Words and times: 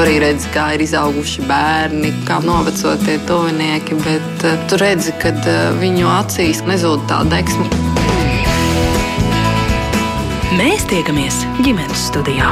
Tu 0.00 0.04
arī 0.06 0.14
redzi, 0.22 0.48
kā 0.48 0.62
ir 0.72 0.80
izauguši 0.80 1.42
bērni, 1.44 2.08
kā 2.24 2.38
noveco 2.40 2.94
tie 3.02 3.18
tuvinieki, 3.28 3.98
bet 4.00 4.44
uh, 4.48 4.54
tu 4.64 4.78
redzi, 4.80 5.12
ka 5.20 5.28
uh, 5.36 5.58
viņu 5.76 6.08
acīs 6.08 6.62
nezūd 6.64 7.04
tā 7.10 7.20
deksme. 7.28 7.68
Mēs 10.56 10.88
tiekamies 10.88 11.44
ģimenes 11.60 12.08
studijā. 12.08 12.48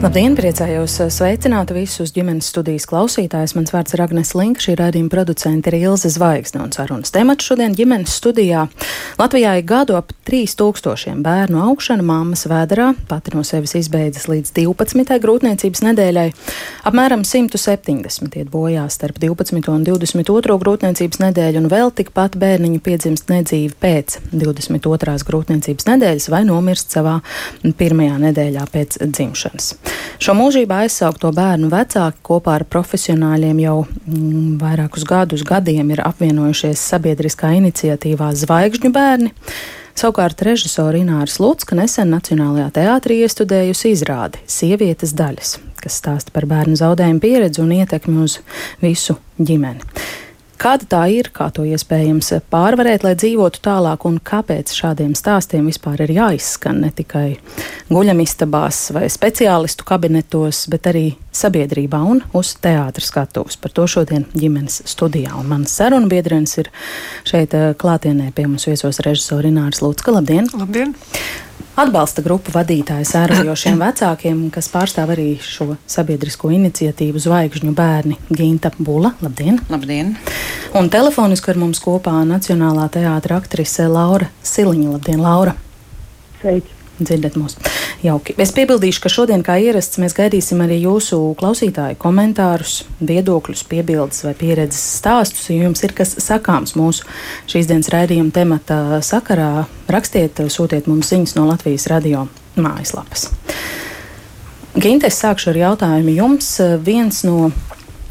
Labdien, 0.00 0.32
priecājos 0.32 0.94
eh, 1.04 1.10
sveicināt 1.12 1.74
visus 1.76 2.14
ģimenes 2.16 2.46
studijas 2.48 2.86
klausītājus. 2.88 3.52
Mans 3.52 3.72
vārds 3.74 3.92
ir 3.92 4.00
Agnes 4.00 4.30
Linka, 4.32 4.62
šī 4.64 4.78
raidījuma 4.80 5.12
producente 5.12 5.68
ir 5.68 5.76
Ilze 5.76 6.08
Zvaigzne 6.08 6.62
un 6.64 6.70
sarunas 6.72 7.12
temats 7.12 7.44
šodien 7.44 7.74
ģimenes 7.76 8.14
studijā. 8.16 8.62
Latvijā 9.20 9.58
ir 9.60 9.66
gadu 9.68 9.98
ap 9.98 10.14
3000 10.24 11.20
bērnu 11.20 11.60
augšana 11.66 12.06
mammas 12.06 12.46
vēderā, 12.48 12.94
pati 13.10 13.34
no 13.36 13.44
sevis 13.44 13.76
izbeidzas 13.76 14.24
līdz 14.32 14.54
12. 14.56 15.18
grūtniecības 15.20 15.84
nedēļai. 15.90 16.24
Apmēram 16.88 17.26
170 17.28 18.40
iet 18.40 18.48
bojā 18.48 18.86
starp 18.88 19.20
12. 19.20 19.68
un 19.68 19.84
22. 19.84 20.56
grūtniecības 20.64 21.20
nedēļu, 21.26 21.60
un 21.60 21.68
vēl 21.74 21.92
tikpat 22.00 22.40
bērniņu 22.40 22.80
piedzimst 22.88 23.28
nedzīvi 23.28 23.76
pēc 23.84 24.16
22. 24.32 25.20
grūtniecības 25.28 25.92
nedēļas 25.92 26.32
vai 26.32 26.46
nomirst 26.48 26.96
savā 26.96 27.20
pirmajā 27.68 28.16
nedēļā 28.30 28.68
pēc 28.72 29.02
dzimšanas. 29.04 29.74
Šo 30.20 30.34
mūžībā 30.36 30.82
aizsaukto 30.84 31.30
bērnu 31.32 31.70
vecāki 31.72 32.20
kopā 32.26 32.58
ar 32.58 32.64
profesionāļiem 32.68 33.60
jau 33.62 33.76
mm, 33.86 34.58
vairākus 34.60 35.06
gadus 35.08 35.44
gadiem 35.48 35.94
ir 35.94 36.02
apvienojušies 36.04 36.82
sabiedriskā 36.92 37.54
iniciatīvā 37.56 38.30
Zvaigžņu 38.42 38.92
bērni. 38.94 39.32
Savukārt 40.00 40.42
režisora 40.46 41.00
Ināras 41.00 41.40
Lutska 41.42 41.76
nesen 41.76 42.12
Nacionālajā 42.14 42.68
teātrī 42.78 43.20
iestudējusi 43.24 43.94
izrādi 43.96 44.40
Sievietes 44.48 45.12
daļas, 45.18 45.56
kas 45.82 45.98
stāsta 46.00 46.32
par 46.36 46.46
bērnu 46.48 46.78
zaudējumu 46.78 47.20
pieredzi 47.20 47.64
un 47.64 47.74
ietekmi 47.80 48.20
uz 48.24 48.38
visu 48.84 49.18
ģimeni. 49.40 49.82
Kāda 50.60 50.84
tā 50.84 50.98
ir, 51.08 51.30
kā 51.32 51.46
to 51.56 51.62
iespējams 51.64 52.34
pārvarēt, 52.52 53.00
lai 53.06 53.14
dzīvotu 53.16 53.62
tālāk, 53.64 54.02
un 54.04 54.18
kāpēc 54.20 54.68
šādiem 54.76 55.14
stāstiem 55.16 55.70
vispār 55.70 56.02
ir 56.04 56.12
jāizskan 56.12 56.82
ne 56.84 56.90
tikai 56.92 57.38
guļamistabās 57.88 58.82
vai 58.92 59.06
speciālistu 59.08 59.88
kabinetos, 59.88 60.66
bet 60.68 60.90
arī 60.92 61.06
sabiedrībā 61.32 62.02
un 62.04 62.20
uz 62.36 62.52
teātras 62.60 63.08
skatuves. 63.08 63.56
Par 63.56 63.72
to 63.72 63.88
šodien 63.88 64.28
ģimenes 64.36 64.82
studijā. 64.92 65.32
Un 65.40 65.48
mans 65.48 65.72
sarunu 65.80 66.12
biedrens 66.12 66.58
ir 66.60 66.68
šeit 67.24 67.56
eh, 67.56 67.70
klātienē 67.80 68.28
pie 68.36 68.44
mums 68.44 68.68
viesos 68.68 69.00
režisori 69.06 69.54
Inārs 69.54 69.80
Lūtska. 69.80 70.12
Labdien! 70.12 70.52
Labdien! 70.60 70.92
Atbalsta 71.80 72.20
grupu 72.20 72.52
vadītāja 72.52 73.08
sērojošiem 73.08 73.80
vecākiem, 73.86 74.48
kas 74.52 74.68
pārstāv 74.68 75.14
arī 75.16 75.30
šo 75.40 75.72
sabiedrisko 75.88 76.52
iniciatīvu 76.52 77.24
Zvaigžņu 77.24 77.72
bērni 77.72 78.20
Ginta 78.28 78.74
Bula. 78.76 79.14
Labdien! 79.24 79.62
Labdien! 79.72 80.18
Un 80.70 80.86
telefoniski 80.86 81.50
ar 81.50 81.58
mums 81.58 81.80
kopā 81.82 82.12
Nacionālā 82.22 82.84
teātra 82.94 83.40
aktrise 83.40 83.88
Laura 83.90 84.28
Siliņa. 84.46 84.92
Labdien, 84.92 85.22
Laura! 85.24 85.56
Sveiki! 86.38 86.80
dzirdat 87.00 87.36
mūs. 87.40 87.56
Jauki. 88.04 88.34
Es 88.40 88.52
piebildīšu, 88.56 89.00
ka 89.02 89.10
šodien, 89.12 89.42
kā 89.44 89.56
ierasts, 89.60 89.98
mēs 90.00 90.14
gaidīsim 90.16 90.60
arī 90.64 90.80
jūsu 90.82 91.18
klausītāju 91.40 91.98
komentārus, 92.00 92.82
viedokļus, 93.00 93.64
piebildes 93.70 94.24
vai 94.26 94.34
pieredzes 94.38 94.82
stāstus. 95.00 95.48
Ja 95.50 95.64
jums 95.64 95.82
ir 95.86 95.94
kas 95.96 96.14
sakāms 96.22 96.76
mūsu 96.78 97.08
šīs 97.50 97.70
dienas 97.70 97.90
raidījuma 97.92 98.34
temata 98.36 99.00
sakarā, 99.04 99.66
rakstiet, 99.90 100.42
sūtiet 100.52 100.90
mums 100.90 101.10
ziņas 101.12 101.36
no 101.38 101.48
Latvijas 101.50 101.88
radio 101.92 102.26
mājaslapas. 102.60 103.30
Ginte, 104.76 105.10
es 105.10 105.18
sākšu 105.18 105.50
ar 105.50 105.60
jautājumu 105.64 106.14
jums. 106.14 106.52
Viens 106.84 107.24
no 107.26 107.50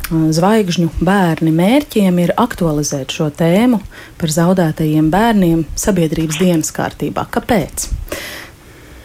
zvaigžņu 0.09 0.89
bērni 1.05 1.51
mērķiem 1.55 2.19
ir 2.23 2.33
aktualizēt 2.39 3.13
šo 3.13 3.29
tēmu 3.33 3.79
par 4.19 4.33
zaudētajiem 4.33 5.09
bērniem 5.13 5.65
sabiedrības 5.77 6.39
dienas 6.41 6.71
kārtībā. 6.75 7.27
Kāpēc? 7.33 7.89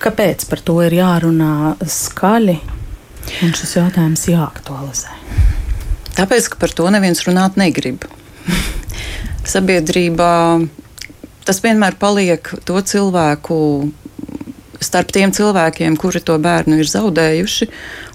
Kāpēc 0.04 0.47
par 0.50 0.62
to 0.64 0.78
ir 0.84 0.97
jārunā 0.98 1.75
skaļi 1.88 2.56
un 3.44 3.54
šis 3.56 3.76
jautājums 3.78 4.25
jāaktualizē? 4.28 5.20
Tāpēc, 6.14 6.48
ka 6.53 6.60
par 6.60 6.72
to 6.76 6.88
neviens 6.94 7.25
runāt 7.26 7.59
negrib. 7.60 8.04
Sabiedrībā 9.54 10.32
tas 11.44 11.60
vienmēr 11.64 11.98
paliek 12.00 12.48
to 12.64 12.81
cilvēku 12.81 13.56
starp 14.84 15.12
tiem 15.14 15.32
cilvēkiem, 15.34 15.96
kuri 16.00 16.22
to 16.24 16.36
bērnu 16.42 16.80
ir 16.82 16.90
zaudējuši. 16.90 17.70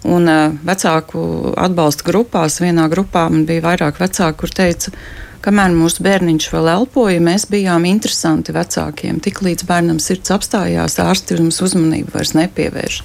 Un 0.10 0.30
uh, 0.30 0.60
vecāku 0.66 1.24
atbalsta 1.58 2.06
grupās, 2.08 2.62
vienā 2.64 2.88
grupā 2.92 3.28
man 3.32 3.48
bija 3.50 3.66
vairāk 3.72 4.00
vecāku, 4.02 4.44
kur 4.44 4.56
teica, 4.62 4.94
Kamēr 5.40 5.72
mūsu 5.72 6.04
bērniņš 6.04 6.46
vēl 6.52 6.66
elpoja, 6.74 7.20
mēs 7.24 7.46
bijām 7.48 7.86
interesanti 7.88 8.52
vecākiem. 8.52 9.22
Tiklīdz 9.24 9.64
bērnam 9.70 10.02
sirds 10.04 10.34
apstājās, 10.36 10.98
ārsti 11.00 11.38
mums 11.40 11.62
uzmanību 11.64 12.12
vairs 12.12 12.34
nepievērš. 12.36 12.98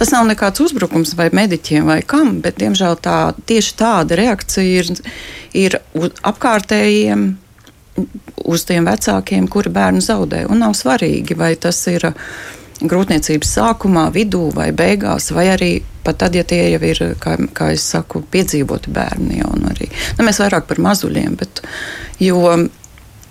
Tas 0.00 0.10
nav 0.10 0.26
nekāds 0.26 0.64
uzbrukums 0.64 1.14
vai 1.18 1.28
mediķiem 1.38 1.86
vai 1.86 2.00
kam, 2.02 2.40
bet 2.42 2.58
diemžēl 2.58 2.98
tā, 3.04 3.18
tieši 3.46 3.76
tāda 3.78 4.18
reakcija 4.18 4.82
ir, 4.82 4.90
ir 5.54 5.78
apkārtējiem 6.26 7.28
uz 8.48 8.66
tiem 8.66 8.90
vecākiem, 8.90 9.46
kuri 9.46 9.70
bērnu 9.78 10.02
zaudē. 10.02 10.48
Un 10.50 10.64
nav 10.64 10.74
svarīgi, 10.78 11.38
vai 11.38 11.52
tas 11.62 11.78
ir 11.92 12.10
grūtniecības 12.80 13.54
sākumā, 13.58 14.08
vidū 14.14 14.48
vai 14.54 14.70
beigās, 14.76 15.30
vai 15.34 15.48
arī 15.54 15.70
pat 16.06 16.20
tad, 16.22 16.36
ja 16.38 16.44
tie 16.46 16.70
jau 16.72 16.82
ir, 16.86 17.00
kā, 17.20 17.36
kā 17.52 17.72
es 17.74 17.84
saku, 17.84 18.22
piedzīvoti 18.32 18.92
bērni. 18.94 19.40
Jau, 19.42 19.52
arī, 19.70 19.90
nu, 20.18 20.26
mēs 20.28 20.40
vairāk 20.40 20.68
par 20.70 20.80
mazuļiem, 20.86 21.34
bet 21.40 21.62
jo 22.22 22.42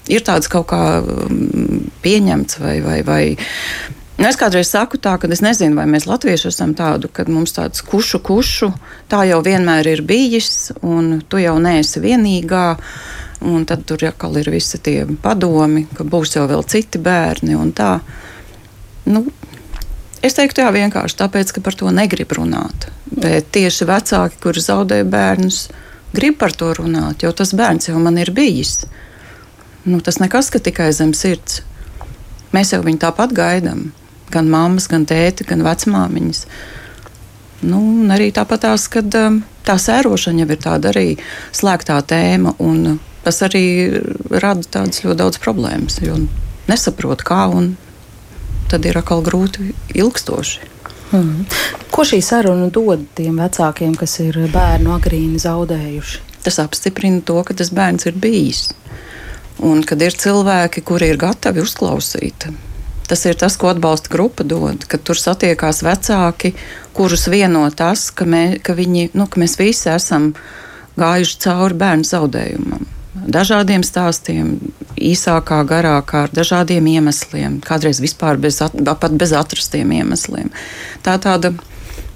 ir 0.08 0.26
tāds 0.28 0.50
kaut 0.52 0.70
kā 0.72 0.82
mm, 1.02 1.88
pieņemts 2.04 2.60
vai. 2.64 2.82
vai, 2.86 3.00
vai 3.08 3.22
Nu, 4.18 4.26
es 4.26 4.38
kādreiz 4.40 4.72
saku 4.74 4.98
tā, 4.98 5.12
ka 5.22 5.28
es 5.30 5.44
nezinu, 5.46 5.78
vai 5.78 5.84
mēs 5.86 6.08
latvieši 6.10 6.48
esam 6.50 6.72
tādu, 6.74 7.06
ka 7.14 7.28
mums 7.30 7.52
tāds 7.54 7.84
kušu, 7.86 8.18
kušu, 8.26 8.72
tā 9.12 9.20
jau 9.30 9.44
vienmēr 9.46 9.92
ir 9.92 10.02
bijis, 10.02 10.72
un 10.82 11.20
tu 11.30 11.38
jau 11.38 11.54
neesi 11.62 12.02
vienīgā. 12.02 12.66
Un 13.46 13.68
tad 13.70 13.84
tur 13.86 14.02
jau 14.02 14.32
ir 14.42 14.50
visi 14.50 14.80
tie 14.82 15.04
padomi, 15.22 15.84
ka 15.94 16.02
būs 16.02 16.34
jau 16.34 16.48
vēl 16.50 16.66
citi 16.66 16.98
bērni 16.98 17.54
un 17.54 17.70
tā. 17.78 18.00
Nu, 19.08 19.24
es 20.26 20.36
teiktu, 20.36 20.64
jā, 20.66 20.72
vienkārši 20.76 21.20
tāpēc, 21.22 21.54
ka 21.56 21.64
par 21.64 21.78
to 21.80 21.92
negrib 21.96 22.34
runāt. 22.36 22.90
Bet 23.08 23.52
tieši 23.56 23.88
vecāki, 23.88 24.40
kuri 24.44 24.64
zaudē 24.64 25.02
bērnus, 25.08 25.68
grib 26.16 26.40
par 26.42 26.56
to 26.56 26.74
runāt, 26.76 27.24
jo 27.24 27.32
tas 27.32 27.54
bērns 27.56 27.90
jau 27.90 28.00
man 28.04 28.20
ir 28.20 28.34
bijis. 28.36 28.82
Nu, 29.88 30.02
tas 30.04 30.20
nekas, 30.20 30.52
ka 30.52 30.60
tikai 30.60 30.92
zem 30.96 31.14
sirds. 31.16 31.62
Mēs 32.56 32.74
jau 32.74 32.82
viņu 32.84 33.00
tāpat 33.06 33.32
gaidām. 33.36 33.92
Gan 34.32 34.50
mammas, 34.52 34.90
gan 34.92 35.06
tēti, 35.08 35.46
gan 35.48 35.64
vecmāmiņas. 35.64 36.44
Nu, 37.68 37.80
arī 38.14 38.28
tāpat 38.36 38.66
tās, 38.66 38.90
kad 38.92 39.16
um, 39.18 39.40
tā 39.66 39.78
sērošana 39.80 40.44
jau 40.44 40.50
ir 40.52 40.60
tāda 40.62 40.92
arī 40.92 41.08
slēgtā 41.56 42.02
tēma, 42.12 42.58
un 42.60 43.00
tas 43.24 43.40
arī 43.48 43.66
rada 44.30 44.68
tādas 44.68 45.02
ļoti 45.04 45.20
daudz 45.24 45.40
problēmas, 45.44 46.02
jo 46.04 46.20
nesaprot, 46.68 47.24
kā 47.28 47.48
un 47.56 47.74
tad 48.72 48.86
ir 48.88 49.00
atkal 49.00 49.24
grūti 49.26 49.72
ilgstoši. 49.98 50.74
Hmm. 51.12 51.46
Ko 51.92 52.04
šī 52.04 52.20
saruna 52.24 52.68
dod 52.74 53.06
tiem 53.16 53.40
vecākiem, 53.40 53.94
kas 53.96 54.18
ir 54.26 54.42
bērnu 54.52 54.92
agrīni 54.98 55.40
zaudējuši? 55.40 56.24
Tas 56.44 56.60
apstiprina 56.64 57.24
to, 57.28 57.40
ka 57.48 57.56
tas 57.56 57.72
bērns 57.76 58.10
ir 58.10 58.18
bijis. 58.20 58.68
Un 59.64 59.82
kad 59.88 60.02
ir 60.04 60.16
cilvēki, 60.16 60.84
kuri 60.86 61.10
ir 61.14 61.20
gatavi 61.20 61.64
uzklausīt, 61.64 62.50
tas 63.08 63.24
ir 63.26 63.40
tas, 63.40 63.56
ko 63.58 63.72
atbalsta 63.72 64.12
grupa 64.12 64.44
dod. 64.44 64.84
Kad 64.86 65.06
tur 65.08 65.18
satiekās 65.18 65.82
vecāki, 65.88 66.54
kurus 66.94 67.26
vieno 67.32 67.64
tas, 67.72 68.10
ka, 68.12 68.28
mē, 68.28 68.60
ka, 68.64 68.76
viņi, 68.78 69.10
nu, 69.18 69.32
ka 69.32 69.42
mēs 69.42 69.58
visi 69.60 69.90
esam 69.96 70.34
gājuši 71.00 71.42
cauri 71.48 71.82
bērnu 71.82 72.12
zaudējumam 72.12 72.86
dažādiem 73.26 73.84
stāstiem, 73.86 74.58
īsākā, 74.98 75.62
garākā, 75.68 76.26
ar 76.28 76.36
dažādiem 76.36 76.86
iemesliem, 76.98 77.60
kādreiz 77.66 78.02
vispār 78.04 78.40
bez, 78.42 78.60
at, 78.66 78.76
pat 78.76 79.16
bez 79.18 79.34
atrastiem 79.38 79.94
iemesliem. 80.02 80.52
Tā 81.06 81.18
tāda. 81.22 81.56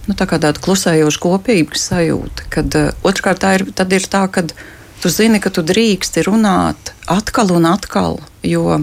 Nu, 0.09 0.15
tā 0.17 0.25
kā 0.25 0.39
tāda 0.41 0.57
klusējoša 0.57 1.19
kopības 1.21 1.83
sajūta, 1.91 2.47
kad 2.49 2.73
uh, 2.73 2.87
otrkārt 3.05 3.43
tā 3.43 3.51
ir, 3.59 3.67
ir 3.69 4.07
tā, 4.09 4.23
ka 4.33 4.41
tu 4.49 5.11
zini, 5.13 5.37
ka 5.37 5.51
tu 5.53 5.61
drīksti 5.61 6.23
runāt 6.25 6.89
atkal 7.05 7.53
un 7.53 7.67
atkal, 7.69 8.17
jo 8.41 8.81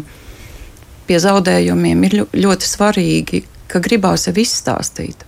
pie 1.10 1.18
zaudējumiem 1.18 2.06
ir 2.06 2.16
ļoti 2.30 2.70
svarīgi, 2.70 3.42
ka 3.66 3.82
gribās 3.82 4.28
jau 4.30 4.36
izstāstīt 4.38 5.26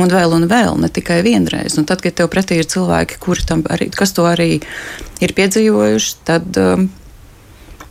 un 0.00 0.10
vēl 0.10 0.34
un 0.36 0.48
vēl, 0.50 0.76
ne 0.80 0.90
tikai 0.92 1.20
vienreiz. 1.26 1.78
Un 1.78 1.86
tad, 1.88 2.02
kad 2.04 2.16
tev 2.18 2.30
pretī 2.32 2.58
ir 2.60 2.68
cilvēki, 2.70 3.20
kuri 3.22 3.46
tam 3.46 3.64
arī, 3.70 3.90
kas 3.94 4.14
to 4.16 4.26
arī 4.28 4.58
ir 5.22 5.34
piedzīvojuši, 5.36 6.14
tad, 6.26 6.58
um, 6.60 6.88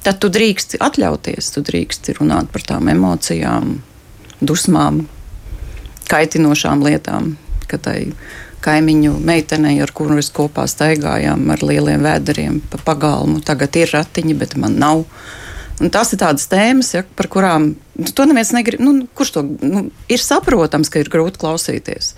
tad 0.03 0.19
tu 0.23 0.31
drīksti 0.33 0.81
atļauties, 0.83 1.53
tu 1.55 1.63
drīksti 1.65 2.17
runāt 2.19 2.51
par 2.53 2.65
tām 2.67 2.91
emocijām. 2.91 3.79
dusmām, 4.43 5.05
kaitinošām 6.11 6.81
lietām, 6.83 7.37
ka 7.71 7.77
tai 7.79 8.11
kaimiņu 8.63 9.13
meitenei, 9.23 9.77
ar 9.83 9.91
kuru 9.95 10.17
es 10.19 10.31
kopā 10.35 10.65
staigājām 10.67 11.45
ar 11.53 11.63
lieliem 11.63 12.03
vēderiem 12.03 12.59
pa 12.71 12.79
pagalmu, 12.83 13.39
tagad 13.45 13.75
ir 13.79 13.91
ratiņi, 13.93 14.35
bet 14.39 14.57
man 14.59 14.75
nav. 14.79 15.05
Un 15.79 15.91
tās 15.91 16.13
ir 16.13 16.21
tādas 16.21 16.47
tēmas, 16.51 16.93
ja, 16.95 17.03
par 17.15 17.29
kurām 17.31 17.71
nu, 17.71 17.82
to 18.15 18.25
neviens 18.29 18.53
negrib. 18.55 18.81
Nu, 18.81 19.07
kurš 19.15 19.31
to 19.37 19.43
nu, 19.45 19.87
ir 20.09 20.21
saprotams, 20.21 20.89
ka 20.89 21.01
ir 21.01 21.11
grūti 21.13 21.41
klausīties. 21.41 22.13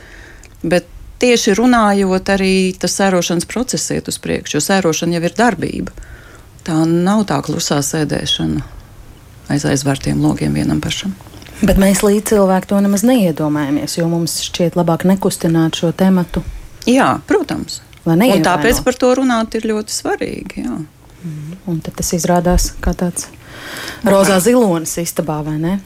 Bet 0.64 0.88
tieši 1.22 1.56
runājot, 1.60 2.32
arī 2.36 2.54
tas 2.80 2.96
sērošanas 3.00 3.48
process 3.50 3.92
iet 3.96 4.10
uz 4.12 4.20
priekšu, 4.22 4.58
jo 4.58 4.64
sērošana 4.64 5.18
jau 5.18 5.26
ir 5.28 5.36
darbība. 5.38 5.96
Tā 6.66 6.82
nav 6.90 7.28
tā 7.30 7.38
klusā 7.46 7.82
sēdēšana 7.86 8.64
aiz 9.54 9.66
aizvērtiem 9.70 10.22
logiem 10.22 10.56
vienam 10.58 10.82
pašam. 10.82 11.14
Bet 11.62 11.80
mēs 11.80 12.02
līdz 12.04 12.34
cilvēku 12.34 12.72
to 12.74 12.80
nemaz 12.84 13.06
neiedomājamies, 13.08 14.00
jo 14.00 14.10
mums 14.12 14.42
šķiet 14.50 14.76
labāk 14.76 15.06
nekustināt 15.08 15.78
šo 15.80 15.94
tematu. 15.96 16.44
Jā, 16.90 17.16
protams. 17.30 17.80
Tāpēc 18.06 18.82
par 18.86 18.98
to 19.00 19.14
runāt 19.18 19.56
ir 19.58 19.70
ļoti 19.70 19.94
svarīgi. 19.94 20.66
Jā. 20.66 20.76
Un 21.66 21.80
tad 21.82 21.96
tas 21.98 22.12
izrādās 22.14 22.70
kā 22.84 22.94
tāds 22.98 23.30
rozā 24.06 24.40
zilonis 24.44 24.98
istabā, 25.02 25.42
vai 25.46 25.58
ne? 25.62 25.78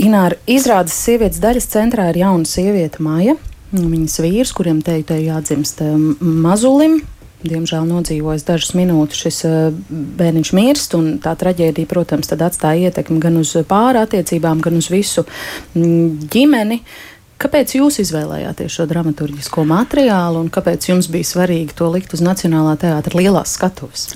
Ināra 0.00 0.36
izrādes 0.50 0.96
sievietes 0.98 1.40
daļas 1.42 1.70
centrā 1.70 2.10
ir 2.10 2.22
jauna 2.24 2.48
sieviete 2.48 3.02
Māja. 3.04 3.36
Viņas 3.74 4.20
vīrs, 4.22 4.52
kuriem 4.54 4.82
te 4.84 5.00
jādzimst 5.02 5.80
mazulim, 6.20 7.00
diemžēl 7.44 7.86
nodzīvojis 7.88 8.46
dažas 8.46 8.74
minūtes, 8.76 9.22
šis 9.24 9.40
eh, 9.48 9.56
bērniņš 10.18 10.52
mirst. 10.56 10.94
Tā 11.24 11.34
traģēdija, 11.40 11.90
protams, 11.90 12.30
atstāja 12.34 12.90
ietekmi 12.90 13.20
gan 13.22 13.40
uz 13.40 13.54
pāri 13.68 14.02
attiecībām, 14.04 14.62
gan 14.64 14.78
uz 14.80 14.90
visu 14.92 15.26
ģimeni. 15.74 16.80
Kāpēc 17.44 17.74
jūs 17.76 17.98
izvēlējāties 18.04 18.72
šo 18.78 18.86
dramaturgisko 18.88 19.64
materiālu 19.68 20.44
un 20.44 20.52
kāpēc 20.54 20.86
jums 20.88 21.10
bija 21.12 21.26
svarīgi 21.28 21.74
to 21.76 21.90
likt 21.92 22.14
uz 22.14 22.22
Nacionālā 22.24 22.76
teātra 22.80 23.18
lielās 23.20 23.56
skatuves? 23.58 24.14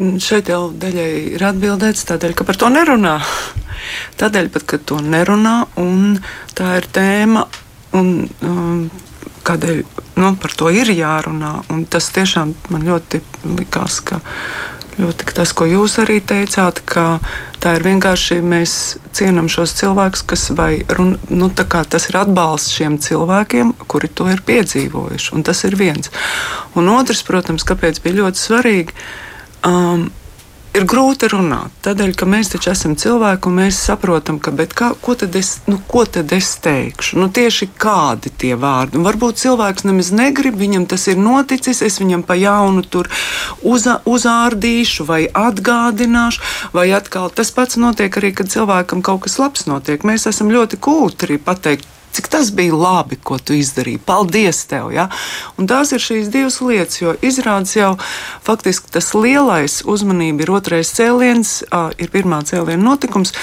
Šeit 0.00 0.48
jau 0.48 0.70
daļai 0.80 1.10
ir 1.36 1.42
atbildēts, 1.44 2.06
tādēļ, 2.08 2.32
ka 2.38 2.46
par 2.48 2.56
to 2.60 2.70
nerunā. 2.72 3.18
Tādēļ, 4.20 4.48
pat, 4.54 4.64
ka 4.68 4.78
to 4.80 5.00
nerunā, 5.04 5.54
un 5.80 6.16
tā 6.56 6.78
ir 6.78 6.88
tēma, 6.94 7.44
un 7.98 8.10
um, 8.46 8.82
kādēļ 9.44 9.82
nu, 10.20 10.34
par 10.40 10.56
to 10.56 10.70
ir 10.72 10.88
jārunā. 10.94 11.52
Un 11.72 11.84
tas 11.90 12.08
tiešām 12.14 12.54
man 12.72 12.84
ļoti 12.88 13.20
likās, 13.58 14.00
ka 14.04 14.20
ļoti 15.00 15.30
tas, 15.36 15.52
ko 15.56 15.68
jūs 15.68 15.96
arī 16.02 16.18
teicāt, 16.24 16.82
ka 16.88 17.20
tā 17.62 17.76
ir 17.78 17.86
vienkārši 17.86 18.40
mēs 18.44 18.74
cienām 19.16 19.48
šos 19.52 19.72
cilvēkus, 19.78 20.24
kas 20.28 20.48
vai 20.56 20.82
run, 20.96 21.16
nu, 21.28 21.48
tas 21.56 22.08
ir 22.08 22.20
atbalsts 22.20 22.76
šiem 22.76 22.98
cilvēkiem, 23.00 23.74
kuri 23.84 24.12
to 24.12 24.28
ir 24.32 24.44
piedzīvojuši. 24.48 25.34
Un 25.36 25.46
tas 25.46 25.64
ir 25.68 25.76
viens. 25.80 26.12
Un 26.76 26.88
otrs, 26.92 27.24
protams, 27.26 27.66
kāpēc 27.68 28.02
bija 28.04 28.22
ļoti 28.24 28.48
svarīgi. 28.48 29.02
Um, 29.66 30.08
ir 30.76 30.84
grūti 30.88 31.28
runāt. 31.30 31.72
Tādēļ, 31.84 32.12
ka 32.18 32.26
mēs 32.30 32.52
taču 32.52 32.70
esam 32.72 32.94
cilvēki 32.98 33.50
un 33.50 33.56
mēs 33.58 33.78
saprotam, 33.88 34.38
ka 34.42 34.52
kā, 34.70 34.90
ko, 35.02 35.16
tad 35.18 35.34
es, 35.38 35.56
nu, 35.66 35.80
ko 35.90 36.04
tad 36.06 36.32
es 36.36 36.52
teikšu. 36.62 37.18
Nu, 37.20 37.28
tieši 37.34 37.70
kādi 37.80 38.30
tie 38.30 38.54
vārdi. 38.60 39.00
Un 39.00 39.06
varbūt 39.06 39.40
cilvēks 39.42 39.86
nemaz 39.88 40.12
negrib, 40.14 40.58
viņam 40.60 40.86
tas 40.90 41.08
ir 41.10 41.18
noticis, 41.20 41.82
es 41.82 42.00
viņam 42.02 42.22
pa 42.26 42.38
jaunu 42.38 42.84
tur 42.86 43.10
uza, 43.66 43.98
uzārdīšu 44.06 45.08
vai 45.10 45.22
atgādināšu. 45.26 46.44
Vai 46.76 46.90
atkal 46.96 47.32
tas 47.34 47.50
pats 47.54 47.80
notiek 47.80 48.20
arī, 48.20 48.34
kad 48.36 48.52
cilvēkam 48.52 49.02
kaut 49.02 49.26
kas 49.26 49.40
labs 49.42 49.66
notiek. 49.70 50.06
Mēs 50.06 50.28
esam 50.30 50.52
ļoti 50.54 50.78
kūtri 50.80 51.40
pateikt 51.42 51.88
Cik 52.12 52.28
tas 52.28 52.50
bija 52.54 52.74
labi, 52.74 53.16
ko 53.16 53.38
tu 53.38 53.54
izdarīji. 53.54 54.02
Paldies 54.06 54.64
tev! 54.70 54.90
Ja? 54.94 55.06
Un 55.58 55.70
tās 55.70 55.92
ir 55.94 56.02
šīs 56.02 56.30
divas 56.34 56.58
lietas, 56.64 56.98
jo 57.02 57.14
izrādās 57.22 57.76
jau 57.76 57.92
faktiski 58.46 58.90
tas 58.90 59.12
lielais 59.14 59.80
uzmanība 59.86 60.46
ir 60.46 60.54
otrais 60.58 60.90
cēliens, 60.96 61.60
ir 61.98 62.10
pirmā 62.10 62.42
cēliena 62.48 62.82
notikums. 62.82 63.34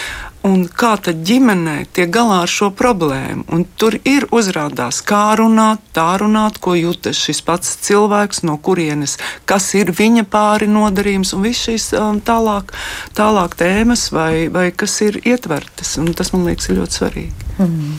Un 0.48 0.68
kā 0.70 0.94
tad 1.04 1.24
ģimenē 1.28 1.88
tiek 1.96 2.12
galā 2.14 2.44
ar 2.46 2.52
šo 2.52 2.70
problēmu? 2.78 3.48
Un 3.52 3.66
tur 3.80 3.98
ir 4.08 4.28
uzrādās, 4.32 5.02
kā 5.04 5.34
runāt, 5.40 5.82
tā 5.98 6.06
runāt, 6.22 6.60
ko 6.64 6.76
jūtas 6.78 7.20
šis 7.20 7.42
pats 7.48 7.74
cilvēks, 7.88 8.44
no 8.48 8.56
kurienes, 8.62 9.18
kas 9.50 9.72
ir 9.80 9.92
viņa 9.98 10.28
pāri 10.32 10.70
nodarījums, 10.72 11.34
un 11.36 11.48
viss 11.48 11.68
šīs 11.68 11.90
tālāk, 12.28 12.76
tālāk 13.18 13.58
tēmas, 13.60 14.08
vai, 14.16 14.48
vai 14.54 14.70
kas 14.72 15.00
ir 15.08 15.20
ietvertas. 15.26 15.98
Un 16.00 16.14
tas 16.16 16.32
man 16.36 16.48
liekas 16.48 16.72
ļoti 16.72 17.02
svarīgi. 17.02 17.50
Mm. 17.58 17.98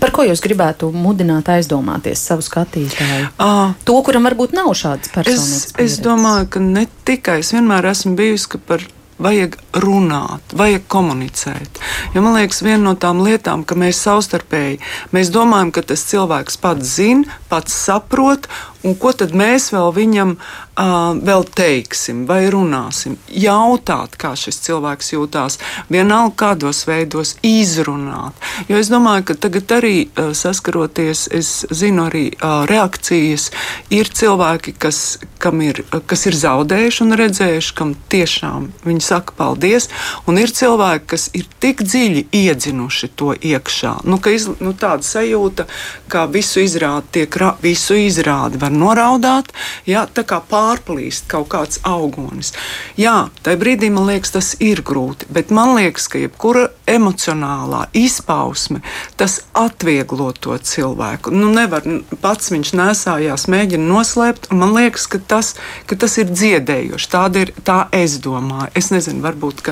Par 0.00 0.12
ko 0.14 0.24
jūs 0.26 0.42
gribētu 0.44 0.90
mudināt 0.94 1.48
aizdomāties 1.52 2.22
savu 2.30 2.44
skatītāju? 2.44 3.30
À, 3.38 3.74
to, 3.86 3.96
kuram 4.06 4.28
varbūt 4.28 4.56
nav 4.56 4.72
šādas 4.78 5.12
personības. 5.14 5.70
Es, 5.74 5.96
es 5.98 6.02
domāju, 6.04 6.50
ka 6.54 6.62
ne 6.64 6.86
tikai 7.08 7.40
es 7.44 7.54
vienmēr 7.54 7.90
esmu 7.92 8.14
bijusi, 8.18 8.54
ka 8.54 8.62
par 8.70 8.84
vajag 9.18 9.56
runāt, 9.78 10.54
vajag 10.56 10.86
komunicēt. 10.90 11.78
Jo 12.14 12.22
man 12.24 12.36
liekas, 12.38 12.62
viena 12.66 12.82
no 12.88 12.94
tām 12.98 13.22
lietām, 13.24 13.62
ka 13.66 13.76
mēs 13.78 14.00
savstarpēji 14.02 14.80
mēs 15.14 15.30
domājam, 15.34 15.70
ka 15.74 15.84
tas 15.86 16.02
cilvēks 16.10 16.58
pats 16.62 16.96
zina, 16.98 17.38
pats 17.48 17.76
saprot, 17.86 18.48
un 18.84 18.98
ko 18.98 19.14
tad 19.14 19.34
mēs 19.36 19.70
vēl 19.74 19.94
viņam 19.94 20.36
vēl 20.76 21.44
teiksim 21.54 22.24
vai 22.26 22.48
runāsim. 22.50 23.16
Jautāt, 23.28 24.16
kā 24.18 24.34
šis 24.38 24.58
cilvēks 24.64 25.12
jūtās, 25.14 25.58
vienalga 25.92 26.34
kādos 26.34 26.84
veidos 26.88 27.36
izrunāt. 27.46 28.34
Jo 28.68 28.78
es 28.80 28.90
domāju, 28.90 29.28
ka 29.30 29.34
tagad 29.46 29.70
arī 29.78 30.08
saskaroties, 30.14 31.28
es 31.34 31.52
zinu 31.70 32.08
arī 32.08 32.24
reakcijas, 32.70 33.50
ir 33.94 34.10
cilvēki, 34.10 34.74
kas, 34.78 35.18
ir, 35.62 35.84
kas 36.06 36.26
ir 36.26 36.38
zaudējuši 36.38 37.04
un 37.04 37.18
redzējuši, 37.22 37.74
kam 37.78 37.94
tiešām 38.10 38.70
viņi 38.84 39.04
saka 39.04 39.36
paldies, 39.38 39.88
un 40.26 40.38
ir 40.42 40.50
cilvēki, 40.54 41.06
kas 41.14 41.28
ir 41.38 41.46
tik 41.62 41.84
dziļi 41.86 42.26
iedzinuši 42.34 43.12
to 43.14 43.34
iekšā. 43.34 44.00
Nu, 44.08 44.18
iz, 44.30 44.48
nu, 44.58 44.74
tāda 44.74 45.06
sajūta, 45.06 45.68
ka 46.10 46.26
visu 46.30 46.64
izrādi 46.64 47.20
tiek, 47.20 47.38
visu 47.62 47.98
izrādi 47.98 48.58
var 48.62 48.74
noraudāt, 48.74 49.52
ja, 49.86 50.06
tā 50.10 50.26
kā 50.26 50.40
pārplīst 50.64 51.28
kaut 51.30 51.50
kāds 51.52 51.80
augonis. 51.84 52.52
Jā, 53.00 53.28
tajā 53.44 53.60
brīdī 53.60 53.90
man 53.92 54.08
liekas, 54.08 54.34
tas 54.34 54.52
ir 54.64 54.82
grūti, 54.86 55.28
bet 55.34 55.52
man 55.54 55.74
liekas, 55.76 56.08
ka 56.08 56.22
jebkura 56.22 56.68
emocionālā 56.88 57.86
izpausme 57.96 58.80
tas 59.20 59.40
atvieglo 59.56 60.30
to 60.36 60.56
cilvēku. 60.58 61.32
Nu, 61.34 61.50
nevar 61.54 61.84
pats 62.22 62.52
viņš 62.52 62.74
nesājās, 62.78 63.46
mēģina 63.52 63.88
noslēpt, 63.88 64.50
man 64.56 64.74
liekas, 64.76 65.06
ka 65.10 65.20
tas, 65.20 65.54
ka 65.90 65.98
tas 66.00 66.16
ir 66.20 66.32
dziedējoši. 66.32 67.10
Tāda 67.12 67.44
ir 67.44 67.54
tā 67.66 67.78
es 67.94 68.18
domāju. 68.24 68.72
Es 68.78 68.90
nezinu, 68.94 69.22
varbūt 69.24 69.64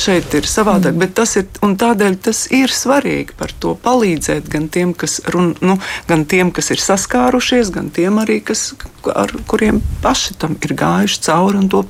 šeit 0.00 0.34
ir 0.36 0.48
savādāk, 0.48 0.94
mm. 0.94 1.02
bet 1.02 1.14
tas 1.18 1.36
ir 1.38 1.46
un 1.66 1.76
tādēļ 1.80 2.18
tas 2.26 2.44
ir 2.54 2.72
svarīgi 2.74 3.36
par 3.38 3.54
to 3.62 3.74
palīdzēt 3.84 4.48
gan 4.50 4.68
tiem, 4.72 4.94
kas, 4.96 5.20
run, 5.32 5.52
nu, 5.64 5.78
gan 6.10 6.26
tiem, 6.28 6.52
kas 6.54 6.70
ir 6.74 6.82
saskārušies, 6.82 7.72
gan 7.74 7.90
tiem 7.94 8.20
arī, 8.22 8.40
kas, 8.44 8.70
ar 9.14 9.32
kuriem 9.50 9.80
paši 10.04 10.36
tam 10.40 10.56
ir 10.58 10.74
gājuši 10.82 11.22
cauri 11.26 11.60
un 11.60 11.68
to 11.68 11.84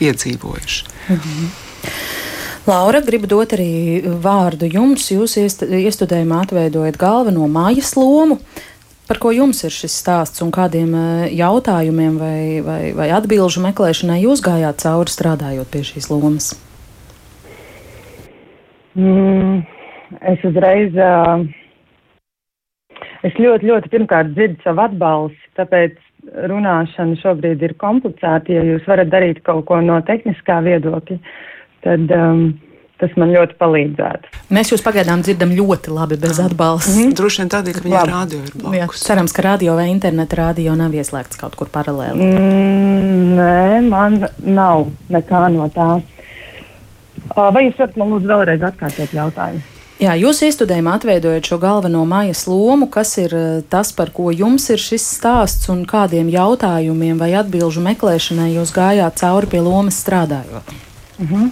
piedzīvojuši. 0.00 0.84
-hmm. 1.08 1.48
Laura, 2.64 3.00
gribu 3.04 3.28
dot 3.28 3.52
arī 3.52 4.00
vārdu 4.24 4.64
jums. 4.72 5.10
Jūs 5.12 5.36
iestudējumā 5.36 6.38
atveidojat 6.46 6.96
galveno 6.96 7.44
mājas 7.44 7.92
lomu. 7.96 8.38
Par 9.04 9.18
ko 9.20 9.34
jums 9.36 9.58
ir 9.66 9.72
šis 9.74 9.92
stāsts 10.00 10.40
un 10.40 10.48
kādiem 10.48 10.94
eh, 10.96 11.34
jautājumiem 11.36 12.14
vai, 12.16 12.38
vai, 12.64 12.92
vai 12.96 13.10
atbilžu 13.12 13.60
meklēšanai 13.66 14.22
jūs 14.22 14.40
gājāt 14.40 14.80
cauri 14.80 15.12
strādājot 15.12 15.68
pie 15.68 15.82
šīs 15.84 16.08
lomas? 16.08 16.54
Mm, 18.96 19.60
es 20.32 20.48
uzreiz, 20.48 20.96
uh, 20.96 21.44
es 23.28 23.36
ļoti, 23.36 23.68
ļoti 23.68 23.92
pirmkārt 23.92 24.32
dzirdu 24.32 24.64
savu 24.64 24.86
atbalstu, 24.86 25.52
tāpēc 25.58 25.98
runāšana 26.50 27.18
šobrīd 27.22 27.62
ir 27.62 27.74
komplicēta. 27.80 28.52
Ja 28.52 28.62
jūs 28.66 28.86
varat 28.90 29.10
darīt 29.12 29.42
kaut 29.46 29.66
ko 29.68 29.80
no 29.84 30.00
tehniskā 30.06 30.60
viedokļa, 30.64 31.18
tad 31.86 32.14
um, 32.16 32.46
tas 33.02 33.14
man 33.20 33.32
ļoti 33.34 33.58
palīdzētu. 33.60 34.32
Mēs 34.54 34.72
jūs 34.72 34.84
pagaidām 34.84 35.24
dzirdam 35.26 35.52
ļoti 35.56 35.92
labi 35.94 36.18
bez 36.20 36.40
atbalsta. 36.42 36.94
Mm 36.94 37.02
-hmm. 37.02 37.18
Droši 37.20 37.42
vien 37.42 37.52
tādēļ, 37.54 37.76
ka 37.76 37.84
viņa 37.88 38.04
radio 38.10 38.38
ir 38.38 38.54
blakus. 38.54 38.78
Jā, 38.78 38.88
cerams, 39.08 39.36
ka 39.36 39.42
radio 39.42 39.76
vai 39.78 39.90
interneta 39.90 40.40
radio 40.42 40.74
nav 40.78 40.94
ieslēgts 40.94 41.40
kaut 41.40 41.56
kur 41.58 41.68
paralēli. 41.74 42.18
Mm, 42.22 43.36
nē, 43.38 43.88
man 43.88 44.26
nav 44.38 44.86
nekā 45.10 45.48
no 45.52 45.68
tā. 45.68 46.00
Vai 47.34 47.66
jūs 47.66 47.78
varat 47.78 47.96
man 47.96 48.10
lūdzu 48.14 48.28
vēlreiz 48.28 48.62
atkārtot 48.62 49.14
jautājumu? 49.14 49.73
Jā, 50.04 50.12
jūs 50.20 50.42
iestudējumā 50.44 50.98
atveidojat 50.98 51.46
šo 51.48 51.56
galveno 51.62 52.02
mājas 52.08 52.42
lomu, 52.50 52.90
kas 52.92 53.14
ir 53.22 53.32
tas, 53.72 53.92
par 53.96 54.10
ko 54.12 54.32
jums 54.34 54.66
ir 54.74 54.80
šis 54.82 55.04
stāsts 55.16 55.70
un 55.72 55.84
kādiem 55.88 56.28
jautājumiem 56.32 57.20
vai 57.22 57.30
atbilžu 57.38 57.80
meklēšanai 57.86 58.50
jūs 58.56 58.74
gājāt 58.74 59.22
cauri 59.22 59.48
pie 59.54 59.62
lomas 59.64 60.00
strādājot? 60.02 60.74
Uh 61.22 61.30
-huh. 61.30 61.46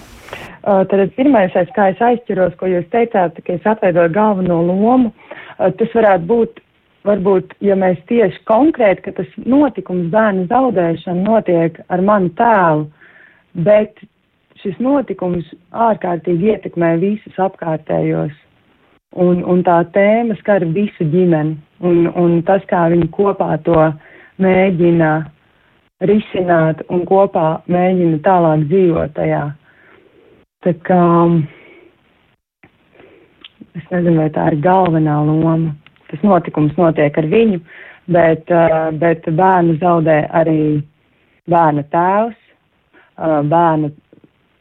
Uh, 0.63 0.83
tad 0.87 1.15
pirmais, 1.15 1.51
kā 1.75 1.89
es 1.91 2.01
aizķiros, 2.01 2.53
ko 2.59 2.69
jūs 2.69 2.85
teicāt, 2.91 3.41
ka 3.45 3.53
es 3.53 3.65
atveidoju 3.65 4.13
galveno 4.13 4.61
lomu, 4.61 5.09
uh, 5.09 5.71
tas 5.79 5.89
varētu 5.95 6.25
būt, 6.29 6.61
varbūt, 7.03 7.57
ja 7.59 7.75
mēs 7.75 7.97
tieši 8.07 8.43
konkrēti, 8.45 9.01
ka 9.01 9.11
tas 9.11 9.27
notikums 9.45 10.11
bērnu 10.11 10.45
zaudēšana 10.47 11.23
notiek 11.23 11.81
ar 11.87 12.01
manu 12.01 12.29
tēlu, 12.29 12.87
bet 13.53 13.97
šis 14.61 14.79
notikums 14.79 15.45
ārkārtīgi 15.71 16.53
ietekmē 16.53 16.97
visus 17.01 17.33
apkārtējos. 17.37 18.42
Un, 19.13 19.43
un 19.45 19.61
tā 19.61 19.83
tēma 19.93 20.33
skar 20.39 20.63
visu 20.73 21.05
ģimeni, 21.05 21.57
un, 21.85 22.07
un 22.17 22.39
tas, 22.47 22.63
kā 22.69 22.87
viņi 22.89 23.11
kopā 23.13 23.51
to 23.65 23.77
mēģina 24.41 25.11
risināt 26.09 26.81
un 26.89 27.03
kopā 27.07 27.61
mēģina 27.69 28.21
tālāk 28.25 28.65
dzīvot 28.71 29.13
tajā. 29.17 29.43
Tā 30.63 30.73
kā 30.87 31.03
es 33.77 33.85
nezinu, 33.91 34.19
vai 34.21 34.29
tā 34.33 34.49
ir 34.51 34.59
galvenā 34.63 35.17
loma. 35.27 35.73
Tas 36.09 36.21
notikums 36.25 36.75
notiek 36.77 37.17
ar 37.17 37.27
viņu, 37.29 37.59
bet, 38.13 38.49
uh, 38.53 38.89
bet 38.99 39.25
bērnu 39.25 39.77
zaudē 39.81 40.19
arī 40.35 40.57
bērna 41.49 41.85
tēvs, 41.93 42.37
uh, 43.17 43.41
bērna 43.49 43.89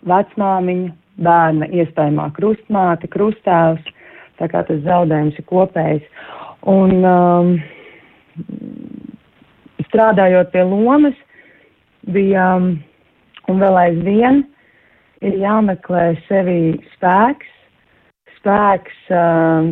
vecmāmiņa, 0.08 0.94
bērna 1.22 1.68
iespējamā 1.70 2.30
krustmāte, 2.38 3.10
krustēvs. 3.12 3.91
Tā 4.42 4.48
kā 4.50 4.64
tas 4.66 4.80
zaudējums 4.82 5.36
ir 5.38 5.46
kopējs. 5.46 6.06
Un 6.66 7.04
um, 7.06 7.52
strādājot 9.86 10.50
pie 10.50 10.64
lomas, 10.66 11.14
bija 12.10 12.48
um, 12.58 12.72
un 13.46 13.62
vēl 13.62 13.78
aizvien 13.84 14.42
ir 15.22 15.38
jāmeklē 15.38 16.08
sevi 16.26 16.74
spēks, 16.96 17.54
spēks, 18.40 18.98
uh, 19.14 19.70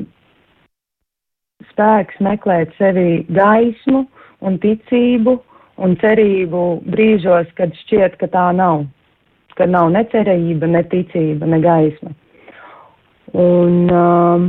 spēks 1.72 2.22
meklēt 2.22 2.70
sevi 2.78 3.24
gaismu 3.34 4.04
un 4.46 4.62
ticību 4.62 5.34
un 5.82 5.98
cerību 5.98 6.64
brīžos, 6.94 7.50
kad 7.58 7.74
šķiet, 7.82 8.20
ka 8.22 8.30
tā 8.30 8.46
nav, 8.54 8.84
ka 9.58 9.66
nav 9.66 9.90
ne 9.96 10.06
cerība, 10.14 10.70
ne 10.70 10.86
ticība, 10.94 11.50
ne 11.50 11.58
gaisma. 11.64 12.14
Un, 13.30 13.74
um, 13.94 14.46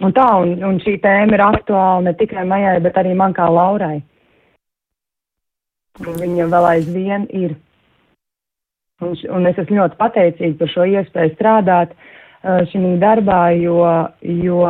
un 0.00 0.14
tā, 0.16 0.26
un, 0.40 0.54
un 0.64 0.80
šī 0.80 0.96
tēma 1.02 1.36
ir 1.36 1.44
aktuāla 1.44 2.06
ne 2.06 2.14
tikai 2.16 2.46
Maijai, 2.48 2.78
bet 2.84 2.96
arī 3.00 3.12
man 3.18 3.34
kā 3.36 3.48
Laurai. 3.52 3.98
Un 6.00 6.16
viņa 6.18 6.48
vēl 6.50 6.68
aizvien 6.70 7.28
ir. 7.30 7.54
Un, 9.04 9.12
un 9.36 9.50
es 9.50 9.58
esmu 9.60 9.82
ļoti 9.82 9.98
pateicīga 10.00 10.58
par 10.62 10.72
šo 10.72 10.86
iespēju 10.88 11.34
strādāt 11.34 11.92
uh, 11.92 12.64
šī 12.70 12.94
darbā, 13.02 13.42
jo, 13.58 13.82
jo 14.22 14.64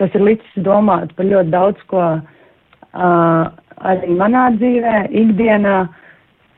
tas 0.00 0.16
ir 0.16 0.24
licis 0.24 0.64
domāt 0.64 1.12
par 1.18 1.28
ļoti 1.28 1.52
daudz 1.52 1.84
ko 1.90 2.02
uh, 2.16 3.44
arī 3.76 4.16
manā 4.16 4.48
dzīvē, 4.56 5.06
ikdienā. 5.12 5.78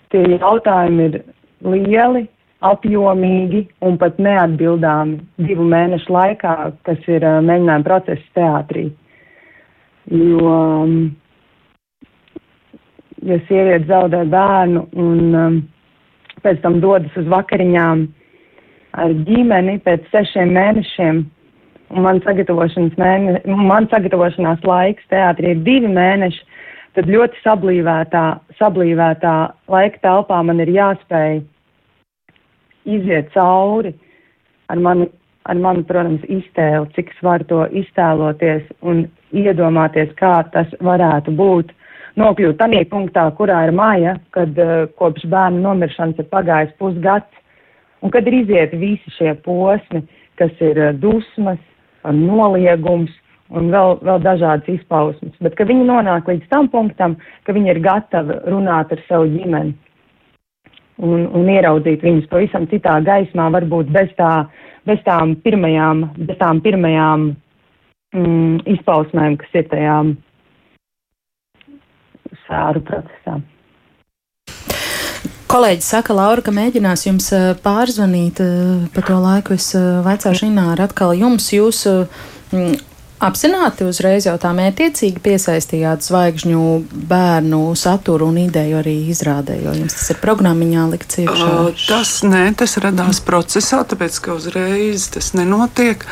Tie 0.08 0.23
jautājumi 0.38 1.04
ir 1.11 1.16
lieli, 1.68 2.23
apjomīgi 2.67 3.62
un 3.87 3.97
pat 4.00 4.19
neatbildāmi 4.23 5.19
divu 5.47 5.67
mēnešu 5.71 6.12
laikā, 6.12 6.55
kas 6.87 7.07
ir 7.07 7.23
uh, 7.27 7.38
mēģinājuma 7.45 7.87
process 7.87 8.25
teātrī. 8.35 8.88
Jo, 10.11 10.38
um, 10.43 10.95
ja 13.23 13.38
sieviete 13.47 13.87
zaudē 13.91 14.25
bērnu 14.33 14.87
un 14.99 15.19
um, 15.38 15.59
pēc 16.43 16.62
tam 16.65 16.81
dodas 16.83 17.15
uz 17.19 17.29
vakariņām 17.31 18.07
ar 18.99 19.15
ģimeni 19.29 19.79
pēc 19.85 20.09
sešiem 20.12 20.55
mēnešiem. 20.57 21.27
Un 21.88 22.05
man, 22.05 22.19
sagatavošanas 22.21 22.99
mēne, 23.00 23.38
man 23.47 23.87
sagatavošanās 23.88 24.67
laiks 24.67 25.07
teātrī 25.12 25.55
ir 25.55 25.62
divi 25.65 25.88
mēneši, 25.88 26.43
tad 26.99 27.09
ļoti 27.09 27.38
sablīvētā, 27.45 28.25
sablīvētā 28.59 29.37
laika 29.73 30.03
telpā 30.03 30.43
man 30.45 30.61
ir 30.61 30.75
jāspēj 30.75 31.38
iziet 32.88 33.33
cauri 33.35 33.95
ar 34.68 34.80
mani, 34.85 35.09
ar 35.49 35.61
mani, 35.61 35.85
protams, 35.88 36.25
iztēli, 36.28 36.88
cik 36.97 37.12
es 37.14 37.21
varu 37.25 37.47
to 37.49 37.61
iztēloties 37.80 38.66
un 38.85 39.07
iedomāties, 39.37 40.12
kā 40.21 40.40
tas 40.52 40.73
varētu 40.85 41.35
būt. 41.38 41.73
Nokļūt 42.18 42.59
tādā 42.59 42.83
punktā, 42.90 43.28
kurā 43.38 43.62
ir 43.68 43.75
māja, 43.76 44.16
kad 44.35 44.57
uh, 44.59 44.88
kopš 44.99 45.28
bērna 45.30 45.62
nomiršanas 45.68 46.18
ir 46.18 46.28
pagājis 46.33 46.75
pusgads, 46.80 47.42
un 48.02 48.12
kad 48.14 48.26
ir 48.26 48.40
iziet 48.40 48.75
visi 48.80 49.14
šie 49.14 49.37
posmi, 49.45 50.02
kas 50.40 50.52
ir 50.64 50.80
uh, 50.83 50.95
dusmas, 50.99 51.61
noliegums 52.04 53.12
un 53.54 53.71
vēl, 53.73 53.99
vēl 54.04 54.23
dažādas 54.25 54.68
izpausmes, 54.73 55.37
bet 55.45 55.61
viņi 55.71 55.87
nonāk 55.88 56.28
līdz 56.28 56.49
tam 56.52 56.68
punktam, 56.73 57.16
ka 57.47 57.54
viņi 57.57 57.73
ir 57.73 57.80
gatavi 57.85 58.37
runāt 58.50 58.92
ar 58.92 59.04
savu 59.09 59.30
ģimeni 59.33 59.76
un, 60.99 61.26
un 61.35 61.50
ieraudzīt 61.52 62.05
viņus 62.05 62.31
pavisam 62.31 62.67
citā 62.71 62.99
gaismā, 63.07 63.49
varbūt 63.55 63.93
bez, 63.95 64.11
tā, 64.19 64.33
bez 64.88 65.02
tām 65.07 65.37
pirmajām, 65.45 66.09
bez 66.19 66.38
tām 66.40 66.62
pirmajām 66.64 67.28
mm, 68.14 68.57
izpausmēm, 68.76 69.38
kas 69.43 69.61
ir 69.62 69.71
tajām 69.73 70.17
sāru 72.49 72.83
procesā. 72.85 73.38
Kolēģis 75.49 75.87
saka, 75.95 76.12
Laura, 76.12 76.43
ka 76.45 76.52
mēģinās 76.52 77.07
jums 77.07 77.31
eh, 77.33 77.55
pārzvanīt 77.64 78.43
eh, 78.45 78.83
pa 78.93 79.05
to 79.07 79.17
laiku. 79.17 79.57
Es 79.57 79.71
eh, 79.78 79.87
vaicāšu 80.05 80.50
Ināru 80.50 80.85
atkal 80.85 81.14
jums. 81.17 81.47
Jūs 81.57 81.87
apzināti 83.22 83.87
uzreiz 83.88 84.26
jau 84.28 84.34
tā 84.40 84.50
mērķiecīgi 84.56 85.20
piesaistījāt 85.22 86.04
zvaigžņu 86.06 86.62
bērnu 87.10 87.60
saturu 87.78 88.28
un 88.30 88.38
ideju 88.44 88.78
arī 88.80 88.94
izrādē, 89.12 89.58
jo 89.62 89.75
jums 89.75 89.96
tas 89.98 90.12
ir 90.14 90.20
programmiņā 90.22 90.84
likts 90.92 91.20
iekšā? 91.25 91.48
Uh, 91.48 91.82
tas 91.88 92.12
nē, 92.26 92.44
tas 92.58 92.78
radās 92.82 93.20
procesā, 93.26 93.82
tāpēc, 93.88 94.20
ka 94.22 94.37
uzreiz 94.38 95.08
tas 95.14 95.32
nenotiek, 95.38 96.06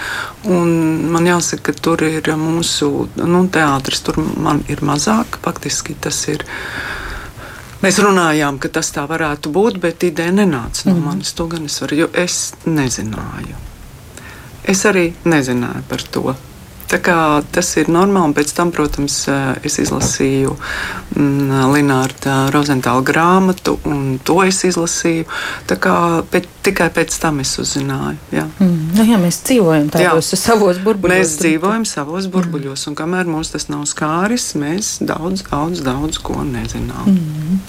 un 0.50 0.72
man 1.14 1.30
jāsaka, 1.30 1.70
ka 1.70 1.86
tur 1.88 2.02
ir 2.08 2.32
mūsu, 2.40 2.90
nu, 3.22 3.44
teātris 3.54 4.02
tur 4.06 4.20
man 4.20 4.64
ir 4.72 4.82
mazāk, 4.86 5.38
faktiski 5.46 5.96
tas 6.00 6.18
ir. 6.32 6.44
Mēs 7.84 8.00
runājām, 8.02 8.58
ka 8.58 8.70
tas 8.72 8.88
tā 8.90 9.04
varētu 9.06 9.52
būt, 9.54 9.78
bet 9.82 10.06
ideja 10.08 10.32
nenāca 10.34 10.88
no 10.88 10.96
mm. 10.96 11.06
manis. 11.06 11.34
To 11.38 11.46
gan 11.52 11.68
es 11.68 11.76
varu, 11.82 12.00
jo 12.02 12.10
es 12.18 12.40
nezināju. 12.66 13.62
Es 14.66 14.82
arī 14.88 15.10
nezināju 15.28 15.84
par 15.86 16.02
to. 16.10 16.34
Tas 16.86 17.72
ir 17.80 17.90
normāli. 17.90 18.34
Pēc 18.36 18.52
tam, 18.56 18.70
protams, 18.74 19.18
es 19.66 19.78
izlasīju 19.82 20.54
mm, 21.16 21.64
Linārda 21.74 22.36
Rozentāla 22.54 23.02
grāmatu, 23.06 23.76
un 23.88 24.18
to 24.24 24.38
es 24.46 24.62
izlasīju. 24.68 25.26
Pēc, 25.66 26.48
tikai 26.66 26.88
pēc 26.94 27.16
tam 27.22 27.40
es 27.42 27.56
uzzināju. 27.62 28.18
Jā, 28.34 28.46
mm, 28.58 28.94
nu 28.96 29.06
jā 29.06 29.18
mēs 29.22 29.40
dzīvojam 29.46 29.90
tādos 29.94 30.32
jā. 30.32 30.40
savos 30.40 30.80
burbuļos. 30.84 31.16
Mēs 31.16 31.36
dzīvojam 31.42 31.86
savos 31.88 32.30
burbuļos, 32.32 32.86
mm. 32.86 32.90
un 32.90 32.98
kamēr 32.98 33.30
mums 33.30 33.52
tas 33.54 33.68
nav 33.72 33.84
skāris, 33.90 34.52
mēs 34.58 34.96
daudz, 35.06 35.44
daudz, 35.50 35.82
daudz 35.86 36.22
ko 36.22 36.38
nezinām. 36.46 37.10
Mm. 37.10 37.60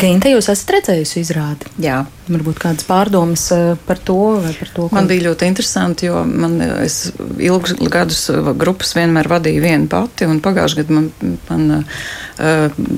Ginte, 0.00 0.30
jūs 0.32 0.48
esat 0.52 0.72
redzējusi 0.76 1.20
izrādi? 1.22 1.70
Jā. 1.82 2.00
Varbūt 2.26 2.60
kādas 2.62 2.86
pārdomas 2.88 3.44
par 3.86 4.00
to 4.02 4.18
vai 4.42 4.52
par 4.56 4.70
to, 4.72 4.86
ko... 4.88 4.96
Man 4.96 5.10
bija 5.10 5.28
ļoti 5.28 5.50
interesanti, 5.50 6.08
jo 6.08 6.22
man 6.26 6.56
ilgus 6.62 7.76
gadus 7.92 8.24
grupas 8.58 8.96
vienmēr 8.98 9.30
vadīja 9.30 9.62
viena 9.62 9.90
pati, 9.90 10.26
un 10.26 10.42
pagājušajā 10.44 10.82
gadā 10.82 10.96
man, 10.96 11.38
man 11.50 11.76
uh, 11.78 12.88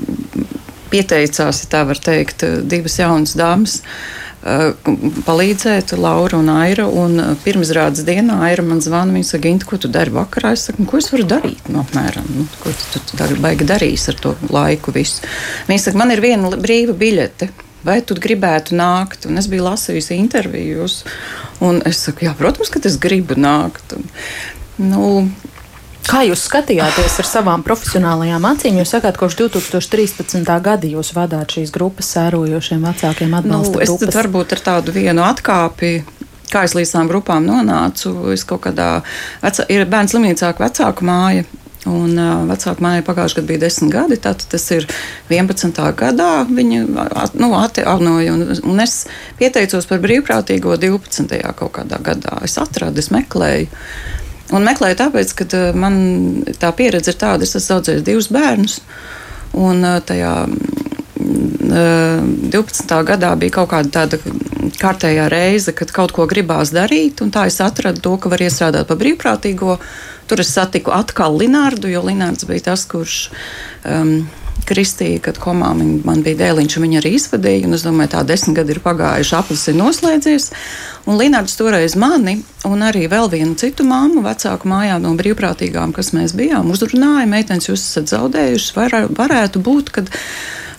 pieteicās, 0.89 1.63
ja 1.65 1.69
tā 1.75 1.83
var 1.89 2.01
teikt, 2.01 2.47
divas 2.69 2.97
jaunas 3.01 3.37
dāmas. 3.37 3.81
Uh, 3.83 4.28
palīdzēt, 4.43 5.93
Laura 5.99 6.39
un 6.39 6.51
Aira. 6.53 6.87
Un 6.87 7.19
pirmsrādes 7.43 8.05
dienā 8.07 8.39
Aira 8.47 8.65
man 8.65 8.83
zvana. 8.83 9.15
Viņa 9.15 9.31
saka, 9.31 9.43
Gint, 9.47 9.65
ko 9.67 9.79
tu 9.81 9.91
dari 9.91 10.13
vakarā? 10.15 10.53
Es 10.55 10.67
saku, 10.69 10.85
ko 10.89 11.01
es 11.01 11.09
varu 11.13 11.27
darīt? 11.29 11.71
Nu, 11.71 11.83
apmēram, 11.83 12.27
nu, 12.35 12.45
ko 12.63 12.73
tu, 12.73 13.01
tu 13.09 13.19
tagad 13.19 13.41
baigi 13.43 13.67
darīsi 13.67 14.13
ar 14.13 14.21
to 14.23 14.35
laiku 14.53 14.95
visu. 14.95 15.25
Viņa 15.69 15.85
saka, 15.87 16.01
man 16.01 16.15
ir 16.15 16.23
viena 16.23 16.51
brīva 16.55 16.95
biļete. 16.97 17.51
Vai 17.83 18.01
tu 18.03 18.15
gribētu 18.19 18.75
nākt? 18.75 19.27
Un 19.29 19.39
es 19.39 19.47
biju 19.47 19.63
lasījusi 19.69 20.17
intervijus, 20.19 21.05
un 21.63 21.79
es 21.87 22.01
saku, 22.03 22.25
jā, 22.27 22.33
protams, 22.35 22.71
ka 22.73 22.81
es 22.83 22.99
gribu 22.99 23.39
nākt. 23.39 23.95
Un, 23.95 24.03
Nu, 24.79 25.27
Kā 26.07 26.23
jūs 26.25 26.45
skatījāties 26.47 27.19
ar 27.21 27.27
savām 27.27 27.63
profesionālajām 27.65 28.47
acīm? 28.49 28.79
Jūs 28.81 28.95
sakāt, 28.95 29.19
kopš 29.19 29.37
2013. 29.43 30.47
gada 30.63 30.89
jūs 30.89 31.11
vadāt 31.17 31.57
šīs 31.57 31.73
grupas 31.75 32.09
sērojošiem 32.15 32.87
vecākiem 32.87 33.35
atbalsta 33.37 33.75
nu, 33.77 33.83
es 33.83 33.91
grupas. 33.91 34.09
Es 34.09 34.17
varbūt 34.17 34.55
ar 34.57 34.63
tādu 34.71 34.95
vienu 34.95 35.25
atkāpi. 35.27 35.93
Kā 36.49 36.63
es 36.65 36.73
līdz 36.73 36.95
tām 36.95 37.09
grupām 37.11 37.45
nonācu, 37.45 38.31
es 38.33 38.41
kaut 38.49 38.63
kādā 38.63 39.03
vecā, 39.43 39.67
ir 39.69 39.85
bērns 39.85 40.15
slimnīcā, 40.15 40.55
vecāku 40.57 41.05
māja, 41.05 41.45
Un 41.87 42.11
vecāka 42.49 42.83
mājai 42.83 43.03
pagājušajā 43.07 43.39
gadā 43.39 43.47
bija 43.47 43.61
10 43.63 43.91
gadi, 43.93 44.17
tad 44.19 44.41
tas 44.51 44.65
ir 44.75 44.83
11. 45.31 45.79
gadā. 45.95 46.31
Viņa 46.49 46.81
nu, 47.39 47.49
atjaunoja, 47.55 48.33
un, 48.35 48.51
un 48.67 48.83
es 48.83 49.05
pieteicos 49.39 49.87
par 49.87 50.01
brīvprātīgo 50.03 50.75
12. 50.75 51.39
kaut 51.55 51.71
kādā 51.77 52.01
gadā. 52.03 52.35
Es 52.43 52.57
atradu, 52.59 52.99
es 52.99 53.07
meklēju. 53.15 53.71
Un 54.55 54.65
meklēju 54.65 54.97
tāpēc, 54.97 55.33
ka 55.37 55.63
man 55.77 55.97
tā 56.57 56.71
pieredze 56.75 57.13
ir 57.13 57.19
tāda, 57.21 57.45
es 57.45 57.57
esmu 57.59 57.79
audzējis 57.79 58.05
divus 58.05 58.29
bērnus. 58.33 58.79
Un 59.59 59.85
tajā 60.05 60.33
12. 61.19 63.03
gadā 63.05 63.33
bija 63.37 63.59
kaut 63.59 63.69
kāda 63.73 63.91
tāda 63.99 64.19
kārtējā 64.79 65.27
reize, 65.31 65.73
kad 65.75 65.91
kaut 65.93 66.13
ko 66.15 66.25
gribās 66.29 66.73
darīt, 66.73 67.21
un 67.23 67.33
tā 67.33 67.45
es 67.49 67.59
atradu 67.63 68.01
to, 68.05 68.15
ka 68.21 68.31
var 68.31 68.41
iestrādāt 68.45 68.89
pa 68.89 68.97
brīvprātīgo. 68.99 69.77
Tur 70.29 70.43
es 70.43 70.53
satiku 70.53 70.93
atkal 70.93 71.37
Linārdu, 71.39 71.89
jo 71.91 72.03
Linārds 72.05 72.47
bija 72.49 72.69
tas, 72.71 72.85
kurš 72.89 73.29
um, 73.85 74.29
kristīja, 74.69 75.23
kad 75.25 75.39
komā 75.41 75.71
man 75.75 76.23
bija 76.25 76.39
dēliņš, 76.43 76.77
un 76.77 76.85
viņa 76.85 77.01
arī 77.01 77.15
izvadīja. 77.17 77.71
Es 77.75 77.85
domāju, 77.87 78.13
tā 78.13 78.23
desmit 78.27 78.59
gadi 78.61 78.75
ir 78.75 78.81
pagājuši, 78.85 79.35
aplis 79.39 79.65
ir 79.71 79.77
noslēdzies. 79.79 80.49
Un 81.09 81.19
Linārds 81.19 81.57
toreiz 81.59 81.97
mani 81.99 82.39
un 82.69 82.85
arī 82.85 83.07
vēl 83.11 83.29
vienu 83.33 83.57
citu 83.59 83.85
māmu, 83.87 84.23
vecāku 84.25 84.69
mājā 84.69 84.99
no 85.01 85.15
brīvprātīgām, 85.19 85.93
kas 85.95 86.13
mēs 86.15 86.35
bijām, 86.37 86.69
uzrunāja, 86.73 87.27
meitenes, 87.29 87.69
jūs 87.69 87.81
esat 87.81 88.11
zaudējušas, 88.13 88.73
var, 88.77 88.97
varētu 89.17 89.63
būt, 89.65 89.93
kad 89.95 90.11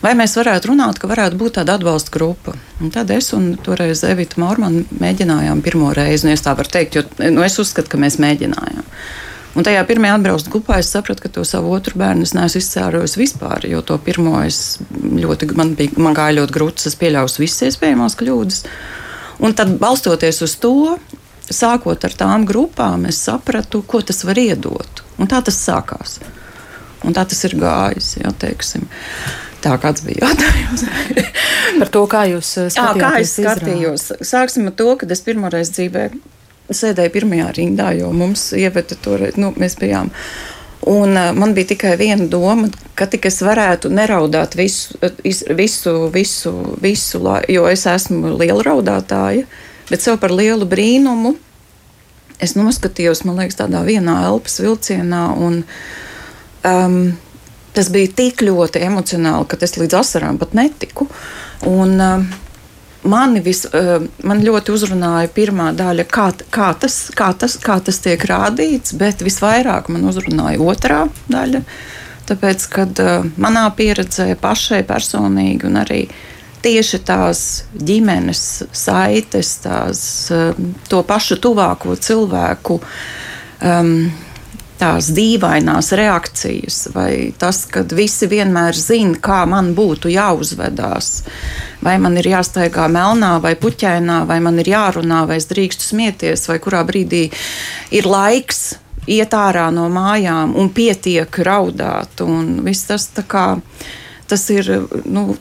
vai 0.04 0.14
mēs 0.18 0.36
varētu 0.38 0.72
runāt, 0.72 1.00
ka 1.00 1.10
varētu 1.10 1.40
būt 1.40 1.58
tāda 1.58 1.78
atbalsta 1.78 2.12
grupa. 2.14 2.54
Un 2.80 2.92
tad 2.94 3.10
es 3.14 3.32
un 3.36 3.52
toreiz 3.64 4.04
Evita 4.08 4.40
Mormana 4.42 4.84
mēģinājām 5.00 5.64
pirmo 5.64 5.92
reizi, 5.96 6.26
nu, 6.26 6.34
es 6.36 6.44
tā 6.44 6.54
varu 6.58 6.72
teikt, 6.72 7.00
jo 7.00 7.30
nu, 7.32 7.44
es 7.46 7.58
uzskatu, 7.60 7.92
ka 7.92 8.00
mēs 8.00 8.20
mēģinājām. 8.22 8.86
Un 9.58 9.66
tajā 9.66 9.82
pirmajā 9.88 10.14
atbraucu 10.14 10.52
grupā 10.52 10.78
es 10.78 10.92
sapratu, 10.94 11.24
ka 11.24 11.32
to 11.34 11.42
savu 11.48 11.72
otru 11.74 11.98
bērnu 11.98 12.22
es 12.22 12.36
neesmu 12.36 12.60
izcērojis 12.62 13.16
vispār, 13.18 13.66
jo 13.66 13.80
to 13.82 13.96
pirmo 13.98 14.36
es 14.46 14.78
ļoti, 14.94 15.50
man, 15.58 15.74
bija, 15.78 15.96
man 15.98 16.14
gāja 16.14 16.36
ļoti 16.38 16.54
grūti, 16.54 16.86
es 16.86 16.98
pieļauju 17.00 17.42
visas 17.42 17.66
iespējamās 17.70 18.14
kļūdas. 18.20 18.62
Un 19.42 19.56
tad, 19.58 19.74
balstoties 19.82 20.38
uz 20.46 20.54
to, 20.62 20.94
sākot 21.50 22.06
ar 22.06 22.14
tām 22.14 22.46
grupām, 22.46 23.08
es 23.10 23.18
sapratu, 23.26 23.82
ko 23.82 24.04
tas 24.06 24.22
var 24.28 24.38
iedot. 24.38 25.02
Un 25.18 25.30
tā 25.30 25.42
tas 25.44 25.58
sākās. 25.58 26.20
Un 27.04 27.16
tā 27.16 27.24
tas 27.28 27.44
ir 27.48 27.56
gājis. 27.58 28.14
Jā, 28.20 28.30
teiksim. 28.38 28.86
Tā 29.64 29.74
kāds 29.80 30.04
bija 30.04 30.28
jautājums. 30.28 30.84
Par 31.80 31.90
to, 31.92 32.04
kā 32.08 32.26
jūs 32.30 32.54
skatījāties? 32.54 32.76
Jā, 32.76 33.00
kā 33.00 33.10
es 33.20 33.32
skatījos. 33.36 34.04
Izrādi. 34.06 34.28
Sāksim 34.30 34.68
ar 34.70 34.76
to, 34.76 34.92
kad 35.00 35.12
es 35.12 35.24
pirmoreiz 35.24 35.72
dzīvē 35.74 36.04
sēdēju 36.74 37.12
pirmajā 37.14 37.50
rindā, 37.58 37.90
jo 37.98 38.10
mums 38.14 38.50
ieveda 38.56 38.96
toreiz, 39.02 39.38
nu, 39.40 39.52
mēs 39.60 39.76
bijām. 39.80 40.10
Un 40.90 41.12
uh, 41.12 41.30
man 41.36 41.52
bija 41.56 41.72
tikai 41.74 41.96
viena 42.00 42.24
doma, 42.30 42.70
ka 42.96 43.08
tik 43.10 43.28
es 43.28 43.42
varētu 43.44 43.90
neraudāt 43.92 44.56
visu, 44.56 44.96
visu, 45.24 46.08
visu, 46.14 46.54
visu 46.80 47.20
jo 47.52 47.68
es 47.68 47.84
esmu 47.86 48.34
liela 48.40 48.64
raudātāja, 48.70 49.44
bet 49.90 50.04
sev 50.04 50.16
par 50.22 50.32
lielu 50.32 50.68
brīnumu 50.68 51.36
es 52.40 52.56
noskatījos, 52.56 53.24
man 53.28 53.40
liekas, 53.42 53.58
tādā 53.60 53.82
vienā 53.84 54.16
elpas 54.30 54.60
vilcienā. 54.62 55.24
Un, 55.36 55.60
um, 56.66 57.00
tas 57.76 57.90
bija 57.92 58.12
tik 58.22 58.44
ļoti 58.46 58.82
emocionāli, 58.86 59.48
ka 59.50 59.60
es 59.60 59.76
līdz 59.78 59.98
asarām 60.00 60.40
pat 60.40 60.56
netiku. 60.56 61.08
Un, 61.68 61.98
um, 62.00 62.30
mani 63.02 63.40
vis, 63.40 63.64
eh, 63.64 64.00
man 64.22 64.42
ļoti 64.44 64.74
uzrunāja 64.74 65.30
pirmā 65.34 65.70
daļa, 65.76 66.04
kā, 66.10 66.30
kā, 66.52 66.72
tas, 66.80 67.10
kā, 67.16 67.32
tas, 67.38 67.56
kā 67.60 67.78
tas 67.84 68.00
tiek 68.04 68.24
rādīts, 68.28 68.94
bet 68.98 69.24
visvairāk 69.24 69.88
man 69.88 70.08
uzrunāja 70.10 70.60
otrā 70.60 71.04
daļa. 71.30 71.62
Tāpēc, 72.30 72.66
kad 72.70 73.00
uh, 73.02 73.24
manā 73.42 73.64
pieredzē 73.74 74.36
pašai 74.38 74.84
personīgi 74.86 75.66
un 75.66 75.80
arī 75.80 76.04
tieši 76.62 77.00
tās 77.02 77.40
ģimenes 77.74 78.42
saites, 78.70 79.56
tās, 79.64 80.02
uh, 80.30 80.52
to 80.86 81.00
pašu 81.08 81.40
tuvāko 81.42 81.96
cilvēku 81.98 82.78
um, 82.78 83.96
tās 84.80 85.10
dīvainās 85.14 85.92
reakcijas, 85.98 86.80
vai 86.94 87.32
tas, 87.38 87.62
ka 87.68 87.84
visi 87.94 88.28
vienmēr 88.30 88.76
zina, 88.76 89.18
kā 89.20 89.42
man 89.48 89.74
būtu 89.76 90.10
jāuzvedās, 90.12 91.10
vai 91.84 91.96
man 92.02 92.16
ir 92.20 92.30
jāstaigā 92.32 92.88
melnā 92.92 93.34
vai 93.44 93.54
puķainā, 93.60 94.22
vai 94.28 94.40
man 94.44 94.60
ir 94.62 94.72
jārunā, 94.72 95.24
vai 95.28 95.40
es 95.40 95.48
drīkstu 95.50 95.92
smieties, 95.92 96.48
vai 96.48 96.58
kurā 96.62 96.84
brīdī 96.88 97.26
ir 97.96 98.08
laiks 98.08 98.78
iet 99.10 99.34
ārā 99.36 99.68
no 99.74 99.88
mājām 99.92 100.56
un 100.58 100.72
pietiek 100.74 101.40
raudāt. 101.46 102.20
Un 102.24 102.60
tas, 102.88 103.08
kā, 103.28 103.46
tas 104.28 104.50
ir. 104.54 104.72
Nu, 105.04 105.34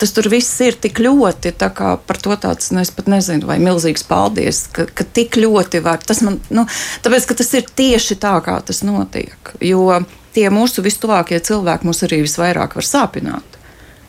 tas 0.00 0.14
tur 0.16 0.30
viss 0.32 0.60
ir 0.64 0.78
tik 0.80 0.98
ļoti, 1.04 1.52
par 1.60 2.20
to 2.22 2.36
tāds, 2.40 2.70
nu, 2.72 2.80
es 2.80 2.92
pat 2.94 3.10
nezinu, 3.12 3.46
vai 3.50 3.58
milzīgs 3.62 4.06
paldies, 4.08 4.64
ka, 4.72 4.86
ka 4.88 5.04
tik 5.04 5.36
ļoti 5.40 5.82
var. 5.84 6.00
Tas 6.04 6.22
man, 6.24 6.40
nu, 6.48 6.64
tāpēc, 7.04 7.28
ka 7.28 7.36
tas 7.42 7.52
ir 7.58 7.68
tieši 7.68 8.16
tā, 8.22 8.38
kā 8.44 8.56
tas 8.64 8.82
notiek. 8.86 9.54
Jo 9.60 10.00
tie 10.34 10.48
mūsu 10.52 10.84
vistuvākie 10.84 11.40
cilvēki 11.42 11.88
mūs 11.88 12.04
arī 12.06 12.22
visvairāk 12.24 12.76
var 12.78 12.86
sāpināt. 12.86 13.58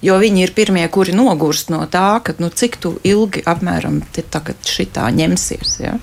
Jo 0.01 0.17
viņi 0.21 0.47
ir 0.47 0.55
pirmie, 0.57 0.87
kuri 0.89 1.13
nogurst 1.13 1.69
no 1.69 1.83
tā, 1.89 2.21
ka 2.25 2.33
nu, 2.41 2.49
cik 2.49 2.79
ilgi 3.05 3.43
apmēram 3.45 4.01
tagad 4.17 4.57
šitā 4.65 5.11
ņemsies. 5.13 5.75
Ja? 5.83 5.97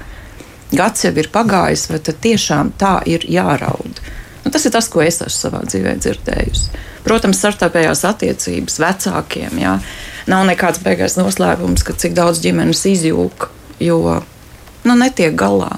Gads 0.70 1.07
jau 1.07 1.14
ir 1.18 1.31
pagājis, 1.35 1.88
vai 1.90 1.98
tiešām 1.98 2.74
tā 2.79 2.98
ir 3.11 3.27
jāraud. 3.27 4.03
Nu, 4.49 4.53
tas 4.55 4.65
ir 4.65 4.73
tas, 4.73 4.87
ko 4.89 5.03
es 5.05 5.19
esmu 5.21 5.29
savā 5.29 5.59
dzīvē 5.69 5.91
dzirdējusi. 6.01 6.79
Protams, 7.05 7.37
starptautējās 7.37 8.01
attiecības 8.09 8.79
vecākiem. 8.81 9.59
Jā. 9.61 9.75
Nav 10.33 10.47
nekāds 10.49 10.81
beigās 10.81 11.19
noslēpums, 11.19 11.85
ka 11.85 11.93
cik 11.93 12.17
daudz 12.17 12.41
ģimenes 12.41 12.81
izjūg, 12.89 13.45
jo 13.85 13.99
nu, 14.89 14.97
netiek 14.97 15.37
galā. 15.37 15.75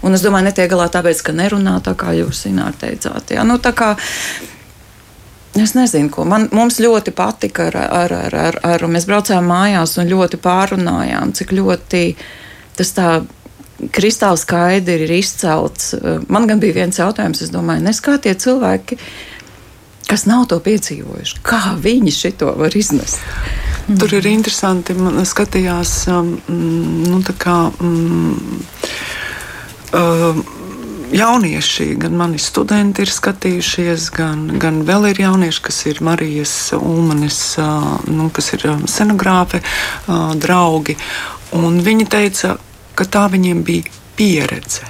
Un 0.00 0.16
es 0.16 0.24
domāju, 0.24 0.48
netiek 0.48 0.72
galā 0.72 0.88
tāpēc, 0.88 1.20
ka 1.20 1.36
nerunā 1.36 1.76
tā, 1.84 1.92
kā 2.00 2.16
jūs 2.16 2.46
teicāt. 2.80 3.36
Jā. 3.36 3.44
Nu, 3.44 3.60
kā, 3.60 3.92
Es 5.56 5.72
nezinu, 5.76 6.08
ko 6.12 6.24
man 6.24 6.48
ļoti 6.80 7.12
patika. 7.16 7.68
Ar, 7.68 7.76
ar, 7.76 8.12
ar, 8.12 8.34
ar, 8.36 8.58
ar, 8.64 8.88
mēs 8.88 9.06
braucām 9.08 9.52
mājās 9.52 9.98
un 10.00 10.08
ļoti 10.08 10.40
pārunājām, 10.40 11.36
cik 11.36 11.52
ļoti 11.56 12.02
tas 12.76 12.92
tā 12.96 13.10
kristāli 13.92 14.40
skaidri 14.40 15.04
ir 15.04 15.14
izcelts. 15.18 15.94
Man 16.32 16.48
gan 16.48 16.62
bija 16.62 16.80
viens 16.82 17.00
jautājums, 17.00 17.42
es 17.44 17.52
domāju, 17.54 17.84
nes 17.86 18.02
kā 18.04 18.16
tie 18.22 18.34
cilvēki 18.34 19.00
kas 20.06 20.26
nav 20.26 20.44
to 20.50 20.58
piedzīvojuši. 20.62 21.40
Kā 21.46 21.74
viņi 21.82 22.32
to 22.38 22.52
var 22.58 22.76
iznest? 22.78 23.18
Mm. 23.86 23.98
Tur 23.98 24.14
ir 24.18 24.28
interesanti, 24.30 24.94
man 24.94 25.18
skatījās, 25.26 25.94
um, 26.10 26.36
nu, 26.46 27.22
kā. 27.38 27.56
Um, 27.80 28.62
uh, 29.94 30.44
jaunieši, 31.12 31.94
gan 32.02 32.16
mani 32.18 32.38
studenti 32.42 33.04
ir 33.04 33.10
skatījušies, 33.14 34.08
gan, 34.14 34.46
gan 34.58 34.80
vēl 34.86 35.12
ir 35.12 35.20
jaunieši, 35.22 35.62
kas 35.68 35.78
ir 35.86 36.02
Marijas 36.02 36.54
Ulmanis, 36.74 37.40
uh, 37.62 37.92
nu, 38.10 38.26
kas 38.34 38.52
ir 38.56 38.66
um, 38.72 38.86
scenogrāfi, 38.90 39.62
uh, 39.62 40.32
draugi. 40.34 40.96
Un 41.54 41.78
viņi 41.86 42.08
teica, 42.10 42.56
ka 42.96 43.04
tā 43.04 43.26
viņiem 43.32 43.62
bija 43.66 43.94
pieredze. 44.16 44.88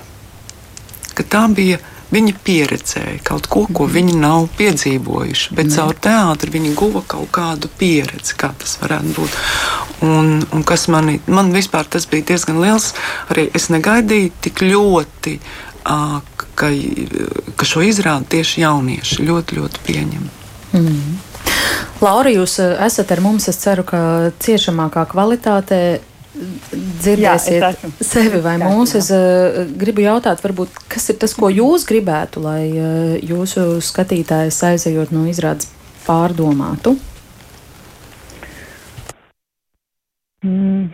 Ka 1.16 1.24
tā 1.26 1.46
bija 1.52 1.82
Viņi 2.06 2.36
pieredzēja 2.46 3.18
kaut 3.26 3.48
ko, 3.50 3.64
ko 3.74 3.88
viņi 3.90 4.14
nav 4.20 4.44
piedzīvojuši, 4.56 5.54
bet 5.58 5.72
caur 5.74 5.96
teātri 5.98 6.52
viņi 6.54 6.70
guva 6.78 7.02
kaut 7.02 7.32
kādu 7.34 7.66
pieredzi, 7.80 8.36
kā 8.38 8.52
tas 8.60 8.76
varētu 8.78 9.14
būt. 9.16 9.38
Un, 10.06 10.30
un 10.54 10.62
kas 10.66 10.86
mani, 10.92 11.18
man 11.26 11.50
vispār 11.54 11.88
tas 11.90 12.06
bija 12.06 12.28
diezgan 12.30 12.60
liels, 12.62 12.92
arī 13.32 13.48
es 13.58 13.66
negaidīju 13.74 14.30
tik 14.46 14.62
ļoti, 14.62 15.34
ka, 15.82 16.70
ka 17.58 17.68
šo 17.74 17.82
izrādi 17.82 18.36
tieši 18.36 18.62
jaunieši 18.62 19.26
ļoti, 19.26 19.58
ļoti 19.58 19.86
pieņem. 19.90 20.28
Mm. 20.78 21.16
Laura, 22.04 22.30
jūs 22.30 22.60
esat 22.62 23.10
ar 23.16 23.24
mums, 23.24 23.48
es 23.50 23.58
ceru, 23.58 23.82
ka 23.86 23.98
ciešamākā 24.46 25.08
kvalitātē 25.10 25.80
dzirdēsiet 26.36 27.62
Jā, 27.62 27.70
sevi 28.04 28.40
vai 28.44 28.56
mūs. 28.60 28.94
Es 28.98 29.10
uh, 29.14 29.64
gribu 29.78 30.04
jautāt, 30.04 30.42
varbūt, 30.44 30.74
kas 30.92 31.08
ir 31.12 31.18
tas, 31.22 31.34
ko 31.36 31.50
jūs 31.52 31.86
gribētu, 31.88 32.42
lai 32.44 32.62
uh, 32.72 33.16
jūsu 33.24 33.78
skatītājs 33.84 34.60
aizejot 34.70 35.14
no 35.16 35.24
izrādes 35.30 35.70
pārdomātu? 36.06 36.96
Mm. 40.44 40.92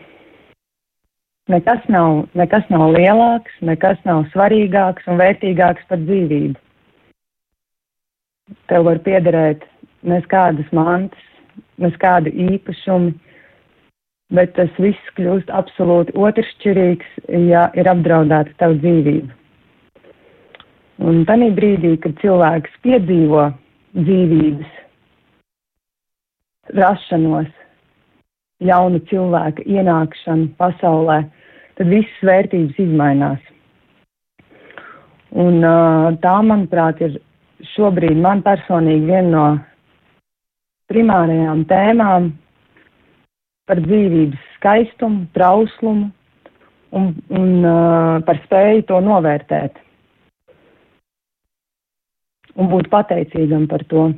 Nekas 1.52 1.82
nav, 1.90 2.28
nekas 2.38 2.68
nav 2.70 2.92
lielāks, 2.94 3.54
nekas 3.66 3.98
nav 4.08 4.22
svarīgāks 4.32 5.08
un 5.10 5.18
vērtīgāks 5.20 5.84
par 5.90 5.98
dzīvību. 6.00 6.54
Tev 8.70 8.86
var 8.86 9.00
piederēt 9.02 9.66
neskādas 10.06 10.70
mantas, 10.76 11.26
neskādi 11.82 12.32
īpašumi, 12.46 13.12
bet 14.32 14.54
tas 14.56 14.72
viss 14.80 15.14
kļūst 15.16 15.50
absolūti 15.52 16.14
otršķirīgs, 16.16 17.16
ja 17.50 17.68
ir 17.78 17.88
apdraudēta 17.92 18.54
tava 18.60 18.78
dzīvība. 18.80 19.38
Un 21.02 21.24
tajā 21.26 21.48
brīdī, 21.56 21.96
kad 22.02 22.14
cilvēks 22.22 22.76
piedzīvo 22.84 23.48
dzīvības 23.96 24.78
rašanos, 26.78 27.50
jaunu 28.62 29.00
cilvēku 29.10 29.64
ienākšanu 29.66 30.52
pasaulē, 30.60 31.22
tad 31.78 31.90
visas 31.90 32.22
vērtības 32.28 32.78
izmainās. 32.84 33.42
Un, 35.32 35.62
uh, 35.64 36.12
tā, 36.22 36.36
manuprāt, 36.44 37.00
ir 37.02 37.18
šobrīd 37.72 38.18
man 38.20 38.44
personīgi 38.44 39.08
viena 39.08 39.30
no 39.32 39.46
primārajām 40.92 41.64
tēmām 41.70 42.28
par 43.72 43.80
dzīvības 43.80 44.40
skaistumu, 44.58 45.22
trauslumu 45.32 46.10
un, 46.92 47.06
un 47.32 47.48
uh, 47.64 48.18
par 48.26 48.40
spēju 48.44 48.84
to 48.90 48.98
novērtēt. 49.00 49.78
Un 52.60 52.68
būt 52.68 52.90
pateicīgam 52.92 53.64
par 53.70 53.86
to. 53.88 54.10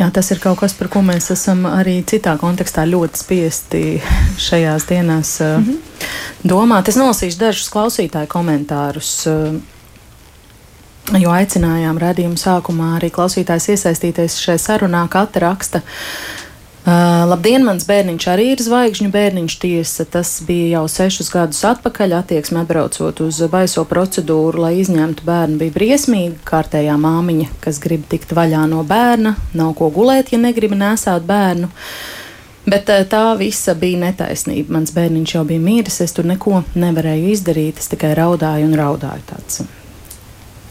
Jā, 0.00 0.08
tas 0.10 0.32
ir 0.34 0.40
kaut 0.42 0.58
kas, 0.58 0.74
par 0.74 0.90
ko 0.90 1.04
mēs 1.06 1.30
esam 1.30 1.62
arī 1.68 2.00
citā 2.08 2.34
kontekstā 2.40 2.82
ļoti 2.88 3.20
spiesti 3.20 3.82
šajās 4.42 4.88
dienās 4.90 5.36
mm 5.44 5.66
-hmm. 5.68 6.08
domāt. 6.50 6.88
Es 6.88 6.98
nolasīšu 6.98 7.38
dažus 7.38 7.70
klausītāju 7.70 8.26
komentārus. 8.26 9.28
Jo 11.18 11.32
aicinājām 11.34 11.98
redzējumu 11.98 12.38
sākumā 12.38 12.92
arī 13.00 13.08
klausītājs 13.10 13.72
iesaistīties 13.74 14.38
šajā 14.38 14.60
sarunā, 14.62 15.00
katra 15.10 15.48
raksta, 15.48 15.80
uh, 15.82 16.40
Uh, 16.80 17.26
labdien, 17.28 17.60
mans 17.60 17.84
bērniņš 17.84 18.24
arī 18.32 18.44
ir 18.54 18.60
zvaigžņu 18.64 19.10
bērniņš. 19.12 19.54
Tiesa, 19.60 20.06
tas 20.08 20.30
bija 20.48 20.78
jau 20.78 20.86
sešus 20.88 21.28
gadus 21.28 21.60
atpakaļ. 21.68 22.14
Attieksme 22.22 22.62
atbraucot 22.62 23.20
uz 23.20 23.40
baiso 23.52 23.84
procedūru, 23.84 24.62
lai 24.64 24.78
izņemtu 24.80 25.26
bērnu, 25.26 25.58
bija 25.60 25.74
briesmīga. 25.74 26.38
Kārtējā 26.48 26.94
māmiņa, 26.96 27.50
kas 27.60 27.82
grib 27.84 28.06
tikt 28.08 28.32
vaļā 28.32 28.62
no 28.72 28.80
bērna, 28.88 29.34
nav 29.52 29.74
ko 29.76 29.90
gulēt, 29.92 30.32
ja 30.32 30.40
negrib 30.40 30.72
nesāt 30.72 31.26
bērnu. 31.28 31.68
Bet 32.70 32.88
tā 33.12 33.24
visa 33.36 33.74
bija 33.76 34.00
netaisnība. 34.06 34.78
Mans 34.78 34.94
bērniņš 34.96 35.34
jau 35.36 35.44
bija 35.52 35.60
mīris, 35.66 36.00
es 36.00 36.16
tur 36.16 36.28
neko 36.32 36.62
nevarēju 36.80 37.36
izdarīt. 37.36 37.84
Es 37.84 37.92
tikai 37.92 38.14
raudāju 38.16 38.72
un 38.72 38.74
raudāju. 38.80 39.28
Tāds 39.28 39.60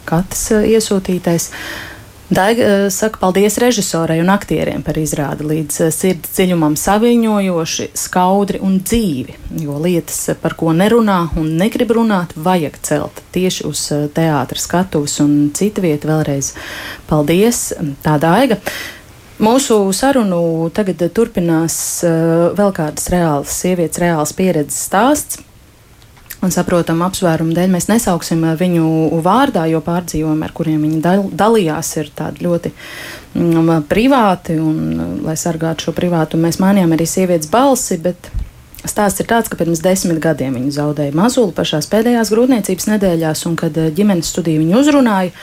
katrs 0.09 0.49
iesūtītais. 0.59 1.49
Uh, 1.49 1.89
Daiga 2.29 2.63
eh, 2.63 2.89
saka 2.93 3.17
paldies 3.17 3.57
režisorei 3.57 4.19
un 4.21 4.29
aktieriem 4.29 4.83
par 4.85 4.97
izrādi 5.01 5.47
līdz 5.49 5.79
eh, 5.81 5.89
sirds 5.89 6.35
dziļumam 6.35 6.75
saviņojoši, 6.77 7.87
skaudri 7.97 8.61
un 8.61 8.75
dzīvi, 8.85 9.33
jo 9.63 9.79
lietas, 9.81 10.19
eh, 10.29 10.37
par 10.37 10.53
ko 10.59 10.69
nerunā 10.69 11.23
un 11.41 11.49
negrib 11.57 11.95
runāt, 11.97 12.37
vajag 12.37 12.77
celt 12.85 13.23
tieši 13.33 13.65
uz 13.65 13.81
teātra 14.13 14.61
skatuves 14.61 15.17
un 15.25 15.49
citu 15.57 15.81
vietu 15.81 16.11
vēlreiz. 16.11 16.53
Paldies, 17.09 17.71
tā 18.05 18.19
Daiga! 18.21 18.61
Mūsu 19.41 19.81
sarunu 19.95 20.69
tagad 20.75 21.01
turpinās 21.15 22.03
vēl 22.03 22.73
kādas 22.75 23.07
reālas 23.09 23.55
sievietes, 23.55 24.03
reāls 24.03 24.35
pieredzes 24.35 24.83
stāsts. 24.85 25.39
Un 26.39 26.53
saprotam, 26.55 27.01
apsvērumu 27.03 27.51
dēļ 27.51 27.71
mēs 27.73 27.89
nesauksim 27.89 28.45
eh, 28.47 28.53
viņu 28.59 29.19
vārdā, 29.25 29.65
jo 29.67 29.81
pārdzīvojumi, 29.83 30.45
ar 30.47 30.53
kuriem 30.55 30.85
viņi 30.87 30.99
dal, 31.03 31.25
dalījās, 31.35 31.89
ir 31.99 32.11
tādi 32.15 32.45
ļoti 32.45 32.71
mm, 33.35 33.71
privāti. 33.91 34.55
Un, 34.63 34.77
lai 35.25 35.35
sargātu 35.39 35.89
šo 35.89 35.95
privātu, 35.97 36.39
mēs 36.39 36.61
mainījām 36.63 36.95
arī 36.95 37.09
sievietes 37.09 37.51
balsi. 37.51 37.99
Bet 37.99 38.31
Stāsts 38.87 39.19
ir 39.19 39.27
tāds, 39.27 39.49
ka 39.51 39.57
pirms 39.59 39.81
desmit 39.83 40.21
gadiem 40.23 40.55
viņa 40.55 40.69
zaudēja 40.77 41.15
mazuli 41.17 41.51
pašās 41.55 41.89
pēdējās 41.91 42.29
grūtniecības 42.31 42.85
nedēļās, 42.93 43.41
un 43.49 43.57
kad 43.59 43.75
eh, 43.75 43.89
ģimenes 43.95 44.29
studija 44.31 44.61
viņu 44.61 44.77
uzrunāja, 44.79 45.33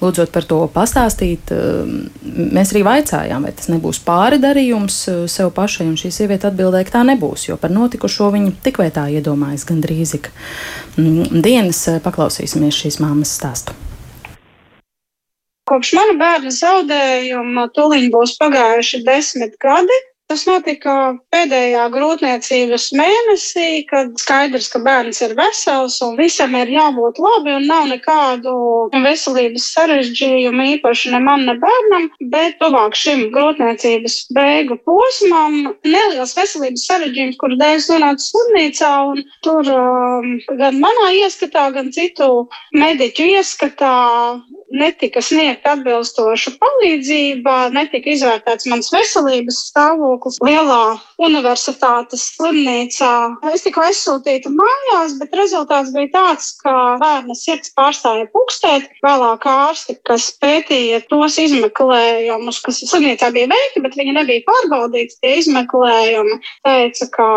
lūdzot 0.00 0.32
par 0.32 0.46
to 0.48 0.62
pastāstīt, 0.72 1.52
eh, 1.52 1.90
mēs 2.56 2.72
arī 2.72 2.84
vaicājām, 2.86 3.44
vai 3.44 3.52
tas 3.58 3.68
nebūs 3.72 4.00
pāri 4.06 4.40
darījums 4.40 5.02
eh, 5.12 5.18
sev 5.28 5.52
pašai, 5.56 5.90
un 5.90 5.98
šī 6.00 6.12
sieviete 6.14 6.48
atbildēja, 6.48 6.88
ka 6.88 6.96
tā 6.98 7.04
nebūs, 7.10 7.50
jo 7.50 7.58
par 7.60 7.74
notikušo 7.74 8.30
viņa 8.32 8.56
tik 8.64 8.80
vai 8.80 8.88
tā 8.94 9.10
iedomājas 9.12 9.68
gandrīz 9.68 10.16
ik 10.16 10.32
mm, 10.96 11.42
dienas. 11.44 11.84
Paklausīsimies 12.06 12.80
šīs 12.80 13.00
māmas 13.02 13.36
stāstu. 13.36 13.76
Kopš 15.66 15.96
mana 15.98 16.14
bērna 16.16 16.52
zaudējuma 16.54 17.68
tūlīt 17.76 18.12
būs 18.14 18.36
pagājuši 18.40 19.02
desmit 19.04 19.56
gadi. 19.60 19.96
Tas 20.26 20.42
notika 20.42 20.92
pēdējā 21.30 21.84
grūtniecības 21.94 22.88
mēnesī, 22.98 23.84
kad 23.86 24.08
skaidrs, 24.18 24.66
ka 24.72 24.80
bērns 24.82 25.20
ir 25.22 25.36
vesels 25.38 26.00
un 26.02 26.16
visam 26.18 26.56
ir 26.58 26.72
jābūt 26.74 27.20
labi 27.22 27.54
un 27.54 27.68
nav 27.70 27.86
nekādu 27.92 28.54
veselības 29.04 29.68
sarežģījumu 29.76 30.66
īpaši 30.72 31.12
ne 31.14 31.20
man, 31.22 31.46
ne 31.46 31.54
bērnam, 31.62 32.08
bet 32.34 32.58
tuvāk 32.58 32.98
šim 32.98 33.28
grūtniecības 33.36 34.18
beigu 34.34 34.80
posmam 34.88 35.60
neliels 35.86 36.34
veselības 36.40 36.88
sarežģījums, 36.90 37.38
kur 37.38 37.54
dēļ 37.62 37.78
es 37.78 37.88
nonācu 37.92 38.26
slimnīcā 38.26 38.92
un 39.12 39.22
tur 39.46 39.70
um, 39.76 40.30
gan 40.58 40.82
manā 40.82 41.12
ieskatā, 41.22 41.68
gan 41.78 41.94
citu 41.94 42.48
mediķu 42.74 43.30
ieskatā 43.36 43.94
netika 44.76 45.22
sniegta 45.24 45.74
atbilstoša 45.76 46.52
palīdzība, 46.60 47.56
netika 47.74 48.12
izvērtēts 48.12 48.68
mans 48.70 48.90
veselības 48.94 49.60
stāvoklis 49.70 50.38
lielā 50.44 50.96
universitātes 51.22 52.26
slimnīcā. 52.36 53.12
Es 53.52 53.64
tiku 53.64 53.82
aizsūtīta 53.86 54.52
mājās, 54.52 55.16
bet 55.20 55.34
rezultāts 55.38 55.92
bija 55.94 56.12
tāds, 56.14 56.52
ka 56.62 56.74
bērna 57.02 57.36
sirds 57.38 57.72
pārstāja 57.76 58.28
pukstēt. 58.34 58.88
Vēlāk 59.04 59.46
ārsti, 59.50 59.96
kas 60.06 60.28
pētīja 60.42 61.02
tos 61.10 61.38
izmeklējumus, 61.40 62.60
kas 62.64 62.82
slimnīcā 62.90 63.30
bija 63.34 63.50
veikti, 63.52 63.84
bet 63.84 63.96
viņi 63.98 64.16
nebija 64.18 64.44
pārbaudīti, 64.46 65.18
tie 65.22 65.36
izmeklējumi, 65.40 66.38
teica, 66.66 67.10
ka 67.16 67.28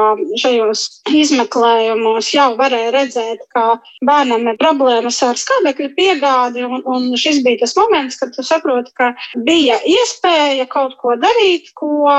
šajos 0.41 0.85
izmeklējumos 1.15 2.33
jau 2.35 2.49
varēja 2.59 2.93
redzēt, 2.95 3.45
ka 3.53 3.79
bērnam 4.05 4.47
ir 4.51 4.59
problēmas 4.61 5.21
ar 5.25 5.39
skābekļa 5.39 5.89
piegādi, 5.97 6.65
un, 6.67 6.83
un 6.89 7.09
šis 7.29 7.43
bija 7.45 7.61
tas 7.63 7.75
moments, 7.77 8.17
kad 8.19 8.33
tu 8.35 8.43
saproti, 8.45 8.91
ka 8.97 9.11
bija 9.45 9.77
iespēja 9.85 10.65
kaut 10.71 10.95
ko 11.01 11.15
darīt, 11.19 11.69
ko 11.77 12.09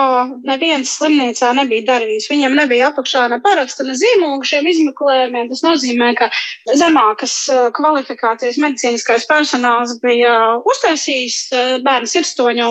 neviens 0.46 0.92
slimnīcā 0.99 1.53
nebija 1.59 1.87
darījis. 1.88 2.29
Viņam 2.31 2.57
nebija 2.59 2.90
apakšā 2.90 3.27
ne 3.33 3.40
paraksta, 3.42 3.87
ne 3.87 3.96
zīmogu 3.99 4.46
šiem 4.46 4.68
izmeklējumiem. 4.70 5.51
Tas 5.51 5.64
nozīmē, 5.66 6.12
ka 6.18 6.31
zemākas 6.79 7.35
eh, 7.51 7.68
kvalifikācijas 7.77 8.61
medicīniskais 8.62 9.27
personāls 9.31 9.96
bija 10.05 10.35
uztaisījis 10.68 11.38
eh, 11.53 11.73
bērnu 11.85 12.11
sirdstoņu 12.11 12.68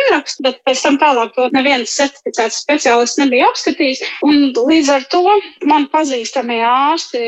ierakstu, 0.00 0.46
bet 0.46 0.60
pēc 0.66 0.82
tam 0.86 0.98
tālāk 1.02 1.34
to 1.36 1.48
neviens 1.54 1.94
certificēts 1.96 2.62
speciālists 2.64 3.20
nebija 3.22 3.50
apskatījis. 3.52 4.02
Un 4.26 4.50
līdz 4.56 4.92
ar 4.96 5.06
to 5.12 5.22
man 5.68 5.88
pazīstamie 5.92 6.62
ārsti 6.66 7.22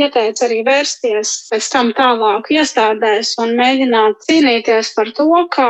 ieteica 0.00 0.46
arī 0.48 0.62
vērsties 0.66 1.36
pēc 1.50 1.70
tam 1.72 1.94
tālāk 1.96 2.50
iestādēs 2.54 3.36
un 3.42 3.54
mēģināt 3.58 3.89
cīnīties 4.26 4.92
par 4.96 5.10
to, 5.16 5.28
ka 5.54 5.66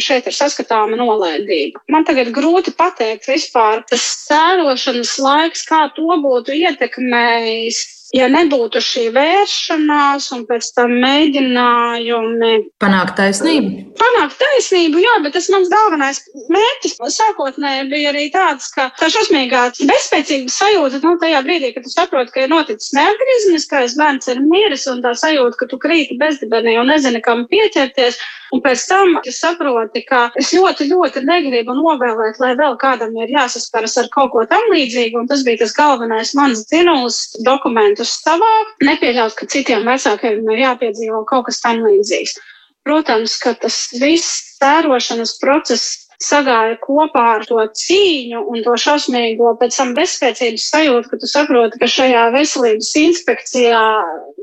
šeit 0.00 0.28
ir 0.30 0.36
saskatāma 0.36 0.98
nolaidība. 1.00 1.82
Man 1.90 2.06
tagad 2.08 2.32
grūti 2.36 2.74
pateikt, 2.76 3.28
vispār 3.30 3.84
tas 3.90 4.04
sērošanas 4.28 5.16
laiks, 5.22 5.66
kā 5.68 5.86
to 5.96 6.18
būtu 6.24 6.56
ietekmējis 6.60 7.82
ja 8.14 8.28
nebūtu 8.30 8.80
šī 8.82 9.08
vēršanās 9.14 10.28
un 10.36 10.44
pēc 10.48 10.70
tam 10.76 10.92
mēģinājumi 11.02 12.52
panākt 12.82 13.16
taisnību. 13.18 13.72
Panākt 13.98 14.38
taisnību, 14.40 15.00
jā, 15.02 15.14
bet 15.24 15.34
tas 15.36 15.48
mans 15.52 15.70
galvenais 15.72 16.20
mērķis 16.54 16.96
sākotnēji 17.16 17.88
bija 17.90 18.12
arī 18.12 18.28
tāds, 18.34 18.70
ka 18.74 18.88
tā 19.00 19.10
šausmīgā 19.12 19.64
bezspēcīga 19.80 20.54
sajūta, 20.54 21.02
nu, 21.04 21.16
tajā 21.22 21.42
brīdī, 21.46 21.72
kad 21.74 21.86
tu 21.86 21.92
saproti, 21.94 22.34
ka 22.34 22.44
ir 22.44 22.52
noticis 22.54 22.94
neatgriezniskais 22.96 23.98
bērns 23.98 24.30
ir 24.30 24.42
miris 24.44 24.86
un 24.90 25.02
tā 25.04 25.14
sajūta, 25.18 25.58
ka 25.60 25.70
tu 25.70 25.80
krīti 25.82 26.18
bezdibenī 26.20 26.78
un 26.80 26.90
nezini, 26.94 27.22
kam 27.24 27.46
pieķerties. 27.50 28.20
Un 28.54 28.60
pēc 28.62 28.84
tam 28.86 29.16
es 29.26 29.40
saprotu, 29.42 30.00
ka 30.06 30.28
es 30.38 30.52
ļoti, 30.54 30.86
ļoti 30.92 31.24
negribu 31.26 31.74
novēlēt, 31.74 32.38
lai 32.42 32.52
vēl 32.58 32.76
kādam 32.78 33.16
ir 33.18 33.32
jāsaskaras 33.34 33.96
ar 33.98 34.10
kaut 34.14 34.30
ko 34.34 34.44
tam 34.50 34.68
līdzīgu. 34.70 35.24
Un 35.24 35.30
tas 35.30 35.42
bija 35.46 35.64
tas 35.64 35.74
galvenais 35.74 36.34
mans 36.38 36.62
dzinulis 36.70 37.18
dokumentus 37.46 38.14
savākt, 38.22 38.76
nepieļaut, 38.86 39.34
ka 39.38 39.50
citiem 39.50 39.82
vecākiem 39.88 40.46
ir 40.54 40.66
jāpiedzīvo 40.68 41.24
kaut 41.30 41.48
kas 41.48 41.58
tam 41.64 41.82
līdzīgs. 41.82 42.38
Protams, 42.84 43.38
ka 43.40 43.54
tas 43.58 43.78
viss 43.96 44.58
tērošanas 44.60 45.38
process 45.40 46.03
sagāja 46.22 46.78
kopā 46.82 47.24
ar 47.38 47.46
to 47.48 47.60
cīņu 47.80 48.44
un 48.50 48.62
to 48.66 48.76
šausmīgo 48.80 49.54
pēc 49.60 49.78
tam 49.80 49.94
bezspēcības 49.96 50.68
sajūtu, 50.74 51.10
ka 51.10 51.20
tu 51.20 51.30
saproti, 51.30 51.80
ka 51.80 51.90
šajā 51.90 52.28
veselības 52.34 52.92
inspekcijā 53.04 53.84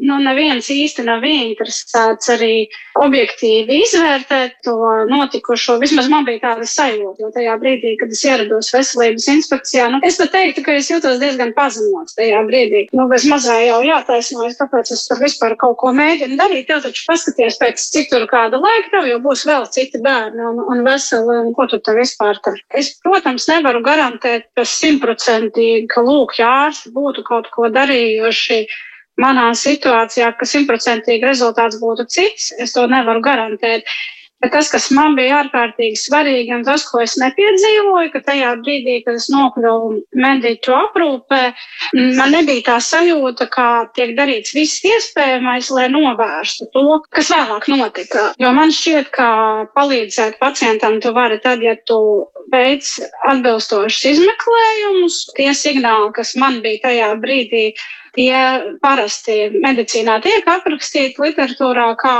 nu, 0.02 0.18
neviens 0.26 0.70
īsti 0.72 1.06
nav 1.06 1.26
ieinteresēts 1.28 2.32
arī 2.36 2.54
objektīvi 3.02 3.82
izvērtēt 3.86 4.58
to 4.66 4.76
notikušo. 5.10 5.78
Vismaz 5.82 6.10
man 6.12 6.26
bija 6.28 6.42
tāda 6.48 6.68
sajūta, 6.68 7.22
jo 7.24 7.32
tajā 7.36 7.56
brīdī, 7.62 7.96
kad 8.00 8.14
es 8.14 8.24
ierados 8.26 8.72
veselības 8.74 9.28
inspekcijā, 9.36 9.88
nu, 9.94 10.02
es 10.08 10.18
pat 10.22 10.34
teiktu, 10.36 10.66
ka 10.66 10.76
es 10.80 10.90
jūtos 10.92 11.22
diezgan 11.22 11.54
pazemots 11.58 12.18
tajā 12.18 12.42
brīdī. 12.48 12.86
Nu, 12.98 13.08
bez 13.12 13.28
mazā 13.30 13.58
jau 13.64 13.82
jātaisnojas, 13.86 14.58
kāpēc 14.60 14.94
es 14.96 15.06
tur 15.10 15.22
vispār 15.22 15.56
kaut 15.62 15.78
ko 15.82 15.94
mēģinu 15.96 16.40
darīt. 16.40 16.68
Tev 16.72 16.84
taču 16.86 17.06
paskaties 17.08 17.60
pēc 17.62 17.86
cik 17.94 18.12
tur 18.12 18.28
kāda 18.32 18.60
laika, 18.62 18.92
tev 18.96 19.10
jau 19.10 19.20
būs 19.24 19.46
vēl 19.50 19.68
citi 19.74 20.02
bērni 20.04 20.46
un, 20.52 20.62
un 20.72 20.84
veseli, 20.86 21.40
un 21.46 21.56
ko 21.62 21.68
tu 21.70 21.78
te 21.86 21.94
vispār 21.94 22.40
tur. 22.42 22.58
Es, 22.74 22.96
protams, 23.06 23.46
nevaru 23.52 23.84
garantēt, 23.86 24.50
ka 24.58 24.66
simtprocentīgi, 24.66 25.86
ka 25.92 26.02
lūk, 26.06 26.34
ārsti 26.42 26.90
būtu 26.96 27.24
kaut 27.28 27.52
ko 27.54 27.70
darījuši 27.70 28.64
manā 29.22 29.52
situācijā, 29.58 30.32
ka 30.38 30.48
simtprocentīgi 30.50 31.28
rezultāts 31.28 31.78
būtu 31.82 32.08
cits. 32.10 32.50
Es 32.58 32.74
to 32.74 32.88
nevaru 32.90 33.22
garantēt. 33.22 33.86
Bet 34.42 34.56
tas, 34.56 34.72
kas 34.74 34.88
man 34.96 35.14
bija 35.18 35.44
ārkārtīgi 35.44 36.00
svarīgi, 36.02 36.50
un 36.56 36.64
tas, 36.66 36.88
ko 36.90 37.04
es 37.04 37.14
nepiedzīvoju, 37.22 38.10
ka 38.14 38.24
tajā 38.26 38.56
brīdī, 38.64 38.96
kad 39.06 39.20
es 39.20 39.28
nokļuvu 39.30 39.92
mediķu 40.18 40.74
aprūpē, 40.78 41.42
man 42.18 42.34
nebija 42.34 42.66
tā 42.72 42.78
sajūta, 42.82 43.46
ka 43.54 43.68
tiek 43.98 44.16
darīts 44.18 44.56
viss 44.58 44.82
iespējamais, 44.88 45.70
lai 45.76 45.88
novērstu 45.94 46.72
to, 46.74 46.86
kas 47.14 47.30
vēlāk 47.36 47.70
notika. 47.70 48.32
Jo 48.42 48.50
man 48.58 48.74
šķiet, 48.74 49.12
ka 49.14 49.30
palīdzēt 49.78 50.40
pacientam 50.42 50.98
tu 51.04 51.14
vari 51.14 51.38
tad, 51.44 51.62
ja 51.62 51.76
tu 51.86 52.02
veic 52.52 52.88
atbilstošus 53.30 54.08
izmeklējumus, 54.16 55.20
tie 55.38 55.52
signāli, 55.58 56.10
kas 56.18 56.34
man 56.40 56.64
bija 56.66 56.88
tajā 56.88 57.12
brīdī, 57.22 57.68
tie 58.18 58.34
parasti 58.82 59.38
medicīnā 59.64 60.18
tiek 60.26 60.50
aprakstīti 60.50 61.22
literatūrā 61.22 61.92
kā 62.02 62.16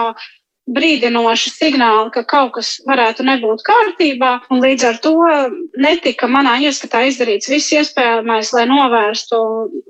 brīdinoši 0.70 1.52
signāli, 1.56 2.12
ka 2.14 2.24
kaut 2.28 2.54
kas 2.58 2.76
varētu 2.86 3.26
nebūt 3.26 3.64
kārtībā, 3.66 4.32
un 4.54 4.62
līdz 4.62 4.86
ar 4.88 5.00
to 5.04 5.16
netika 5.82 6.30
manā 6.30 6.58
ieskatā 6.62 7.04
izdarīts 7.10 7.50
viss 7.50 7.74
iespējamais, 7.74 8.52
lai 8.54 8.68
novērstu 8.70 9.40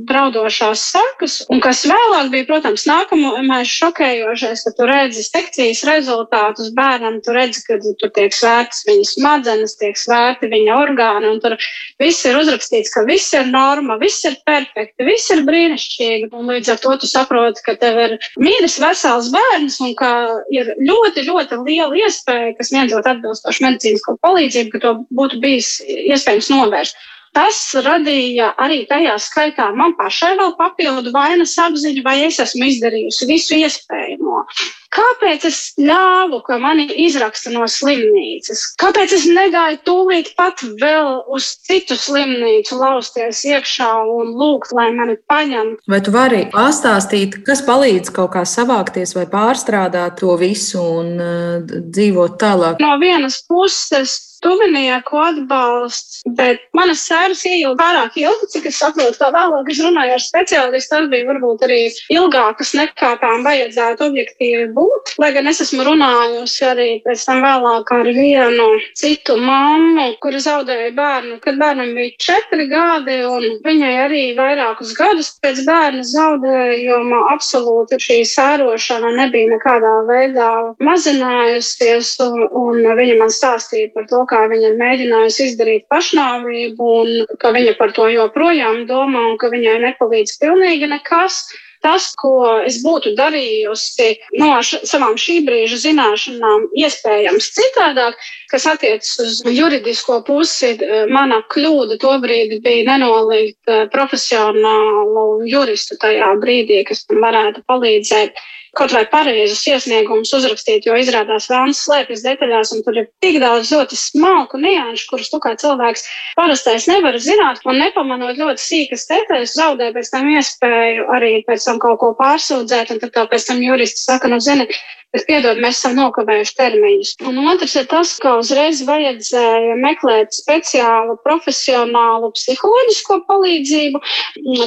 draudošās 0.07 0.85
sakas, 0.93 1.37
un 1.51 1.61
kas 1.63 1.83
vēlāk 1.89 2.31
bija, 2.33 2.47
protams, 2.49 2.85
nākamais 2.89 3.69
šokējošais, 3.71 4.63
ka 4.65 4.73
tu 4.77 4.87
redzi 4.89 5.25
sekcijas 5.27 5.83
rezultātus. 5.87 6.71
Bērnam, 6.77 7.19
tu 7.25 7.35
redzi, 7.35 7.63
ka 7.67 7.77
tur 7.99 8.13
tiek 8.15 8.33
svērtas 8.35 8.85
viņa 8.87 9.09
smadzenes, 9.11 9.75
tiek 9.79 9.99
svērti 9.99 10.49
viņa 10.51 10.77
orgāni, 10.77 11.33
un 11.33 11.41
tur 11.43 11.57
viss 12.01 12.25
ir 12.25 12.39
uzrakstīts, 12.39 12.93
ka 12.93 13.03
viss 13.07 13.35
ir 13.35 13.49
norma, 13.51 13.99
viss 14.01 14.23
ir 14.27 14.39
perfekti, 14.47 15.05
viss 15.07 15.29
ir 15.35 15.43
brīnišķīgi, 15.47 16.31
un 16.31 16.49
līdz 16.53 16.73
ar 16.73 16.81
to 16.81 16.95
tu 17.01 17.11
saproti, 17.11 17.65
ka 17.65 17.75
tev 17.81 17.99
ir 18.01 18.17
mīļš, 18.41 18.79
vesels 18.85 19.31
bērns, 19.35 19.81
un 19.83 19.95
ka 19.99 20.11
ir 20.61 20.73
ļoti, 20.89 21.25
ļoti 21.27 21.61
liela 21.65 21.97
iespēja, 22.05 22.53
kas 22.57 22.71
sniedzot 22.71 23.09
atbilstošu 23.09 23.65
medicīnisko 23.65 24.17
palīdzību, 24.25 24.73
ka 24.75 24.83
to 24.85 24.93
būtu 25.17 25.41
bijis 25.43 25.79
iespējams 25.85 26.51
novērst. 26.53 27.01
Tas 27.35 27.57
radīja 27.85 28.49
arī 28.59 28.81
tajā 28.89 29.13
skaitā 29.23 29.69
man 29.75 29.93
pašai 29.99 30.33
vēl 30.39 30.51
papildu 30.59 31.13
vainas 31.15 31.53
apziņu, 31.63 32.03
vai 32.03 32.17
es 32.25 32.41
esmu 32.43 32.67
izdarījusi 32.67 33.27
visu 33.29 33.59
iespējamo. 33.61 34.43
Kāpēc 34.91 35.45
es 35.47 35.59
ļāvu, 35.79 36.41
ka 36.47 36.57
mani 36.59 36.87
izraksta 37.05 37.53
no 37.53 37.67
slimnīcas? 37.69 38.63
Kāpēc 38.81 39.13
es 39.15 39.27
negāju 39.31 39.79
tūlīt 39.87 40.33
pat 40.39 40.63
vēl 40.81 41.21
uz 41.31 41.47
citu 41.67 41.95
slimnīcu, 41.99 42.75
lausties 42.79 43.43
iekšā 43.47 43.91
un 44.11 44.33
lūgt, 44.39 44.73
lai 44.75 44.89
mani 44.95 45.15
paņem? 45.31 45.77
Vai 45.91 46.01
tu 46.03 46.11
vari 46.15 46.43
pastāstīt, 46.51 47.39
kas 47.47 47.63
palīdz 47.67 48.11
kaut 48.15 48.33
kā 48.35 48.43
savākties 48.47 49.15
vai 49.15 49.27
pārstrādāt 49.31 50.19
to 50.19 50.35
visu 50.41 50.81
un 50.81 51.15
uh, 51.15 51.79
dzīvot 51.95 52.35
tālāk? 52.41 52.83
No 52.83 52.97
vienas 52.99 53.39
puses 53.47 54.19
tuvinieku 54.41 55.19
atbalsts, 55.21 56.21
bet 56.37 56.63
manas 56.77 57.03
sēras 57.05 57.43
ieilga 57.45 57.77
pārāk 57.81 58.17
ilgi, 58.21 58.49
cik 58.55 58.67
es 58.71 58.79
saprotu, 58.81 59.17
tā 59.19 59.29
vēlāk 59.33 59.69
es 59.71 59.81
runāju 59.85 60.15
ar 60.17 60.23
speciālistu, 60.23 60.95
tas 60.95 61.09
bija 61.11 61.27
varbūt 61.29 61.65
arī 61.67 61.81
ilgākas 62.13 62.73
nekā 62.77 63.13
tām 63.21 63.45
vajadzētu 63.45 64.07
objektīvi 64.09 64.67
būt. 64.73 64.80
Lai 65.21 65.31
gan 65.35 65.49
es 65.51 65.59
esmu 65.63 65.83
runājusi 65.85 66.65
arī 66.65 66.87
pēc 67.05 67.23
tam 67.27 67.41
vēlāk 67.43 67.91
ar 67.93 68.07
vienu 68.15 68.67
citu 68.97 69.35
mammu, 69.37 70.05
kura 70.23 70.39
zaudēja 70.41 70.91
bērnu, 70.97 71.37
kad 71.43 71.59
bērnam 71.59 71.91
bija 71.97 72.15
četri 72.25 72.67
gadi, 72.71 73.17
un 73.27 73.59
viņai 73.65 73.91
arī 74.05 74.21
vairākus 74.37 74.93
gadus 74.97 75.33
pēc 75.43 75.63
bērna 75.67 76.05
zaudējuma 76.07 77.21
absolūti 77.33 77.99
šī 78.01 78.21
sērošana 78.31 79.11
nebija 79.19 79.51
nekādā 79.55 79.93
veidā 80.09 80.51
mazinājusies, 80.83 82.13
un, 82.25 82.45
un 82.63 82.91
viņa 83.01 83.17
man 83.19 83.33
stāstīja 83.33 83.91
par 83.95 84.07
to, 84.11 84.23
kā 84.31 84.45
viņa 84.51 84.71
ir 84.71 84.79
mēģinājusi 84.81 85.49
izdarīt 85.51 85.89
pašnāvību 85.91 86.93
un 87.01 87.35
ka 87.41 87.51
viņa 87.55 87.75
par 87.81 87.93
to 87.97 88.07
joprojām 88.13 88.85
domā 88.89 89.27
un 89.33 89.37
ka 89.41 89.51
viņai 89.53 89.81
nepalīdz 89.89 90.39
pilnīgi 90.41 90.89
nekas. 90.91 91.43
Tas, 91.81 92.11
ko 92.13 92.61
es 92.61 92.77
būtu 92.85 93.15
darījusi 93.17 94.09
no 94.37 94.51
š, 94.59 94.83
savām 94.85 95.15
šī 95.17 95.39
brīža 95.47 95.79
zināšanām, 95.81 96.67
iespējams 96.77 97.49
citādāk, 97.55 98.19
kas 98.51 98.67
attiecas 98.69 99.15
uz 99.23 99.41
juridisko 99.49 100.19
pusi, 100.27 100.75
mana 101.09 101.41
kļūda 101.53 101.97
tobrīd 102.03 102.59
bija 102.61 102.85
nenolikt 102.93 103.73
profesionālu 103.93 105.25
juristu 105.49 105.97
tajā 106.01 106.33
brīdī, 106.43 106.83
kas 106.85 107.05
man 107.09 107.25
varētu 107.25 107.65
palīdzēt 107.71 108.37
kaut 108.77 108.93
vai 108.95 109.03
pareizus 109.11 109.63
iesniegumus 109.67 110.31
uzrakstīt, 110.37 110.85
jo 110.87 110.95
izrādās 110.99 111.49
vēlams 111.51 111.81
slēpjas 111.85 112.23
detaļās, 112.23 112.71
un 112.75 112.83
tur 112.85 113.01
ir 113.01 113.09
tik 113.23 113.39
daudz 113.43 113.71
ļoti 113.73 113.99
smalku 113.99 114.61
nianšu, 114.61 115.09
kurus 115.09 115.31
tu 115.33 115.41
kā 115.43 115.53
cilvēks 115.59 116.05
parastais 116.39 116.87
nevar 116.91 117.17
zināt, 117.19 117.59
un 117.67 117.81
nepamanot 117.83 118.39
ļoti 118.39 118.63
sīkas 118.63 119.07
detaļas, 119.11 119.57
zaudē 119.59 119.91
pēc 119.95 120.13
tam 120.13 120.31
iespēju 120.31 121.09
arī 121.17 121.33
pēc 121.47 121.67
tam 121.67 121.83
kaut 121.83 121.99
ko 122.03 122.13
pārsūdzēt, 122.21 122.95
un 122.95 123.03
tad 123.03 123.15
tā 123.17 123.27
pēc 123.31 123.49
tam 123.51 123.61
juristi 123.65 124.05
saka, 124.05 124.31
nu 124.31 124.39
zini, 124.43 124.69
Bet, 125.11 125.25
piedod, 125.27 125.59
mēs 125.59 125.81
esam 125.81 125.97
nokavējuši 125.97 126.53
termiņus. 126.55 127.09
Un 127.27 127.39
otrs 127.51 127.73
ir 127.81 127.87
tas, 127.91 128.13
ka 128.23 128.37
uzreiz 128.39 128.79
vajadzēja 128.87 129.75
meklēt 129.81 130.31
speciālu, 130.37 131.17
profesionālu 131.25 132.31
psiholoģisko 132.37 133.17
palīdzību. 133.27 134.01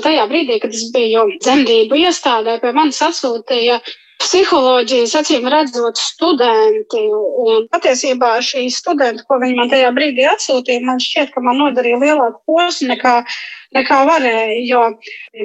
Tajā 0.05 0.27
brīdī, 0.29 0.61
kad 0.61 0.77
es 0.77 0.91
biju 0.93 1.25
dzemdību 1.39 2.03
iestādē, 2.05 2.59
pie 2.61 2.75
manis 2.77 3.01
atsūtīja 3.07 3.81
psiholoģijas, 4.21 5.15
acīm 5.21 5.49
redzot, 5.53 5.99
studenti. 6.01 7.03
Un 7.45 7.65
patiesībā 7.73 8.37
šī 8.45 8.67
studenta, 8.73 9.25
ko 9.29 9.41
viņi 9.41 9.59
man 9.59 9.73
tajā 9.73 9.91
brīdī 9.97 10.29
atsūtīja, 10.29 10.85
man 10.85 11.01
šķiet, 11.03 11.33
ka 11.35 11.43
man 11.45 11.61
nodarīja 11.63 12.01
lielāku 12.05 12.41
posmu 12.53 12.93
nekā 12.93 13.17
nekā 13.77 14.01
varēja, 14.09 14.59
jo 14.69 14.83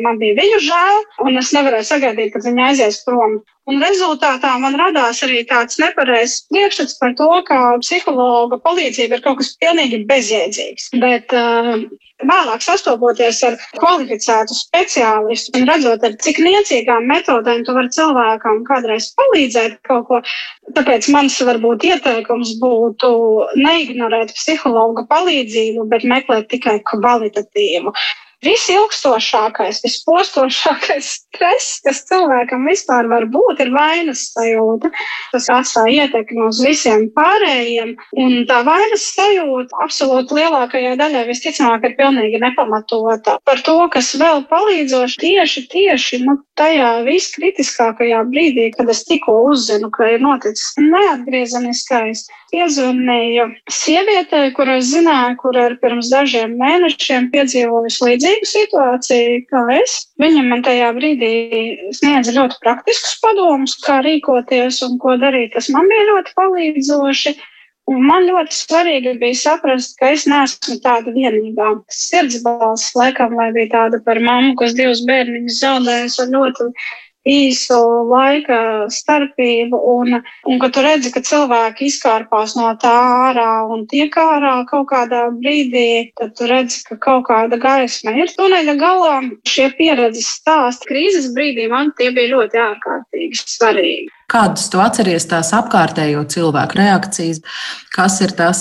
man 0.06 0.20
bija 0.22 0.38
viņu 0.40 0.60
žēl, 0.66 1.00
un 1.26 1.40
es 1.42 1.54
nevarēju 1.56 1.90
sagaidīt, 1.92 2.34
kad 2.36 2.46
viņa 2.48 2.68
aizies 2.72 3.02
prom. 3.06 3.40
Un 3.70 3.82
rezultātā 3.84 4.56
man 4.62 4.78
radās 4.80 5.22
arī 5.26 5.44
tāds 5.50 5.78
nepareizs 5.82 6.48
priekšstats 6.50 6.98
par 7.02 7.14
to, 7.20 7.30
ka 7.46 7.60
psihologa 7.84 8.58
palīdzība 8.66 9.20
ir 9.20 9.26
kaut 9.26 9.42
kas 9.42 9.52
pilnīgi 9.62 10.02
bezjēdzīgs. 10.10 10.88
Bet 11.04 11.36
uh, 11.38 11.84
vēlāk 12.26 12.64
sastopoties 12.64 13.40
ar 13.48 13.58
kvalificētu 13.78 14.56
speciālistu 14.58 15.60
un 15.60 15.68
redzot, 15.70 16.04
ar 16.04 16.16
cik 16.24 16.42
niecīgām 16.44 17.08
metodēm 17.12 17.64
tu 17.68 17.76
vari 17.78 17.92
cilvēkam 17.96 18.64
kādreiz 18.68 19.12
palīdzēt 19.20 19.80
kaut 19.88 20.08
ko, 20.10 20.22
tāpēc 20.76 21.10
mans 21.14 21.38
varbūt 21.50 21.86
ieteikums 21.92 22.56
būtu 22.64 23.12
neignorēt 23.62 24.34
psihologa 24.36 25.06
palīdzību, 25.12 25.88
bet 25.94 26.08
meklēt 26.10 26.50
tikai 26.52 26.80
kvalitatīvu. 26.92 27.96
Visilgstošākais, 28.40 29.82
vispostošākais 29.84 31.08
stress, 31.18 31.82
kas 31.84 31.98
cilvēkam 32.08 32.64
vispār 32.70 33.10
var 33.12 33.26
būt, 33.28 33.60
ir 33.66 33.74
vainas 33.74 34.22
sajūta. 34.32 34.88
Tas 35.34 35.50
atstāja 35.52 36.06
ietekmi 36.06 36.46
uz 36.48 36.62
visiem 36.64 37.10
pārējiem, 37.18 37.98
un 38.24 38.38
tā 38.48 38.62
vainas 38.64 39.04
sajūta 39.12 39.84
absolūti 39.84 40.38
lielākajai 40.40 40.96
daļai 41.02 41.26
visticamāk 41.28 41.90
ir 41.90 41.98
pilnīgi 42.00 42.40
nepamatota. 42.40 43.36
Par 43.44 43.60
to, 43.68 43.76
kas 43.92 44.14
vēl 44.16 44.46
palīdzoši 44.48 45.20
tieši, 45.20 45.66
tieši 45.76 46.22
nu, 46.24 46.38
tajā 46.56 46.94
viskritiskākajā 47.10 48.24
brīdī, 48.32 48.70
kad 48.78 48.88
es 48.96 49.04
tikko 49.08 49.36
uzzinu, 49.52 49.92
ka 49.92 50.14
ir 50.16 50.24
noticis 50.24 50.80
neatgriezeniskais, 50.80 52.24
piezvanīju 52.56 53.50
sievietei, 53.68 54.48
kurai 54.56 54.80
zināju, 54.80 55.36
kur 55.44 55.60
ir 55.60 55.76
pirms 55.84 56.08
dažiem 56.16 56.56
mēnešiem 56.60 57.30
piedzīvojusi 57.36 58.08
līdzīgu 58.08 58.29
līdzīgu 58.30 58.50
situāciju 58.50 59.46
kā 59.50 59.62
es. 59.80 59.96
Viņa 60.22 60.44
man 60.46 60.64
tajā 60.66 60.92
brīdī 60.96 61.32
sniedza 61.96 62.34
ļoti 62.36 62.60
praktiskus 62.64 63.20
padomus, 63.24 63.78
kā 63.86 64.02
rīkoties 64.06 64.82
un 64.86 65.00
ko 65.00 65.18
darīt. 65.18 65.54
Tas 65.56 65.70
man 65.70 65.90
bija 65.90 66.10
ļoti 66.14 66.36
palīdzoši. 66.38 67.36
Un 67.90 68.04
man 68.06 68.28
ļoti 68.28 68.54
svarīgi 68.54 69.16
bija 69.18 69.34
saprast, 69.34 69.96
ka 69.98 70.12
es 70.14 70.28
neesmu 70.30 70.78
tāda 70.84 71.10
vienīgā. 71.10 71.72
Sirds 71.90 72.44
balss, 72.46 72.94
laikam, 72.94 73.34
vai 73.34 73.50
bija 73.56 73.72
tāda 73.72 74.00
par 74.06 74.20
mammu, 74.22 74.54
kas 74.60 74.76
divus 74.78 75.02
bērniņus 75.10 75.58
zaudējusi 75.64 76.28
ļoti 76.30 76.70
īsu 77.30 77.78
laika 78.10 78.60
starpību, 78.94 79.80
un, 79.94 80.20
un 80.50 80.62
ka 80.62 80.70
tu 80.74 80.84
redzi, 80.86 81.12
ka 81.14 81.24
cilvēki 81.26 81.90
izkārpās 81.90 82.56
no 82.60 82.72
tā 82.82 82.94
ārā 83.30 83.50
un 83.70 83.86
tiek 83.92 84.16
ārā 84.20 84.56
kaut 84.70 84.90
kādā 84.92 85.28
brīdī, 85.36 86.12
tad 86.20 86.36
tu 86.38 86.50
redzi, 86.50 86.84
ka 86.90 87.00
kaut 87.08 87.28
kāda 87.30 87.60
gaisma 87.62 88.16
ir. 88.18 88.32
Tuneļa 88.38 88.78
galā 88.80 89.18
šie 89.48 89.70
pieredzes 89.78 90.30
stāsti 90.40 90.90
krīzes 90.92 91.32
brīdī 91.36 91.70
man 91.72 91.94
tie 91.98 92.12
bija 92.16 92.36
ļoti 92.36 92.64
ārkārtīgi 92.70 93.44
svarīgi. 93.46 94.19
Kādas 94.30 94.68
tu 94.70 94.82
atceries 94.84 95.26
tās 95.30 95.50
apkārtējo 95.58 96.22
cilvēku 96.30 96.78
reakcijas? 96.78 97.40
Kas 97.96 98.20
ir 98.22 98.36
tas, 98.38 98.60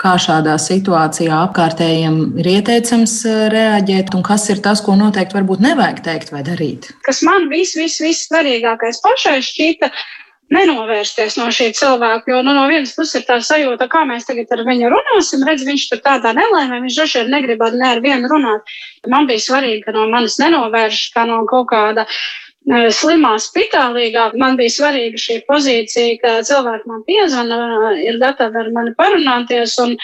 kā 0.00 0.14
šādā 0.20 0.54
situācijā 0.60 1.42
apkārtējiem 1.48 2.16
ir 2.40 2.48
ieteicams 2.56 3.18
eh, 3.28 3.42
reaģēt, 3.52 4.14
un 4.16 4.24
kas 4.26 4.48
ir 4.52 4.62
tas, 4.64 4.80
ko 4.84 4.96
noteikti 4.96 5.36
varbūt 5.36 5.60
nevajag 5.66 6.00
teikt 6.06 6.32
vai 6.32 6.40
darīt? 6.46 6.88
Kas 7.04 7.20
man 7.26 7.50
viss, 7.52 7.76
viss, 7.76 8.00
viss 8.00 8.30
svarīgākais 8.30 9.02
pašai 9.04 9.36
šķita, 9.44 9.92
nenovērsties 10.54 11.36
no 11.38 11.48
šī 11.54 11.70
cilvēka. 11.78 12.32
Jo 12.32 12.42
nu, 12.46 12.54
no 12.56 12.66
vienas 12.70 12.96
puses 12.96 13.20
ir 13.20 13.26
tā 13.28 13.38
sajūta, 13.44 13.86
kā 13.92 14.02
mēs 14.08 14.26
tagad 14.28 14.50
ar 14.56 14.64
viņu 14.66 14.90
runāsim. 14.92 15.44
Redz, 15.46 15.66
viņš 15.68 15.86
tur 15.92 16.02
tādā 16.04 16.34
nelaimē, 16.36 16.80
viņš 16.84 16.98
droši 16.98 17.22
vien 17.22 17.34
negribētu 17.36 17.80
ne 17.80 17.90
ar 17.92 18.02
vienu 18.04 18.30
runāt. 18.30 18.76
Man 19.10 19.28
bija 19.30 19.44
svarīgi, 19.46 19.84
ka 19.86 19.94
no 19.96 20.08
manis 20.10 20.40
nenovērš, 20.42 21.04
kā 21.14 21.26
no 21.28 21.44
kaut 21.50 21.70
kāda 21.70 22.06
slimā 22.68 23.36
spitālīgā. 23.40 24.32
Man 24.38 24.56
bija 24.56 24.70
svarīga 24.70 25.18
šī 25.18 25.40
pozīcija, 25.48 26.18
ka 26.22 26.42
cilvēki 26.46 26.88
man 26.88 27.04
piezvana, 27.06 27.94
ir 27.98 28.18
gatavi 28.18 28.56
ar 28.56 28.70
mani 28.72 28.94
parunāties. 28.98 29.78
Un, 29.80 29.96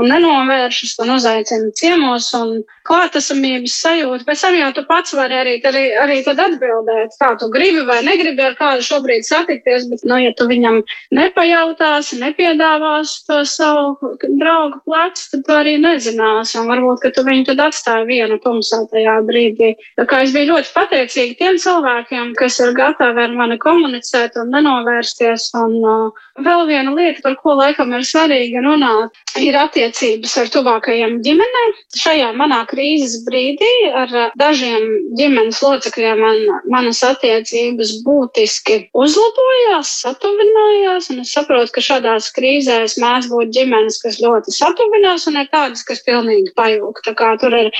un 0.00 0.08
nenovēršas 0.08 0.98
un 1.04 1.10
uzaicina 1.16 1.70
ciemos 1.76 2.32
un 2.34 2.62
klātesamības 2.90 3.76
sajūta. 3.84 4.26
Pēc 4.26 4.44
tam 4.44 4.56
jau 4.58 4.70
tu 4.76 4.84
pats 4.88 5.14
vari 5.16 5.38
arī, 5.38 5.56
arī, 5.70 5.84
arī 6.04 6.18
atbildēt, 6.30 7.16
kā 7.20 7.30
tu 7.40 7.50
gribi 7.52 7.84
vai 7.88 8.00
negribi 8.06 8.42
ar 8.44 8.56
kādu 8.58 8.84
šobrīd 8.86 9.26
satikties, 9.26 9.86
bet, 9.90 10.04
nu, 10.08 10.18
ja 10.20 10.32
tu 10.36 10.46
viņam 10.50 10.80
nepajautāsi, 11.16 12.20
nepiedāvāsi 12.22 13.24
to 13.28 13.40
savu 13.48 14.14
draugu 14.40 14.80
plecu, 14.86 15.26
tad 15.34 15.44
tu 15.46 15.56
arī 15.56 15.76
nezināsi, 15.82 16.58
un 16.60 16.70
varbūt, 16.70 17.02
ka 17.04 17.12
tu 17.16 17.24
viņu 17.26 17.48
tad 17.50 17.64
atstāji 17.68 18.08
vienu 18.10 18.40
tumsā 18.42 18.82
tajā 18.92 19.18
brīdī. 19.28 19.72
Tā 20.00 20.06
kā 20.10 20.22
es 20.24 20.34
biju 20.34 20.54
ļoti 20.54 20.74
pateicīga 20.74 21.38
tiem 21.40 21.60
cilvēkiem, 21.62 22.34
kas 22.38 22.58
ir 22.62 22.74
gatavi 22.76 23.24
ar 23.26 23.36
mani 23.36 23.58
komunicēt 23.62 24.38
un 24.40 24.52
nenovērsties, 24.54 25.50
un 25.60 25.76
uh, 25.80 26.24
vēl 26.40 26.66
viena 26.70 26.94
lieta, 26.96 27.22
par 27.26 27.36
ko 27.40 27.56
laikam 27.58 27.94
ir 27.96 28.06
svarīgi 28.06 28.64
runāt, 28.64 29.18
ir 29.40 29.58
attiecības 29.58 30.36
ar 30.42 30.52
tuvākajiem 30.56 31.20
ģimenēm. 31.24 31.76
Šajā 32.00 32.30
manā 32.38 32.62
krīzes 32.80 33.20
brīdī 33.26 33.70
ar 33.92 34.12
dažiem 34.40 34.86
ģimenes 35.18 35.58
locekļiem 35.60 36.22
man, 36.24 36.38
manas 36.72 37.02
attiecības 37.04 37.92
būtiski 38.06 38.78
uzlabojās, 38.96 39.90
satuvinājās, 40.06 41.10
un 41.12 41.20
es 41.24 41.34
saprotu, 41.36 41.74
ka 41.76 41.84
šādās 41.84 42.30
krīzēs 42.36 42.96
mēdz 43.02 43.28
būt 43.32 43.52
ģimenes, 43.58 44.00
kas 44.00 44.20
ļoti 44.24 44.56
satuvinās, 44.56 45.28
un 45.28 45.42
ir 45.42 45.52
tādas, 45.52 45.84
kas 45.84 46.00
pilnīgi 46.06 46.54
pajūg. 46.56 47.04
Tā 47.04 47.14
kā 47.18 47.34
tur 47.42 47.56
ir, 47.58 47.70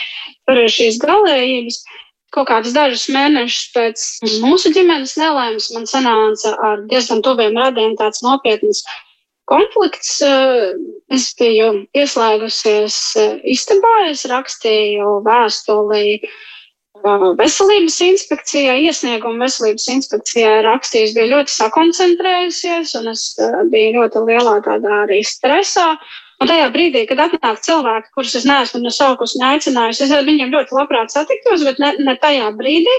tur 0.45 0.61
ir 0.61 0.69
šīs 0.77 1.01
galējības. 1.01 1.81
Kaut 2.31 2.47
kādus 2.47 2.77
dažus 2.77 3.09
mēnešus 3.11 3.71
pēc 3.75 4.03
mūsu 4.45 4.71
ģimenes 4.77 5.17
nelaimes 5.19 5.73
man 5.75 5.89
sanāca 5.91 6.53
ar 6.63 6.85
diezgan 6.93 7.25
tuviem 7.27 7.57
radiem 7.59 7.97
tāds 7.99 8.23
nopietns 8.23 8.85
konflikts. 9.51 10.21
Eh, 10.25 10.71
es 11.11 11.31
biju 11.39 11.73
ieslēgusies 11.99 12.97
eh, 13.19 13.35
istabā, 13.57 13.95
es 14.11 14.25
rakstīju 14.31 15.19
vēstuli 15.27 16.05
eh, 16.21 17.27
veselības 17.41 17.99
inspekcijai, 18.07 18.79
iesniegumu 18.87 19.43
veselības 19.45 19.89
inspekcijai 19.97 20.61
rakstījis, 20.69 21.15
bija 21.19 21.33
ļoti 21.35 21.57
sakoncentrējusies, 21.57 22.97
un 23.01 23.13
es 23.15 23.29
biju 23.73 23.95
ļoti 23.99 24.27
lielā 24.31 24.59
tādā 24.67 25.05
arī 25.05 25.23
stresā. 25.27 25.95
Un 26.41 26.49
tajā 26.49 26.71
brīdī, 26.73 27.03
kad 27.05 27.19
atnāk 27.21 27.59
cilvēki, 27.67 28.15
kurus 28.17 28.33
es 28.39 28.47
neesmu 28.49 28.79
ne 28.81 28.93
saukus, 28.97 29.35
ne 29.37 29.51
aicinājusi, 29.51 30.07
es 30.07 30.15
ar 30.17 30.25
viņiem 30.25 30.55
ļoti 30.55 30.73
labprāt 30.73 31.13
satiktos, 31.13 31.67
bet 31.67 31.83
ne, 31.83 31.91
ne 32.01 32.15
tajā 32.23 32.47
brīdī. 32.57 32.95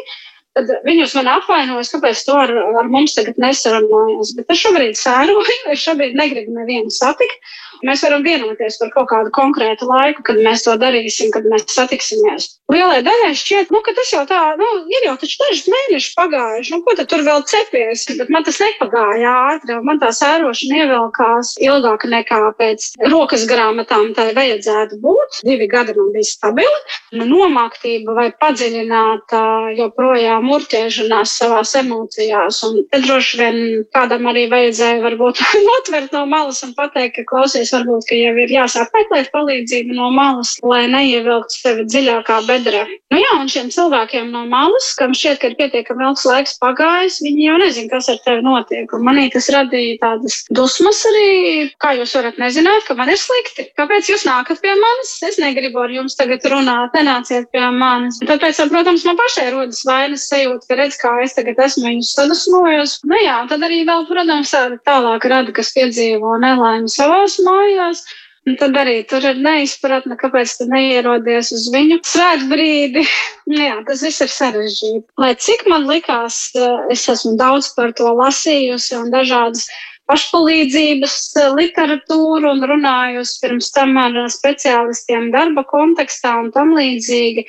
Tad 0.57 0.71
viņus 0.83 1.13
man 1.15 1.29
apvainojas, 1.31 1.93
kāpēc 1.93 2.21
to 2.27 2.35
ar, 2.35 2.51
ar 2.81 2.89
mums 2.91 3.13
tagad 3.15 3.37
nesarunājas. 3.39 4.33
Bet 4.35 4.51
es 4.51 4.59
šobrīd 4.59 4.97
sēroju, 4.99 5.59
es 5.71 5.83
šobrīd 5.85 6.17
negribu 6.19 6.57
nevienu 6.57 6.91
satikt. 6.91 7.53
Mēs 7.87 8.03
varam 8.05 8.25
vienoties 8.25 8.77
par 8.81 8.91
kaut 8.93 9.09
kādu 9.11 9.33
konkrētu 9.35 9.87
laiku, 9.89 10.23
kad 10.27 10.39
mēs 10.41 10.65
to 10.67 10.75
darīsim, 10.81 11.31
kad 11.33 11.47
mēs 11.49 11.65
satiksimies. 11.71 12.47
Lielai 12.71 13.01
daļai 13.03 13.31
šķiet, 13.35 13.71
nu, 13.73 13.81
ka 13.83 13.93
tas 13.97 14.11
jau 14.13 14.21
tā, 14.29 14.39
nu, 14.59 14.67
ir 14.91 15.07
jau 15.07 15.15
taču 15.19 15.39
dažus 15.41 15.67
mēnešus 15.71 16.13
pagājuši, 16.15 16.73
nu, 16.75 16.79
ko 16.85 16.95
tad 16.95 17.09
tur 17.11 17.23
vēl 17.25 17.43
cepies, 17.49 18.05
bet 18.19 18.29
man 18.31 18.45
tas 18.47 18.61
nepagāja 18.63 19.33
ātri, 19.51 19.75
man 19.87 19.99
tā 19.99 20.11
sērošana 20.15 20.77
ievilkās 20.85 21.55
ilgāk 21.59 22.05
nekā 22.13 22.39
pēc 22.59 22.87
rokas 23.11 23.43
grāmatām 23.49 24.13
tai 24.15 24.29
vajadzētu 24.37 25.01
būt. 25.03 25.41
Divi 25.47 25.67
gadi 25.71 25.97
man 25.97 26.13
bija 26.15 26.29
stabili, 26.29 26.79
nu, 27.17 27.27
nomāktība 27.27 28.15
vai 28.15 28.27
padziļināta 28.39 29.41
joprojām 29.79 30.47
urķēšanās 30.55 31.35
savās 31.41 31.75
emocijās, 31.81 32.61
un 32.69 32.85
te 32.91 33.01
droši 33.03 33.41
vien 33.41 33.59
kādam 33.95 34.29
arī 34.31 34.47
vajadzēja 34.51 35.03
varbūt 35.03 35.43
notvert 35.69 36.15
no 36.15 36.23
malas 36.29 36.63
un 36.67 36.75
pateikt, 36.77 37.17
ka 37.19 37.27
klausies 37.33 37.70
brīdis 37.71 37.75
varbūt, 37.75 38.07
ka 38.09 38.15
jau 38.15 38.33
ir 38.37 38.51
jāsāk 38.51 38.91
meklēt 38.93 39.31
palīdzību 39.31 39.95
no 39.95 40.11
malas, 40.11 40.57
lai 40.63 40.87
neievilktu 40.87 41.55
sevi 41.55 41.85
dziļākā 41.85 42.41
bedrē. 42.47 42.85
Nu 43.11 43.19
jā, 43.19 43.31
un 43.39 43.47
šiem 43.47 43.69
cilvēkiem 43.71 44.31
no 44.31 44.45
malas, 44.47 44.93
kam 44.97 45.13
šķiet, 45.13 45.39
ka 45.39 45.49
ir 45.51 45.55
pietiekami 45.59 46.05
ilgs 46.07 46.25
laiks 46.25 46.57
pagājis, 46.61 47.21
viņi 47.23 47.47
jau 47.47 47.57
nezina, 47.59 47.89
kas 47.91 48.09
ar 48.09 48.19
tevi 48.25 48.43
notiek. 48.43 48.91
Un 48.93 49.03
manī 49.03 49.29
tas 49.31 49.49
radīja 49.51 49.99
tādas 50.01 50.45
dusmas 50.51 51.01
arī, 51.11 51.71
kā 51.81 51.95
jūs 51.97 52.15
varat 52.15 52.39
nezināt, 52.39 52.85
ka 52.87 52.95
man 52.95 53.11
ir 53.11 53.19
slikti. 53.19 53.67
Kāpēc 53.79 54.11
jūs 54.11 54.25
nākat 54.27 54.61
pie 54.63 54.73
manis? 54.79 55.17
Es 55.27 55.39
negribu 55.41 55.83
ar 55.83 55.91
jums 55.91 56.15
tagad 56.19 56.45
runāt, 56.51 56.95
nenāciet 56.95 57.49
pie 57.51 57.65
manis. 57.75 58.19
Tad 58.23 58.43
pēc 58.43 58.61
tam, 58.61 58.71
protams, 58.71 59.05
man 59.07 59.19
pašai 59.19 59.49
rodas 59.51 59.83
vainas 59.87 60.27
sajūta, 60.31 60.67
ka 60.69 60.79
redz, 60.79 60.99
kā 61.01 61.13
es 61.25 61.35
tagad 61.37 61.59
esmu 61.67 61.87
viņus 61.89 62.13
sadusmojos. 62.15 62.97
Nu 63.07 63.19
jā, 63.19 63.41
tad 63.51 63.67
arī 63.67 63.83
vēl, 63.87 64.07
protams, 64.09 64.55
tālāk 64.87 65.27
rada, 65.31 65.51
kas 65.55 65.73
piedzīvo 65.75 66.37
nelaimi 66.41 66.91
savās 66.91 67.37
mājās 67.43 67.60
mājās. 67.61 68.03
Un 68.49 68.55
tad 68.57 68.73
arī 68.73 69.03
tur 69.05 69.21
ir 69.29 69.37
neizpratne, 69.37 70.15
kāpēc 70.17 70.55
tu 70.57 70.65
neierodies 70.69 71.51
uz 71.53 71.67
viņu 71.69 71.99
svētbrīdi. 72.09 73.03
Jā, 73.61 73.75
tas 73.85 74.01
viss 74.01 74.23
ir 74.25 74.31
sarežģīti. 74.33 75.05
Lai 75.21 75.35
cik 75.37 75.67
man 75.69 75.85
likās, 75.89 76.47
eh, 76.57 76.87
es 76.95 77.05
esmu 77.13 77.35
daudz 77.37 77.69
par 77.75 77.93
to 77.99 78.09
lasījusi 78.17 78.97
un 78.97 79.13
dažādas 79.13 79.67
pašpalīdzības 80.09 81.17
eh, 81.37 81.51
literatūru 81.59 82.49
un 82.55 82.65
runājusi 82.71 83.37
pirms 83.43 83.69
tam 83.77 83.93
ar 84.01 84.17
speciālistiem 84.33 85.29
darba 85.35 85.61
kontekstā 85.69 86.33
un 86.41 86.49
tam 86.55 86.73
līdzīgi. 86.79 87.45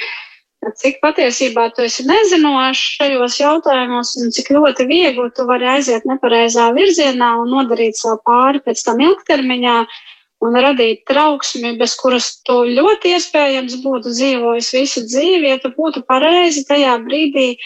Cik 0.62 1.00
patiesībā 1.02 1.66
tu 1.74 1.82
esi 1.82 2.04
nezinošs 2.06 2.82
šajos 3.00 3.36
jautājumos, 3.40 4.12
un 4.22 4.30
cik 4.34 4.52
ļoti 4.54 4.86
viegli 4.86 5.26
tu 5.34 5.46
vari 5.48 5.66
aiziet 5.74 6.06
nepareizā 6.06 6.68
virzienā 6.76 7.32
un 7.40 7.50
nodarīt 7.50 7.98
savu 7.98 8.20
pāri 8.28 8.62
pēc 8.62 8.84
tam 8.86 9.02
ilgtermiņā 9.02 9.76
un 10.46 10.58
radīt 10.64 11.02
trauksmi, 11.10 11.74
bez 11.78 11.96
kuras 11.98 12.30
tu 12.46 12.62
ļoti 12.78 13.14
iespējams 13.16 13.76
būtu 13.82 14.14
dzīvojis 14.14 14.72
visu 14.78 15.04
dzīvi, 15.06 15.50
ja 15.50 15.58
tu 15.62 15.72
būtu 15.74 16.04
pareizi 16.06 16.64
tajā 16.70 16.94
brīdī 17.04 17.56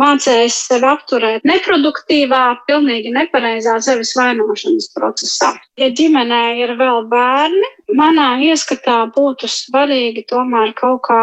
mācējis 0.00 0.60
sevi 0.68 0.88
apturēt 0.88 1.44
neproduktīvā, 1.48 2.44
pilnīgi 2.68 3.12
nepareizā 3.16 3.78
sevis 3.84 4.14
vainošanas 4.16 4.88
procesā. 4.96 5.52
Ja 5.80 5.90
ģimenē 5.92 6.44
ir 6.62 6.76
vēl 6.80 7.04
bērni, 7.12 7.74
manā 7.96 8.30
ieskatā 8.44 9.02
būtu 9.16 9.50
svarīgi 9.52 10.24
tomēr 10.32 10.72
kaut 10.78 11.04
kā 11.08 11.20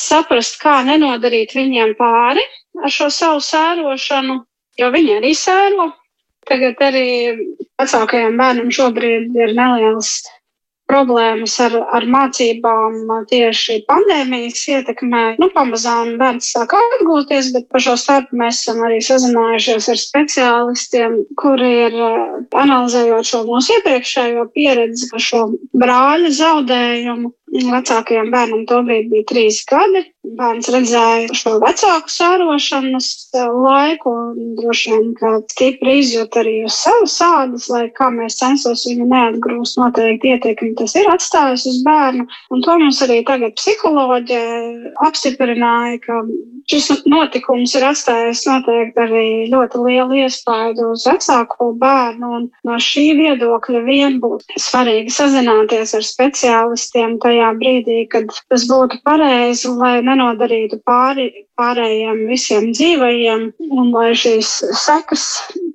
saprast, 0.00 0.58
kā 0.62 0.80
nenodarīt 0.86 1.54
viņiem 1.56 1.94
pāri 1.98 2.44
ar 2.80 2.92
šo 2.94 3.10
savu 3.12 3.42
sērošanu, 3.44 4.40
jo 4.80 4.90
viņi 4.94 5.16
arī 5.20 5.32
sēro. 5.36 5.90
Tagad 6.48 6.80
arī 6.82 7.08
vecākajiem 7.78 8.38
bērnam 8.40 8.70
šobrīd 8.74 9.36
ir 9.36 9.52
nelielas 9.54 10.20
problēmas 10.90 11.54
ar, 11.62 11.76
ar 11.94 12.06
mācībām 12.10 12.96
tieši 13.30 13.80
pandēmijas 13.88 14.62
ietekmē. 14.74 15.22
Nu, 15.42 15.50
pamazām 15.54 16.16
bērns 16.20 16.50
sāk 16.54 16.74
atgūties, 16.76 17.52
bet 17.54 17.68
pa 17.70 17.82
šo 17.82 17.96
starpu 18.00 18.38
mēs 18.40 18.62
esam 18.64 18.82
arī 18.86 19.00
sazinājušies 19.04 19.90
ar 19.92 20.00
speciālistiem, 20.02 21.18
kuri 21.40 21.70
ir 21.86 21.98
analizējot 22.64 23.30
šo 23.30 23.44
mūsu 23.48 23.78
iepriekšējo 23.78 24.48
pieredzi 24.56 25.10
par 25.12 25.26
šo 25.28 25.44
brāļa 25.84 26.34
zaudējumu. 26.40 27.34
Vecākajam 27.50 28.28
bērnam 28.30 28.62
tobrīd 28.70 29.08
bija 29.10 29.26
trīs 29.26 29.64
gadi. 29.66 30.04
bērns 30.38 30.68
redzēja 30.70 31.34
šo 31.34 31.54
vecāku 31.62 32.12
sārošanas 32.12 33.06
eh, 33.34 33.46
laiku, 33.64 34.12
un 34.12 34.52
droši 34.58 34.92
vien, 34.92 35.08
ka 35.18 35.30
stipri 35.50 35.96
izjūt 36.02 36.36
arī 36.42 36.52
uz 36.68 36.76
savas 36.76 37.16
ādas, 37.24 37.66
lai 37.72 37.86
kā 37.96 38.10
mēs 38.14 38.36
censos 38.38 38.84
viņu 38.86 39.08
neatgrūst, 39.10 39.78
noteikti 39.80 40.34
ietekmi 40.34 40.76
tas 40.78 40.94
ir 41.00 41.08
atstājis 41.10 41.66
uz 41.72 41.80
bērnu. 41.86 42.28
Un 42.52 42.62
to 42.66 42.76
mums 42.78 43.00
arī 43.06 43.22
tagad 43.26 43.56
psiholoģē 43.58 44.44
apstiprināja, 45.08 45.98
ka 46.04 46.20
šis 46.70 46.92
notikums 47.10 47.74
ir 47.74 47.88
atstājis 47.88 48.44
noteikti 48.46 49.04
arī 49.06 49.26
ļoti 49.50 49.82
lielu 49.88 50.20
iespaidu 50.26 50.92
uz 50.92 51.08
vecāko 51.08 51.72
bērnu, 51.80 52.30
un 52.36 52.48
no 52.68 52.78
šī 52.78 53.08
viedokļa 53.18 53.82
vien 53.88 54.20
būtu 54.22 54.60
svarīgi 54.60 55.16
sazināties 55.16 55.96
ar 55.98 56.06
speciālistiem 56.06 57.18
tajā 57.24 57.39
brīdī, 57.58 58.04
kad 58.12 58.28
tas 58.50 58.66
būtu 58.70 59.00
pareizi, 59.06 59.70
lai 59.80 59.98
nenodarītu 60.06 60.80
pāri, 60.86 61.30
pārējiem 61.60 62.26
visiem 62.30 62.70
dzīvajiem, 62.76 63.50
un 63.70 63.90
lai 63.94 64.10
šīs 64.18 64.52
sekas, 64.80 65.26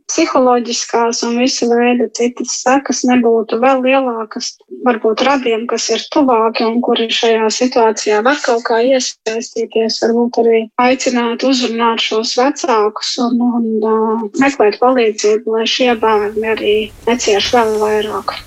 psiholoģiskās 0.10 1.24
un 1.26 1.40
visa 1.42 1.68
veida 1.70 2.08
citas 2.18 2.54
sekas 2.62 3.02
nebūtu 3.10 3.58
vēl 3.62 3.82
lielākas, 3.86 4.52
varbūt 4.86 5.24
radiem, 5.26 5.66
kas 5.72 5.88
ir 5.94 6.06
tuvāki 6.14 6.66
un 6.68 6.82
kuri 6.86 7.08
šajā 7.20 7.50
situācijā 7.58 8.22
var 8.26 8.38
kaut 8.46 8.66
kā 8.70 8.82
iesaistīties, 8.86 10.00
varbūt 10.06 10.42
arī 10.44 10.62
aicināt 10.86 11.46
uzrunāt 11.48 12.06
šos 12.06 12.36
vecākus 12.40 13.16
un, 13.26 13.42
un 13.50 13.68
uh, 13.82 14.26
meklēt 14.42 14.80
palīdzību, 14.84 15.58
lai 15.58 15.68
šie 15.70 15.92
bērni 16.02 16.54
arī 16.54 16.76
necieš 17.10 17.54
vēl 17.58 17.78
vairāk. 17.82 18.38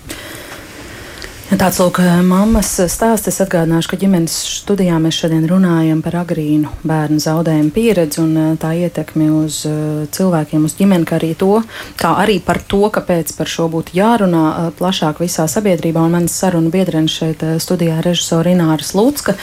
Tāds 1.49 1.79
lūk, 1.81 1.97
mammas 2.29 2.75
stāsts. 2.93 3.31
Es 3.31 3.39
atgādināšu, 3.41 3.89
ka 3.89 3.97
ģimenes 3.97 4.35
studijā 4.59 4.99
mēs 5.01 5.17
šodien 5.17 5.47
runājam 5.49 6.03
par 6.05 6.19
agrīnu 6.21 6.69
bērnu 6.85 7.23
zaudējumu 7.25 7.73
pieredzi 7.73 8.21
un 8.21 8.35
eh, 8.37 8.51
tā 8.61 8.75
ietekmi 8.77 9.31
uz 9.33 9.63
eh, 9.65 10.03
cilvēkiem, 10.13 10.67
uz 10.69 10.75
ģimeni, 10.77 11.07
kā 11.09 11.17
arī, 11.17 11.31
to, 11.41 11.63
kā 11.97 12.11
arī 12.21 12.35
par 12.45 12.61
to, 12.61 12.83
kāpēc 12.93 13.33
par 13.39 13.49
šo 13.49 13.71
būtu 13.73 13.97
jārunā 13.97 14.43
eh, 14.51 14.67
plašāk 14.77 15.23
visā 15.25 15.47
sabiedrībā. 15.49 16.03
Un 16.05 16.19
mans 16.19 16.35
sarunu 16.37 16.69
biedrenis 16.75 17.17
šeit 17.17 17.47
studijā 17.65 18.03
režisora 18.05 18.53
Ināra 18.53 18.85
Slūcka 18.85 19.39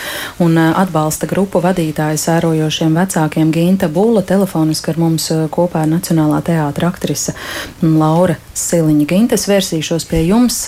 un 0.45 0.61
atbalsta 0.61 1.25
grupu 1.25 1.63
vadītāja 1.65 2.21
sērojošiem 2.21 3.01
vecākiem 3.01 3.49
Ginta 3.49 3.89
Būla. 3.89 4.21
Telefoniski 4.29 4.93
ar 4.93 5.01
mums 5.01 5.31
kopā 5.57 5.87
ir 5.87 5.95
Nacionālā 5.95 6.43
teātra 6.45 6.93
aktrise 6.93 7.33
Laura 7.81 8.37
Siliņa. 8.53 9.09
Gintas 9.09 9.49
vērsīšos 9.49 10.05
pie 10.13 10.21
jums. 10.29 10.61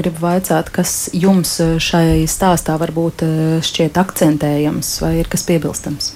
Gribu 0.00 0.24
vaicāt, 0.24 0.72
kas 0.78 1.08
jums 1.10 1.56
eh, 1.62 1.76
šai 1.82 2.22
stāstā 2.30 2.76
varbūt 2.78 3.26
eh, 3.26 3.36
šķiet 3.66 3.98
akcentējams 3.98 4.94
vai 5.02 5.16
ir 5.18 5.30
kas 5.30 5.42
piebilstams? 5.48 6.12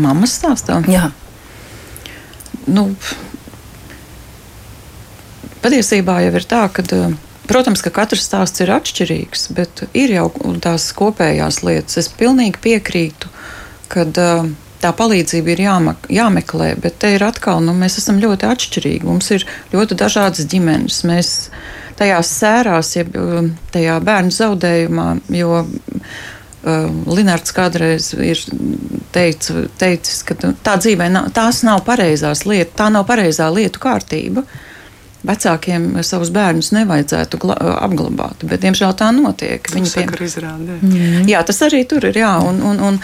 Mammas 0.00 0.38
stāstā? 0.40 0.80
Jā. 0.88 1.10
Nu, 2.68 2.90
patiesībā 5.64 6.22
jau 6.24 6.36
ir 6.40 6.46
tā, 6.48 6.64
ka. 6.72 6.84
Eh, 6.96 7.18
protams, 7.48 7.84
ka 7.84 7.92
katrs 8.00 8.24
stāsts 8.28 8.64
ir 8.64 8.72
atšķirīgs, 8.72 9.50
bet 9.56 9.84
ir 9.92 10.16
jau 10.16 10.30
tās 10.64 10.88
kopējās 10.96 11.62
lietas. 11.64 12.00
Es 12.00 12.08
pilnīgi 12.12 12.60
piekrītu, 12.64 13.30
ka 13.88 14.04
uh, 14.04 14.50
tā 14.82 14.90
palīdzība 14.92 15.54
ir 15.54 15.62
jāmak, 15.64 16.08
jāmeklē, 16.12 16.74
bet 16.82 16.98
te 17.00 17.14
ir 17.16 17.24
atkal, 17.24 17.62
nu, 17.64 17.72
mēs 17.72 17.96
esam 18.02 18.20
ļoti 18.20 18.50
atšķirīgi. 18.50 19.08
Mums 19.08 19.30
ir 19.32 19.46
ļoti 19.72 19.96
dažādas 19.96 20.44
ģimenes. 20.52 21.00
Mēs 21.08 21.32
tajās 21.98 22.32
sērās, 22.40 22.94
jeb 22.96 23.16
um, 23.18 23.52
tajā 23.74 23.98
bērnu 24.04 24.34
zaudējumā, 24.34 25.08
jo 25.34 25.60
uh, 25.62 26.16
Linārds 27.08 27.54
kādreiz 27.56 28.12
ir 28.14 28.40
teicu, 29.14 29.66
teicis, 29.80 30.22
ka 30.26 30.36
tā 30.38 30.78
dzīvē 30.80 31.10
nav, 31.12 31.30
tās 31.36 31.62
nav 31.66 31.84
pareizās 31.86 32.44
lietas, 32.48 32.76
tā 32.78 32.88
nav 32.94 33.06
pareizā 33.08 33.50
lietu 33.54 33.82
kārtība. 33.82 34.46
Vecākiem 35.28 35.96
savus 36.06 36.30
bērnus 36.30 36.70
nevajadzētu 36.76 37.40
apglabāt, 37.58 38.44
bet, 38.46 38.62
diemžēl, 38.62 38.92
tā 38.96 39.08
notiek. 39.16 39.66
Viņi 39.74 39.90
pie... 39.96 40.04
izrāda. 40.28 40.76
Mm. 40.78 41.24
Jā, 41.26 41.42
tas 41.46 41.58
arī 41.66 41.82
tur 41.90 42.06
ir. 42.06 42.20
Jā, 42.22 42.36
un, 42.38 42.60
un, 42.62 42.78
un, 42.86 43.00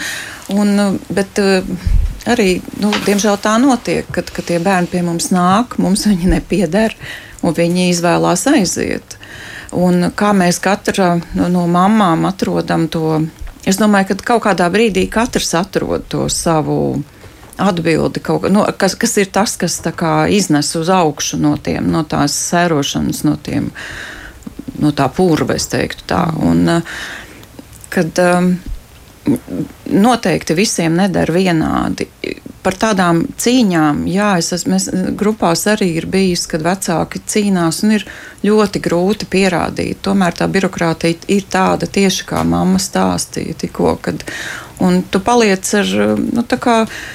un, 0.55 0.99
bet 1.11 1.43
uh, 1.43 1.75
arī, 2.29 2.59
nu, 2.81 2.91
diemžēl, 3.05 3.37
tā 3.41 3.55
notiek, 3.61 4.07
kad, 4.13 4.29
kad 4.33 4.47
tie 4.49 4.59
bērni 4.63 4.91
pie 4.91 5.03
mums 5.05 5.31
nāk, 5.33 5.77
mums 5.81 6.07
viņi 6.09 6.33
nepieder. 6.35 6.95
Un 7.45 7.53
viņi 7.53 7.91
izvēlās 7.91 8.47
aiziet. 8.49 9.19
Un 9.75 10.07
kā 10.17 10.31
mēs 10.33 10.57
katra 10.63 11.19
no, 11.37 11.49
no 11.51 11.65
mamām 11.69 12.25
atrodam 12.25 12.87
to, 12.89 13.19
es 13.67 13.77
domāju, 13.77 14.13
ka 14.13 14.31
kaut 14.31 14.45
kādā 14.47 14.69
brīdī 14.73 15.03
katrs 15.11 15.53
atrod 15.59 16.07
to 16.09 16.25
savu 16.31 17.03
atbildi, 17.61 18.19
kaut, 18.23 18.47
no, 18.51 18.65
kas, 18.77 18.95
kas 18.99 19.15
ir 19.21 19.29
tas, 19.35 19.55
kas 19.59 19.77
kā, 19.95 20.13
iznes 20.31 20.73
uz 20.79 20.89
augšu 20.91 21.39
no, 21.39 21.55
tiem, 21.61 21.87
no 21.91 22.03
tās 22.07 22.35
sērošanas, 22.49 23.23
no, 23.27 23.35
tiem, 23.41 23.69
no 24.81 24.91
tā 24.95 25.07
purva, 25.13 25.59
es 25.59 25.69
teiktu 25.71 26.07
tā. 26.09 26.23
Un, 26.43 26.65
kad, 27.93 28.23
um, 28.25 28.55
noteikti 29.89 30.57
visiem 30.57 30.97
nedara 30.99 31.33
vienādi 31.33 32.07
par 32.65 32.77
tādām 32.81 33.21
cīņām, 33.37 34.05
jā, 34.09 34.31
es 34.41 34.49
esmu, 34.55 34.77
es, 34.79 34.87
grupās 35.17 35.67
arī 35.69 35.91
ir 35.99 36.07
bijis, 36.09 36.47
kad 36.49 36.65
vecāki 36.65 37.21
cīnās 37.29 37.83
un 37.85 37.97
ir 37.99 38.05
ļoti 38.45 38.81
grūti 38.85 39.29
pierādīt. 39.29 40.01
Tomēr 40.05 40.33
tā 40.39 40.49
birokrātija 40.49 41.29
ir 41.29 41.45
tāda 41.51 41.85
tieši 41.85 42.25
kā 42.31 42.41
mamma 42.47 42.81
stāstīja 42.81 43.57
tikko, 43.65 43.97
kad 44.01 44.25
Un 44.79 45.03
tu 45.09 45.21
paliec 45.23 45.63
ar, 45.79 45.91
nu, 46.19 46.41
tā 46.43 46.57
kā 46.59 46.73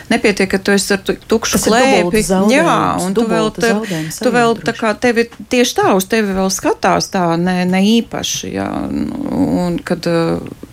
nepietiek, 0.09 0.49
ka 0.49 0.59
tu 0.65 0.73
esi 0.73 0.95
ar 0.97 1.03
tukšu 1.05 1.61
klēpi. 1.61 2.23
Jā, 2.49 2.77
un 3.05 3.13
tu 3.17 3.27
vēl, 3.29 3.51
te, 3.53 3.75
tu 4.17 4.33
vēl 4.33 4.57
tā 4.65 4.73
kā 4.77 4.95
tevi 4.97 5.27
tieši 5.53 5.77
tā 5.77 5.91
uz 5.99 6.09
tevi 6.09 6.33
vēl 6.39 6.49
skatās 6.55 7.11
tā 7.13 7.27
ne, 7.37 7.59
ne 7.69 7.83
īpaši, 7.99 8.55
jā. 8.55 8.69
Un 9.37 9.77
kad, 9.85 10.09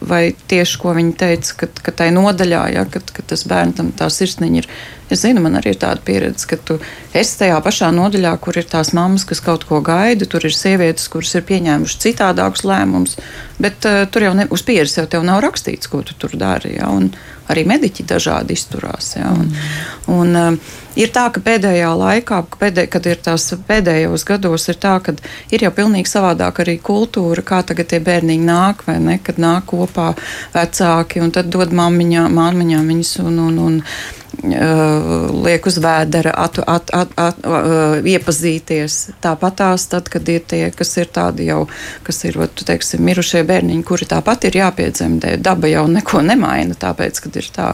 vai 0.02 0.36
tieši, 0.50 0.78
ko 0.82 0.94
viņi 0.98 1.16
teica, 1.18 1.56
ka, 1.62 1.72
ka 1.88 1.96
tai 2.04 2.12
nodaļā, 2.16 2.64
jā, 2.76 2.86
kad, 2.94 3.10
kad 3.16 3.30
tas 3.34 3.46
bērnam 3.50 3.94
tā 3.98 4.10
sirsniņa 4.14 4.62
ir 4.62 4.70
Es 5.08 5.22
zinu, 5.24 5.40
man 5.40 5.56
arī 5.56 5.72
ir 5.72 5.80
tāda 5.80 6.02
pieredze, 6.04 6.44
ka 6.50 6.58
tu 6.60 6.76
esi 7.16 7.38
tajā 7.40 7.58
pašā 7.64 7.94
nodaļā, 7.96 8.34
kur 8.44 8.58
ir 8.60 8.68
tās 8.68 8.92
mammas, 8.96 9.24
kas 9.28 9.40
kaut 9.44 9.64
ko 9.70 9.80
gaida, 9.80 10.28
tur 10.28 10.44
ir 10.44 10.56
sievietes, 10.56 11.08
kuras 11.12 11.32
ir 11.40 11.46
pieņēmušas 11.48 12.02
citādākus 12.04 12.66
lēmumus, 12.68 13.16
bet 13.64 13.88
uh, 13.88 14.02
tur 14.12 14.28
jau 14.28 14.34
ne, 14.36 14.50
uz 14.52 14.66
pieres 14.68 14.98
jau 15.00 15.08
tev 15.08 15.24
nav 15.28 15.40
rakstīts, 15.46 15.88
ko 15.88 16.04
tu 16.04 16.18
tur 16.20 16.36
dari. 16.36 16.76
Ja, 16.76 16.92
un, 16.92 17.14
arī 17.52 17.64
mediķi 17.68 18.06
dažādi 18.08 18.58
izturās. 18.58 19.14
Ja, 19.18 19.32
un, 19.32 19.52
un, 20.14 20.36
uh, 20.36 20.76
ir 21.00 21.12
tā, 21.16 21.28
ka 21.34 21.42
pēdējā 21.44 21.90
laikā, 22.00 22.42
pēdē, 22.60 22.88
kad 22.92 23.08
ir 23.10 23.22
tās 23.24 23.48
pēdējos 23.68 24.26
gados, 24.28 24.68
ir 24.72 24.80
tā, 24.82 24.98
ka 25.04 25.16
ir 25.54 25.66
jau 25.68 25.74
pilnīgi 25.80 26.12
savādāk 26.12 26.64
arī 26.64 26.78
kultūra, 26.84 27.46
kā 27.46 27.62
tagad 27.68 27.92
tie 27.94 28.02
bērniņi 28.04 28.48
nāk, 28.48 28.86
vai 28.88 29.00
ne, 29.04 29.18
kad 29.24 29.42
nāk 29.42 29.70
kopā 29.72 30.14
vecāki 30.56 31.24
un 31.24 31.34
tad 31.36 31.52
dod 31.54 31.76
mammiņām, 31.76 32.40
māmiņām 32.42 32.94
viņus 32.94 33.18
un, 33.26 33.44
un, 33.48 33.60
un 33.68 33.82
liek 34.44 35.66
uz 35.66 35.80
vēdera, 35.82 36.34
at, 36.38 36.60
at, 36.60 36.92
at, 36.94 37.14
at, 37.18 37.40
uh, 37.48 37.98
iepazīties. 38.06 38.98
Tāpat 39.24 39.58
tās, 39.62 39.88
tad, 39.90 40.10
kad 40.14 40.30
ir 40.30 40.44
tie, 40.46 40.68
kas 40.76 40.94
ir 40.98 41.10
tādi 41.14 41.50
jau, 41.50 41.64
kas 42.06 42.24
ir, 42.30 42.38
ot, 42.46 42.66
teiksim, 42.68 43.02
mirušie 43.08 43.44
bērniņi, 43.48 43.84
kuri 43.88 44.10
tāpat 44.10 44.50
ir 44.50 44.60
jāpiedzemdē, 44.62 45.38
daba 45.42 45.72
jau 45.72 45.88
neko 45.90 46.22
nemaina, 46.26 46.78
tāpēc, 46.78 47.22
kad 47.26 47.40
ir 47.42 47.50
tā, 47.56 47.72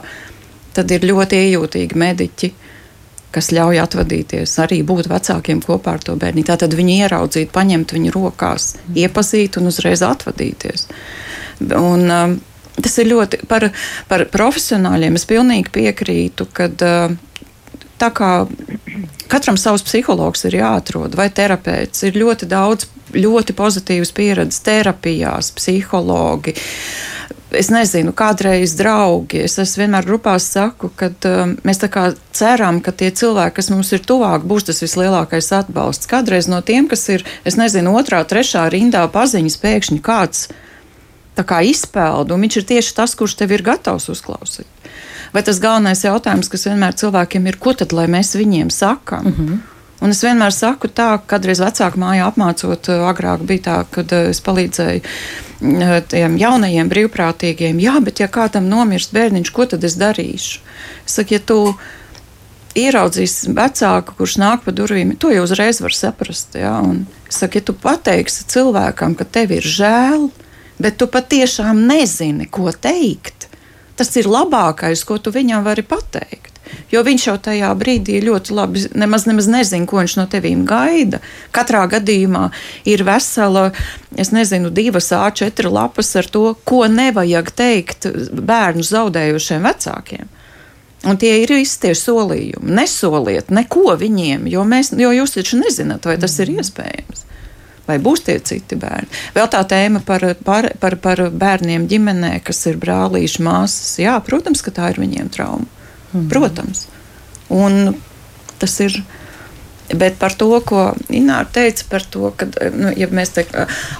tad 0.74 0.91
ir 0.91 1.07
ļoti 1.09 1.41
iejūtīgi 1.47 1.99
mediķi 1.99 2.53
kas 3.34 3.49
ļauj 3.49 3.80
atvadīties, 3.82 4.51
arī 4.61 4.84
būt 4.86 5.07
vecākiem 5.09 5.64
kopā 5.66 5.95
ar 5.97 6.03
to 6.05 6.14
bērnu. 6.22 6.43
Tātad 6.45 6.76
viņi 6.78 6.99
ieraudzīt, 7.01 7.49
paņemt 7.55 7.95
viņu 7.95 8.14
rokās, 8.14 8.76
iepazīt 8.93 9.57
un 9.57 9.72
uzreiz 9.72 10.03
atvadīties. 10.05 10.86
Un, 11.66 12.05
um, 12.14 12.36
tas 12.80 12.97
ir 13.01 13.11
ļoti 13.11 13.43
par, 13.49 13.69
par 14.09 14.26
profesionāļiem. 14.34 15.19
Es 15.19 15.28
pilnīgi 15.30 15.74
piekrītu, 15.74 16.47
ka 16.53 16.69
tā 18.01 18.09
kā 18.15 18.32
katram 19.32 19.57
savs 19.59 19.86
psihologs 19.86 20.45
ir 20.49 20.59
jāatrod 20.61 21.15
vai 21.17 21.30
terapeits, 21.34 22.05
ir 22.07 22.19
ļoti 22.19 22.49
daudz 22.49 22.89
ļoti 23.13 23.55
pozitīvas 23.57 24.13
pieredzes 24.15 24.63
terapijās, 24.65 25.51
psihologi. 25.57 26.55
Es 27.53 27.69
nezinu, 27.69 28.15
kādreiz 28.17 28.74
draugi. 28.80 29.43
Es, 29.45 29.59
es 29.61 29.76
vienmēr 29.78 30.07
grupās 30.07 30.47
saku, 30.55 30.89
ka 30.97 31.11
um, 31.30 31.53
mēs 31.67 31.84
tā 31.84 31.89
kā 31.93 32.07
ceram, 32.34 32.80
ka 32.82 32.89
tie 32.97 33.11
cilvēki, 33.13 33.55
kas 33.59 33.69
mums 33.69 33.93
ir 33.93 34.01
tuvāk, 34.01 34.47
būs 34.49 34.65
tas 34.71 34.82
vislielākais 34.82 35.51
atbalsts. 35.59 36.09
Kādreiz 36.09 36.49
no 36.49 36.63
tiem, 36.65 36.89
kas 36.89 37.05
ir, 37.13 37.26
es 37.45 37.59
nezinu, 37.59 37.93
otrā, 37.99 38.24
trešā 38.26 38.65
rindā 38.74 39.05
paziņas, 39.13 39.59
pēkšņi 39.61 40.01
kāds 40.01 40.47
izpeldu, 41.63 42.34
un 42.34 42.41
viņš 42.41 42.57
ir 42.57 42.63
tieši 42.63 42.95
tas, 42.95 43.15
kurš 43.15 43.36
tev 43.36 43.51
ir 43.51 43.61
gatavs 43.61 44.09
uzklausīt. 44.09 44.67
Vai 45.34 45.41
tas 45.41 45.59
galvenais 45.59 46.03
jautājums, 46.03 46.49
kas 46.49 46.67
vienmēr 46.67 46.93
cilvēkiem 46.93 47.47
ir, 47.47 47.57
ko 47.57 47.73
tad 47.73 47.91
mēs 47.91 48.36
viņiem 48.38 48.69
sakām? 48.69 49.25
Mm 49.25 49.34
-hmm. 49.34 49.61
Un 50.03 50.09
es 50.09 50.19
vienmēr 50.23 50.51
saku 50.51 50.88
tā, 50.88 51.15
kādreiz 51.27 51.61
vecāku 51.63 51.99
mājā 52.01 52.27
apmācot, 52.27 52.89
agrāk 53.07 53.45
bija 53.47 53.61
tā, 53.69 53.86
kad 53.89 54.11
es 54.11 54.41
palīdzēju 54.41 55.01
tiem 56.11 56.38
jaunajiem 56.38 56.89
brīvprātīgiem. 56.91 57.79
Jā, 57.79 58.03
bet 58.03 58.19
ja 58.19 58.27
kādam 58.27 58.67
nomirst 58.67 59.13
bērniņš, 59.15 59.51
ko 59.55 59.65
tad 59.65 59.84
es 59.84 59.95
darīšu? 59.95 60.59
Es 61.05 61.15
saku, 61.15 61.34
ja 61.34 61.39
tu 61.39 61.59
ieraudzīsi 62.75 63.53
vecāku, 63.55 64.17
kurš 64.17 64.38
nāk 64.41 64.65
pa 64.65 64.73
durvīm, 64.75 65.15
to 65.15 65.31
jau 65.31 65.45
uzreiz 65.45 65.79
var 65.81 65.95
saprast. 65.95 66.57
Ja? 66.59 66.81
Un 66.84 67.05
es 67.29 67.39
saku, 67.39 67.61
ja 67.61 67.67
tu 67.69 67.73
pateiksi 67.73 68.43
cilvēkam, 68.51 69.15
ka 69.15 69.23
tev 69.23 69.55
ir 69.55 69.63
žēl, 69.63 70.27
bet 70.82 70.97
tu 70.97 71.09
patiešām 71.11 71.86
nezini, 71.89 72.47
ko 72.49 72.71
teikt, 72.71 73.49
tas 73.99 74.13
ir 74.17 74.30
labākais, 74.30 75.05
ko 75.05 75.19
tu 75.21 75.34
viņam 75.34 75.65
vari 75.65 75.86
pateikt. 75.86 76.53
Jo 76.91 77.03
viņš 77.05 77.26
jau 77.28 77.36
tajā 77.41 77.69
brīdī 77.78 78.19
ļoti 78.24 78.53
labi 78.55 78.84
nemaz, 78.97 79.28
nemaz 79.30 79.47
nezina, 79.51 79.86
ko 79.89 79.99
viņš 79.99 80.15
no 80.17 80.26
tevis 80.30 80.61
gaida. 80.69 81.19
Katrā 81.53 81.84
gadījumā 81.91 82.47
ir 82.89 83.03
vesela, 83.05 83.67
es 84.17 84.32
nezinu, 84.34 84.71
divas 84.74 85.11
A4 85.13 85.69
lapas 85.74 86.13
ar 86.19 86.30
to, 86.30 86.45
ko 86.65 86.86
nevajag 86.89 87.51
teikt 87.53 88.07
bērnu 88.34 88.86
zaudējušiem 88.86 89.67
vecākiem. 89.69 90.32
Un 91.03 91.19
tie 91.19 91.41
ir 91.41 91.51
visi 91.51 91.82
tie 91.84 91.91
solījumi. 91.97 92.78
Nesoliet 92.78 93.51
neko 93.51 93.97
viņiem, 93.99 94.47
jo, 94.47 94.63
mēs, 94.63 94.93
jo 94.95 95.11
jūs 95.11 95.36
taču 95.36 95.59
nezināt, 95.59 96.07
vai 96.07 96.15
tas 96.21 96.38
ir 96.39 96.53
iespējams. 96.53 97.26
Vai 97.84 97.97
būs 97.99 98.23
tie 98.23 98.38
citi 98.39 98.77
bērni? 98.79 99.09
Vēl 99.36 99.49
tā 99.51 99.59
tēma 99.67 99.99
par, 100.07 100.23
par, 100.45 100.69
par, 100.79 100.95
par 101.03 101.25
bērniem 101.36 101.89
ģimenē, 101.91 102.38
kas 102.47 102.63
ir 102.71 102.79
brālīši, 102.79 103.43
māsas. 103.43 103.97
Jā, 103.99 104.15
protams, 104.23 104.63
ka 104.63 104.71
tā 104.71 104.93
ir 104.93 105.01
viņiem 105.03 105.31
trauma. 105.34 105.67
Mm. 106.13 106.29
Protams. 106.31 106.88
Un 107.51 107.97
tas 108.61 108.79
ir. 108.86 109.01
Bet 109.93 110.15
par 110.17 110.31
to, 110.39 110.47
ko 110.63 110.93
Ināra 111.11 111.43
teica, 111.53 111.84
par 111.91 112.05
to, 112.07 112.29
ka, 112.39 112.47
nu, 112.71 112.93
ja 112.97 113.09
mēs 113.11 113.34
te 113.36 113.43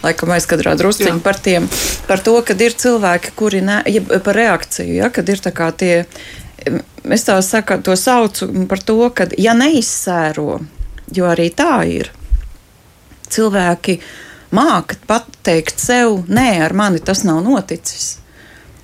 laikam 0.02 0.32
aizkadrā 0.32 0.78
drusciņi 0.80 1.20
par 1.22 1.38
tiem, 1.44 1.68
par 2.08 2.24
to, 2.24 2.38
ka 2.48 2.56
ir 2.56 2.74
cilvēki, 2.80 3.34
kuri, 3.38 3.60
ne, 3.68 3.82
ja, 3.92 4.02
par 4.24 4.40
reakciju, 4.40 4.96
ja, 4.96 5.12
kad 5.14 5.28
ir 5.30 5.44
tā 5.44 5.52
kā 5.54 5.68
tie, 5.76 6.06
es 7.04 7.28
tā 7.28 7.36
saku, 7.46 7.82
to 7.84 7.98
saucu 8.00 8.48
par 8.72 8.82
to, 8.82 8.98
ka, 9.14 9.28
ja 9.38 9.54
neizsēro, 9.60 10.64
jo 11.14 11.30
arī 11.30 11.52
tā 11.52 11.84
ir, 11.92 12.14
cilvēki 13.34 13.98
māca 14.54 14.98
pateikt 15.10 15.82
sev, 15.82 16.22
nē, 16.30 16.62
ar 16.66 16.76
mani 16.78 17.02
tas 17.04 17.24
nav 17.28 17.42
noticis, 17.46 18.18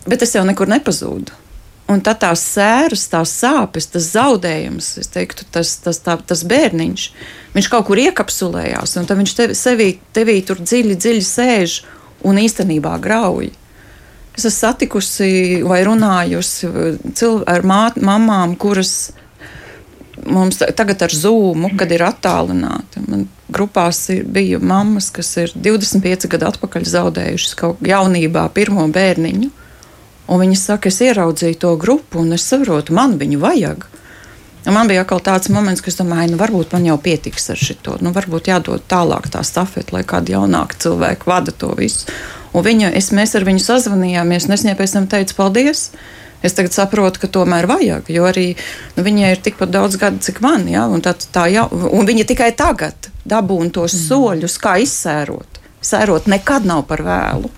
bet 0.09 0.25
es 0.25 0.33
jau 0.35 0.45
nekur 0.47 0.71
nepazūdu. 0.71 1.35
Un 1.89 2.03
tad 2.05 2.19
tās 2.21 2.41
sēras, 2.45 3.07
tās 3.09 3.31
sāpes, 3.33 3.87
tas 3.89 4.11
zaudējums, 4.13 4.91
teiktu, 5.09 5.47
tas, 5.49 5.71
tas, 5.81 5.97
tā, 6.05 6.19
tas 6.21 6.43
bērniņš, 6.45 7.05
viņš 7.55 7.69
kaut 7.71 7.87
kur 7.87 8.01
iekapsulējās, 8.01 8.93
un 9.01 9.09
viņš 9.09 9.33
tevi, 9.39 9.55
sevī, 9.57 9.87
tevī 10.13 10.35
tur 10.45 10.61
dziļi, 10.61 10.97
dziļi 11.01 11.23
sēž 11.25 11.79
un 12.29 12.37
īstenībā 12.43 12.93
grauj. 13.01 13.49
Es 14.37 14.45
esmu 14.45 14.53
satikusi 14.53 15.31
vai 15.65 15.81
runājusi 15.87 16.69
ar 17.49 17.65
māt, 17.67 17.97
mamām, 17.97 18.53
kuras 18.61 19.09
mums 20.29 20.61
tagad 20.77 21.01
ar 21.07 21.15
zūmu, 21.15 21.73
kad 21.79 21.89
ir 21.91 22.05
attālināti. 22.05 23.01
Man 23.09 23.25
grupās 23.49 24.05
bija 24.25 24.59
mammas, 24.61 25.09
kas 25.13 25.31
ir 25.41 25.53
25 25.55 26.29
gadu 26.31 26.49
atpakaļ 26.49 26.87
zaudējušas 26.89 27.55
kaut 27.59 27.81
jaunībā 27.85 28.47
pirmo 28.55 28.87
bērniņu. 28.93 29.49
Un 30.29 30.43
viņi 30.43 30.57
saka, 30.61 30.91
es 30.91 30.99
ieraudzīju 31.01 31.57
to 31.57 31.73
grupu, 31.81 32.21
un 32.21 32.35
es 32.37 32.45
saprotu, 32.45 32.93
man 32.93 33.17
viņu 33.17 33.39
vajag. 33.41 33.87
Un 34.67 34.75
man 34.75 34.89
bija 34.91 35.01
atkal 35.01 35.21
tāds 35.23 35.49
moments, 35.49 35.81
ka 35.81 35.89
es 35.89 35.97
domāju, 35.97 36.35
nu, 36.35 36.37
varbūt 36.37 36.75
man 36.75 36.85
jau 36.85 36.97
pietiks 37.01 37.49
ar 37.49 37.57
šo. 37.57 37.95
Nu, 38.03 38.11
varbūt 38.13 38.51
jādod 38.51 38.83
tālāk 38.91 39.29
tā 39.33 39.41
stafete, 39.47 39.95
lai 39.95 40.03
kādi 40.05 40.35
jaunāki 40.35 40.77
cilvēki 40.83 41.29
vada 41.29 41.55
to 41.55 41.71
visu. 41.79 42.11
Un 42.53 42.65
viņa, 42.65 42.91
es, 42.97 43.09
mēs 43.15 43.33
ar 43.39 43.47
viņu 43.47 43.63
sazvanījāmies, 43.63 44.45
un 44.45 44.57
es 44.57 44.65
viņai 44.65 44.77
pēc 44.77 44.95
tam 44.97 45.09
teicu, 45.09 45.37
paldies! 45.37 45.89
Es 46.45 46.53
tagad 46.55 46.71
saprotu, 46.71 47.19
ka 47.19 47.27
tomēr 47.27 47.65
vajag, 47.67 48.07
jo 48.13 48.23
arī 48.23 48.53
nu, 48.95 49.03
viņai 49.03 49.33
ir 49.33 49.41
tikpat 49.43 49.73
daudz 49.73 49.97
gadu, 49.99 50.21
cik 50.23 50.39
man, 50.45 50.69
ja, 50.71 50.85
un, 50.87 51.01
tā, 51.03 51.11
tā 51.19 51.49
jau, 51.51 51.65
un 51.67 52.07
viņa 52.07 52.23
tikai 52.29 52.53
tagad 52.55 53.08
dabūna 53.29 53.71
tos 53.75 53.95
mm. 53.95 54.03
soļus, 54.07 54.57
kā 54.61 54.75
izsērot. 54.83 55.59
Sērot 55.85 56.27
nekad 56.27 56.67
nav 56.67 56.83
par 56.89 57.03
vēlu. 57.05 57.51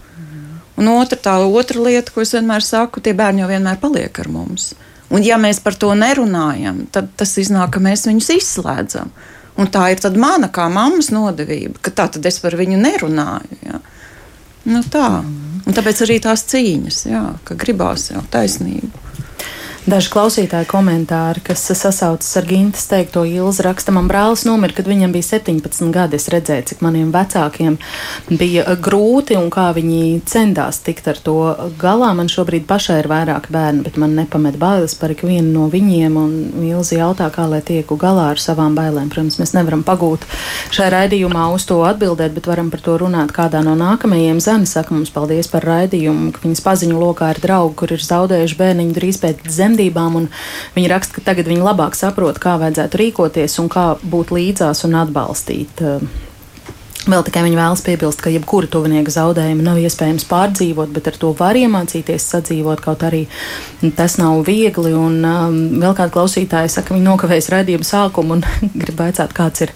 Un 0.82 0.88
otra, 0.90 1.18
tā 1.20 1.36
otra 1.46 1.82
lieta, 1.84 2.14
ko 2.14 2.24
es 2.24 2.32
vienmēr 2.34 2.64
saku, 2.66 3.04
tie 3.04 3.14
bērni 3.18 3.44
jau 3.44 3.50
vienmēr 3.52 3.78
paliek 3.82 4.16
ar 4.24 4.30
mums. 4.32 4.72
Un 5.12 5.26
ja 5.26 5.38
mēs 5.42 5.60
par 5.62 5.76
to 5.76 5.92
nerunājam, 5.98 6.86
tad 6.94 7.12
tas 7.20 7.36
iznāk, 7.38 7.74
ka 7.76 7.84
mēs 7.84 8.08
viņus 8.08 8.30
izslēdzam. 8.38 9.12
Un 9.60 9.68
tā 9.70 9.90
ir 9.92 10.00
mana 10.18 10.48
kā 10.50 10.70
mammas 10.72 11.12
nodevība, 11.12 11.76
ka 11.84 11.92
tā 11.92 12.08
tad 12.16 12.26
es 12.26 12.40
par 12.40 12.56
viņu 12.58 12.80
nerunāju. 12.80 13.60
Ja? 13.68 13.82
Nu, 14.72 14.82
tā. 14.88 15.20
Un 15.62 15.76
tāpēc 15.76 16.02
arī 16.06 16.18
tās 16.24 16.46
cīņas, 16.50 17.02
jā, 17.12 17.26
ka 17.46 17.58
gribās 17.60 18.10
jau 18.14 18.24
taisnību. 18.32 19.11
Daži 19.82 20.12
klausītāji 20.14 20.68
komentāri, 20.70 21.42
kas 21.42 21.64
sasaucas 21.74 22.28
ar 22.38 22.46
Gintas 22.46 22.84
teikto, 22.86 23.24
Ilza 23.26 23.64
raksta, 23.66 23.90
man 23.90 24.06
brālis 24.06 24.44
nomira, 24.46 24.76
kad 24.78 24.86
viņam 24.86 25.10
bija 25.10 25.26
17 25.26 25.88
gadi. 25.90 26.20
Es 26.22 26.30
redzēju, 26.30 26.68
cik 26.70 26.84
maniem 26.86 27.08
vecākiem 27.10 27.80
bija 28.30 28.76
grūti 28.78 29.40
un 29.40 29.48
kā 29.50 29.72
viņi 29.74 30.22
centās 30.30 30.84
tikt 30.86 31.10
ar 31.10 31.18
to 31.26 31.34
galā. 31.82 32.12
Man 32.14 32.30
šobrīd 32.30 32.68
pašai 32.70 33.00
ir 33.02 33.10
vairāki 33.10 33.50
bērni, 33.56 33.82
bet 33.88 33.98
man 33.98 34.14
nepamet 34.20 34.60
bailes 34.62 34.94
par 35.02 35.16
ikvienu 35.16 35.50
no 35.50 35.66
viņiem. 35.74 36.20
Un 36.22 36.62
Ilza 36.68 37.00
jautā, 37.00 37.32
kā 37.34 37.48
lai 37.50 37.64
tieku 37.66 37.98
galā 37.98 38.28
ar 38.36 38.44
savām 38.44 38.78
bailēm. 38.78 39.10
Protams, 39.10 39.40
mēs 39.42 39.56
nevaram 39.58 39.82
pagūt 39.82 40.30
šajā 40.78 40.92
raidījumā 40.94 41.48
uz 41.56 41.66
to 41.66 41.80
atbildēt, 41.90 42.38
bet 42.38 42.52
varam 42.52 42.70
par 42.70 42.86
to 42.86 43.00
runāt 43.02 43.34
kādā 43.34 43.64
no 43.66 43.74
nākamajiem. 43.82 44.38
Zani 44.46 44.70
saka 44.70 44.94
mums 44.94 45.10
paldies 45.10 45.50
par 45.50 45.66
raidījumu, 45.66 46.30
ka 46.38 46.46
viņas 46.46 46.66
paziņu 46.70 47.02
lokā 47.02 47.34
ir 47.34 47.42
draugi, 47.50 47.78
kur 47.82 47.98
ir 47.98 48.10
zaudējuši 48.12 48.62
bērniņu 48.62 48.98
drīz 49.02 49.24
pēc 49.26 49.50
zemes 49.50 49.71
dzemdībām, 49.72 50.20
un 50.20 50.28
viņi 50.76 50.92
raksta, 50.92 51.18
ka 51.18 51.32
tagad 51.32 51.50
viņi 51.52 51.64
labāk 51.64 51.96
saprot, 51.96 52.40
kā 52.42 52.58
vajadzētu 52.62 53.00
rīkoties 53.02 53.60
un 53.64 53.72
kā 53.72 53.96
būt 54.04 54.34
līdzās 54.36 54.86
un 54.88 55.00
atbalstīt. 55.02 55.86
Uh, 57.02 57.10
Vēl 57.10 57.24
tikai 57.26 57.42
viņi 57.42 57.58
vēlas 57.58 57.82
piebilst, 57.82 58.20
ka 58.22 58.30
jebkura 58.30 58.68
tuvinieka 58.70 59.10
zaudējuma 59.10 59.64
nav 59.66 59.80
iespējams 59.82 60.28
pārdzīvot, 60.30 60.92
bet 60.94 61.08
ar 61.10 61.16
to 61.18 61.32
var 61.34 61.58
iemācīties 61.58 62.28
sadzīvot, 62.30 62.84
kaut 62.86 63.02
arī 63.08 63.24
tas 63.98 64.20
nav 64.22 64.44
viegli. 64.46 64.92
Un 64.94 65.16
um, 65.26 65.58
vēl 65.82 65.96
kāda 65.98 66.14
klausītāja 66.14 66.70
saka, 66.70 66.92
ka 66.92 66.94
viņi 66.94 67.08
nokavēs 67.08 67.50
raidījumu 67.56 67.88
sākumu 67.88 68.38
un 68.38 68.44
grib 68.84 69.02
vaicāt, 69.02 69.34
kāds 69.34 69.64
ir 69.66 69.74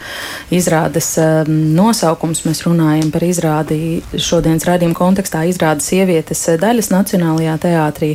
izrādes 0.53 1.07
um, 1.17 1.49
nosaukums. 1.73 2.43
Mēs 2.45 2.61
runājam 2.67 3.09
par 3.15 3.25
izrādi 3.25 3.79
šodienas 4.13 4.69
raidījuma 4.69 4.99
kontekstā 5.01 5.47
izrādes 5.49 5.89
sievietes 5.89 6.45
daļas 6.61 6.91
Nacionālajā 6.93 7.57
teātrī. 7.65 8.11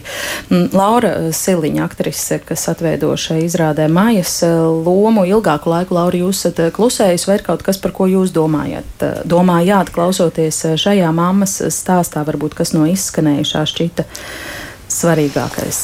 Mm, 0.53 0.71
Laura 0.71 1.13
Siliņa, 1.35 1.83
aktrise, 1.91 2.39
kas 2.47 2.69
atveido 2.71 3.11
šai 3.19 3.41
izrādē 3.49 3.91
mājas 3.91 4.39
lomu 4.47 5.27
ilgāku 5.27 5.75
laiku, 5.75 5.99
Laura, 5.99 6.23
jūs 6.23 6.45
esat 6.45 6.63
klusējusi 6.79 7.33
vai 7.33 7.41
ir 7.41 7.47
kaut 7.51 7.67
kas, 7.67 7.83
par 7.83 7.99
ko 7.99 8.07
jūs 8.07 8.31
domājat? 8.39 9.00
Eh, 9.01 9.21
domājāt, 9.25 9.93
klausoties 9.95 10.59
eh, 10.69 10.77
šajā 10.81 11.09
mammas 11.17 11.57
stāstā, 11.73 12.23
varbūt 12.29 12.57
kas 12.59 12.75
no 12.77 12.85
izskanējušā 12.91 13.63
šķita 13.73 14.05
svarīgākais? 14.93 15.79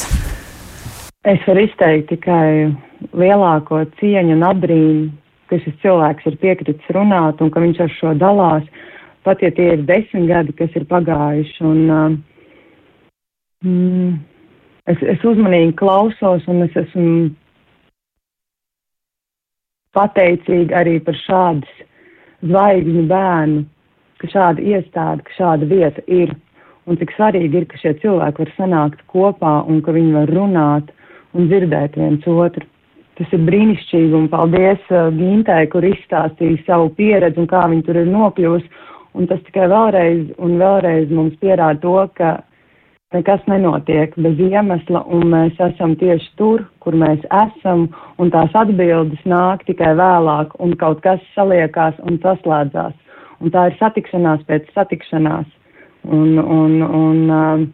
Es 1.27 1.47
varu 1.49 1.65
izteikt 1.65 2.11
tikai 2.13 2.75
lielāko 3.17 3.81
cieņu 4.01 4.37
un 4.37 4.45
atbrīnu, 4.47 5.09
ka 5.51 5.59
šis 5.63 5.79
cilvēks 5.83 6.29
ir 6.29 6.37
piekritis 6.43 6.93
runāt 6.95 7.41
un 7.41 7.51
ka 7.55 7.63
viņš 7.63 7.83
ar 7.87 7.95
šo 7.97 8.13
dalās, 8.21 8.69
pat 9.25 9.43
ja 9.43 9.51
tie 9.55 9.73
ir 9.75 9.87
desmit 9.89 10.29
gadi, 10.29 10.55
kas 10.59 10.77
ir 10.79 10.87
pagājuši. 10.91 11.57
Un, 11.67 11.81
uh, 11.91 13.17
mm, 13.65 14.13
es, 14.93 15.03
es 15.17 15.27
uzmanīgi 15.27 15.75
klausos 15.81 16.47
un 16.53 16.67
es 16.69 16.79
esmu 16.85 17.33
pateicīga 19.97 20.83
arī 20.85 20.99
par 21.03 21.17
šādas 21.25 21.87
zvaigžņu 22.45 23.07
bērnu, 23.11 23.65
ka 24.21 24.31
šāda 24.33 24.63
iestāde, 24.63 25.25
ka 25.27 25.37
šāda 25.39 25.69
vieta 25.71 26.05
ir. 26.07 26.35
Un 26.87 26.99
cik 27.01 27.13
svarīgi 27.17 27.63
ir, 27.63 27.67
ka 27.67 27.81
šie 27.81 27.97
cilvēki 28.03 28.45
var 28.45 28.53
sanākt 28.57 29.03
kopā 29.11 29.59
un 29.67 29.81
ka 29.83 29.95
viņi 29.97 30.15
var 30.15 30.33
runāt 30.37 30.93
un 31.35 31.49
dzirdēt 31.51 31.99
viens 31.99 32.27
otru. 32.31 32.67
Tas 33.17 33.33
ir 33.33 33.47
brīnišķīgi 33.49 34.13
un 34.15 34.29
paldies 34.29 34.83
uh, 34.93 35.09
Gintai, 35.17 35.65
kur 35.73 35.85
izstāstīja 35.89 36.61
savu 36.67 36.91
pieredzi 36.99 37.41
un 37.41 37.49
kā 37.51 37.65
viņi 37.73 37.87
tur 37.87 37.99
ir 38.03 38.11
nokļuvusi. 38.13 38.69
Un 39.17 39.29
tas 39.31 39.41
tikai 39.47 39.71
vēlreiz 39.73 40.35
un 40.45 40.59
vēlreiz 40.61 41.13
mums 41.17 41.39
pierāda 41.41 41.81
to, 41.81 41.97
ka 42.19 42.35
nekas 43.15 43.41
nenotiek 43.47 44.15
bez 44.19 44.41
iemesla, 44.43 45.05
un 45.07 45.29
mēs 45.31 45.59
esam 45.69 45.95
tieši 46.01 46.31
tur, 46.41 46.65
kur 46.83 46.97
mēs 46.99 47.23
esam, 47.31 47.87
un 48.19 48.33
tās 48.35 48.55
atbildes 48.59 49.23
nāk 49.29 49.63
tikai 49.69 49.95
vēlāk, 49.99 50.57
un 50.59 50.75
kaut 50.81 51.03
kas 51.07 51.23
saliekās 51.35 51.99
un 52.03 52.19
saslēdzās. 52.25 52.95
Un 53.41 53.53
tā 53.53 53.69
ir 53.71 53.79
satikšanās 53.79 54.43
pēc 54.49 54.69
satikšanās. 54.75 55.47
Un, 56.07 56.39
un, 56.39 56.83
un 56.83 57.23
uh, 57.31 57.65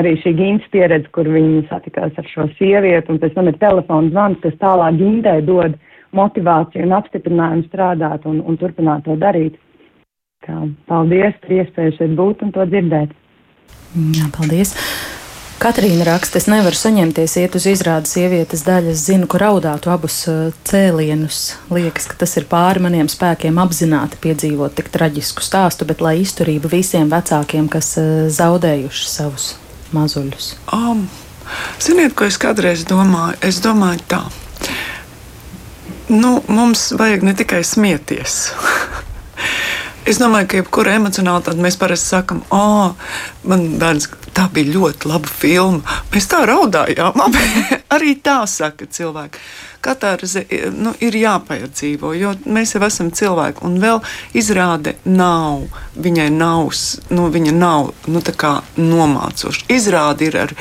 arī 0.00 0.14
šī 0.20 0.34
gīnas 0.38 0.68
pieredze, 0.72 1.08
kur 1.14 1.28
viņi 1.30 1.66
satikās 1.70 2.16
ar 2.18 2.28
šo 2.28 2.48
sievieti, 2.58 3.12
un 3.12 3.20
pēc 3.22 3.36
tam 3.36 3.48
ir 3.50 3.58
telefons 3.60 4.12
zvans, 4.12 4.40
kas 4.42 4.56
tālāk 4.60 4.98
gīndai 5.00 5.40
dod, 5.46 5.76
motivāciju 6.14 6.86
un 6.86 6.96
apstiprinājumu 6.98 7.68
strādāt 7.68 8.26
un, 8.30 8.40
un 8.44 8.58
turpināt 8.58 9.04
to 9.06 9.16
darīt. 9.20 9.56
Kā, 10.44 10.60
paldies 10.90 11.36
par 11.42 11.54
iespēju 11.56 11.96
šeit 11.98 12.16
būt 12.18 12.42
un 12.44 12.52
to 12.54 12.66
dzirdēt. 12.68 13.14
Jā, 13.94 14.26
paldies! 14.34 14.74
Katrīna 15.62 16.04
raksta, 16.04 16.40
es 16.40 16.48
nevaru 16.50 16.76
saņemties, 16.76 17.36
iet 17.40 17.54
uz 17.56 17.64
izrādes 17.70 18.10
sievietes 18.16 18.64
daļas, 18.66 19.04
zinu, 19.06 19.28
ka 19.30 19.38
raudātu 19.40 19.92
abus 19.92 20.16
cēlienus. 20.68 21.54
Liekas, 21.72 22.08
ka 22.10 22.18
tas 22.20 22.34
ir 22.36 22.48
pāri 22.50 22.82
maniem 22.84 23.08
spēkiem 23.08 23.60
apzināti 23.62 24.18
piedzīvot 24.20 24.74
tik 24.76 24.90
traģisku 24.92 25.46
stāstu, 25.46 25.86
bet 25.88 26.02
lai 26.04 26.18
izturība 26.24 26.68
visiem 26.74 27.08
vecākiem, 27.12 27.70
kas 27.72 27.94
zaudējuši 28.34 29.08
savus 29.08 29.52
mazuļus. 29.94 30.50
Um, 30.74 31.06
ziniet, 31.80 32.16
ko 32.18 32.26
es 32.26 32.40
kādreiz 32.42 32.82
domāju? 32.90 33.38
Es 33.46 33.62
domāju 33.64 34.02
tā. 34.10 34.24
Nu, 36.10 36.40
mums 36.50 36.90
vajag 36.98 37.24
ne 37.24 37.38
tikai 37.38 37.62
smieties. 37.64 38.40
Es 40.04 40.18
domāju, 40.20 40.48
ka 40.50 40.58
jebkurā 40.60 40.98
emocionāli 40.98 41.46
tad 41.46 41.60
mēs 41.64 41.78
parasti 41.80 42.10
sakām, 42.12 42.42
oh, 42.52 42.92
man 43.48 43.62
bērns, 43.80 44.10
tā 44.36 44.50
bija 44.52 44.74
ļoti 44.74 45.08
laba 45.08 45.30
filma. 45.30 45.96
Mēs 46.12 46.28
tā 46.28 46.42
raudājām. 46.50 47.22
Arī 47.94 48.12
tā 48.20 48.42
saka 48.50 48.84
cilvēki. 48.84 49.40
Katarze 49.84 50.44
nu, 50.76 50.92
ir 51.04 51.16
jāpiedzīvo, 51.20 52.12
jo 52.16 52.34
mēs 52.44 52.76
jau 52.76 52.84
esam 52.84 53.10
cilvēki. 53.16 53.64
Un 53.64 53.80
vēl 53.80 54.00
izrāde 54.36 54.96
nav, 55.08 55.66
viņai 55.96 56.30
nav, 56.36 56.72
nu, 57.12 57.28
viņa 57.32 57.56
nav 57.56 57.92
nu, 58.08 58.24
nomācoša. 58.76 59.68
Izrāde 59.72 60.28
ir 60.28 60.40
ar. 60.46 60.58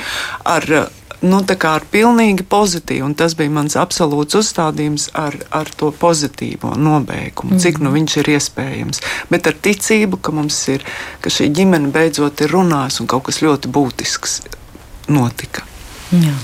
ar 0.56 0.76
nu, 1.24 1.40
ar 1.70 1.86
pilnīgi 1.92 2.46
pozitīvu, 2.50 3.08
un 3.08 3.16
tas 3.18 3.36
bija 3.40 3.52
mans 3.54 3.78
absolūts 3.80 4.38
uzstādījums 4.40 5.10
ar, 5.18 5.38
ar 5.56 5.72
to 5.80 5.92
pozitīvo 5.96 6.76
nobeigumu, 6.78 7.56
mm. 7.56 7.64
cik 7.64 7.82
nu 7.84 7.94
viņš 7.96 8.18
ir 8.22 8.32
iespējams. 8.36 9.04
Bet 9.32 9.50
ar 9.50 9.58
ticību, 9.68 10.20
ka 10.24 10.36
mums 10.36 10.60
ir, 10.74 10.86
ka 11.24 11.34
šī 11.34 11.50
ģimene 11.56 11.94
beidzot 11.96 12.44
ir 12.44 12.54
runājusi 12.54 13.04
un 13.04 13.12
kaut 13.12 13.28
kas 13.30 13.42
ļoti 13.46 13.72
būtisks 13.74 14.42
notika. 15.12 15.66
Jā. 16.14 16.36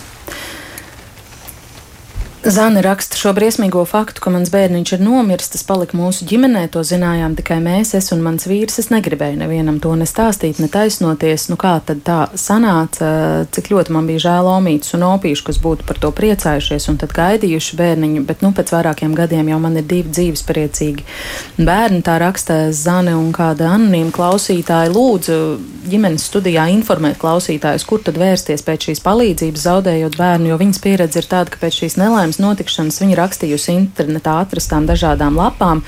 Zana 2.44 2.80
raksta 2.80 3.18
šo 3.20 3.34
briesmīgo 3.36 3.82
faktu, 3.84 4.22
ka 4.24 4.32
mans 4.32 4.48
bērniņš 4.54 4.94
ir 4.96 5.02
nomiris. 5.04 5.50
Tas 5.52 5.66
palika 5.68 5.98
mūsu 6.00 6.24
ģimenē, 6.28 6.62
to 6.72 6.80
zinājām 6.88 7.34
tikai 7.36 7.58
mēs, 7.60 7.92
es 7.98 8.14
un 8.16 8.22
mans 8.24 8.48
vīrs. 8.48 8.80
Es 8.80 8.88
negribēju 8.94 9.42
nevienam 9.42 9.82
to 9.84 9.92
nestāstīt, 10.00 10.62
ne 10.64 10.70
taisnoties. 10.72 11.50
Nu, 11.52 11.58
kā 11.60 11.74
tad 11.84 12.00
tā 12.08 12.20
sanāca, 12.40 13.10
cik 13.52 13.68
ļoti 13.74 13.92
man 13.92 14.08
bija 14.08 14.24
žēl 14.30 14.48
omītus 14.54 14.96
un 14.96 15.04
opīšu, 15.10 15.50
kas 15.50 15.60
būtu 15.60 15.84
par 15.90 16.00
to 16.00 16.14
priecājušies 16.16 16.88
un 16.94 17.02
tad 17.02 17.12
gaidījuši 17.18 17.80
bērniņu, 17.82 18.24
bet 18.30 18.46
nu, 18.46 18.54
pēc 18.56 18.72
vairākiem 18.72 19.18
gadiem 19.20 19.52
jau 19.52 19.60
man 19.60 19.76
ir 19.82 19.90
divi 19.92 20.08
dzīvespriecīgi 20.08 21.60
bērni. 21.60 22.00
Tā 22.08 22.22
raksta 22.24 22.70
Zane 22.72 23.18
un 23.20 23.34
kāda 23.36 23.74
anonīma 23.76 24.16
klausītāja. 24.16 24.94
Lūdzu, 24.96 25.42
ģimenes 25.90 26.30
studijā 26.32 26.70
informēt 26.72 27.20
klausītājus, 27.20 27.86
kur 27.88 28.00
tad 28.06 28.20
vērsties 28.22 28.64
pēc 28.64 28.90
šīs 28.90 29.04
palīdzības, 29.04 29.68
zaudējot 29.68 30.18
bērnu, 30.20 30.54
jo 30.54 30.60
viņas 30.62 30.82
pieredze 30.84 31.20
ir 31.22 31.30
tāda, 31.30 31.52
ka 31.52 31.62
pēc 31.64 31.82
šīs 31.84 31.98
nelaimes 32.00 32.29
problēmas 32.30 32.40
notikšanas 32.40 33.00
viņa 33.02 33.18
rakstījusi 33.18 33.74
internetā 33.74 34.40
atrastām 34.44 34.86
dažādām 34.86 35.36
lapām, 35.36 35.82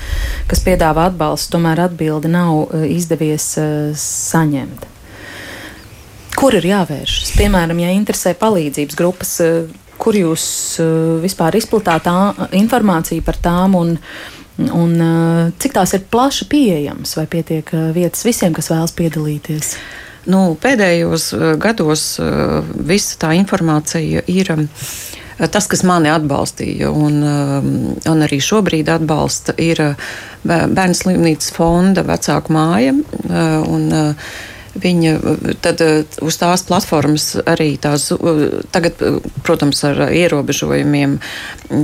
kas 0.48 0.62
piedāvā 0.64 1.10
atbalstu, 1.10 1.56
tomēr 1.56 1.86
atbildi 1.86 2.28
nav 2.28 2.72
e, 2.74 2.88
izdevies 2.96 3.56
uh, 3.58 3.92
saņemt. 3.94 4.86
Kur 6.34 6.54
ir 6.54 6.64
jāvēršas? 6.64 7.36
Piemēram, 7.36 7.78
ja 7.78 7.92
interesē 7.92 8.34
palīdzības 8.34 8.96
grupas, 8.98 9.36
uh, 9.40 9.68
kur 9.98 10.16
jūs 10.16 10.80
vispār 11.22 11.54
izplatāt 11.54 12.08
informāciju 12.50 13.22
par 13.22 13.36
tām 13.38 13.76
un, 13.78 13.92
un 14.58 14.94
cik 15.62 15.76
tās 15.76 15.92
ir 15.94 16.02
plaši 16.10 16.48
pieejamas, 16.50 17.12
vai 17.14 17.28
pietiek 17.30 17.70
vietas 17.94 18.24
visiem, 18.26 18.50
kas 18.56 18.72
vēlas 18.72 18.96
piedalīties? 18.98 19.76
Nu, 20.26 20.56
pēdējos 20.58 21.28
gados 21.62 22.16
visa 22.74 23.20
tā 23.22 23.30
informācija 23.38 24.24
ir 24.26 24.50
tas, 25.50 25.66
kas 25.70 25.82
mani 25.86 26.10
atbalstīja 26.12 26.90
un, 26.92 27.18
um, 27.26 27.68
un 28.10 28.24
arī 28.26 28.38
šobrīd 28.42 28.90
atbalsta, 28.92 29.56
ir 29.58 29.82
uh, 29.82 30.08
Bērnu 30.46 30.96
slimnīcas 30.98 31.52
fonda 31.54 32.04
vecāku 32.06 32.54
māja. 32.54 32.96
Uh, 33.26 33.62
un, 33.70 33.86
uh, 33.92 34.32
Viņa 34.72 35.10
tad 35.60 35.82
uz 36.24 36.36
tās 36.40 36.62
platformas 36.64 37.26
arī 37.44 37.74
tās, 37.76 38.06
tagad, 38.72 39.02
protams, 39.44 39.82
ar 39.84 40.06
ierobežojumiem, 40.08 41.18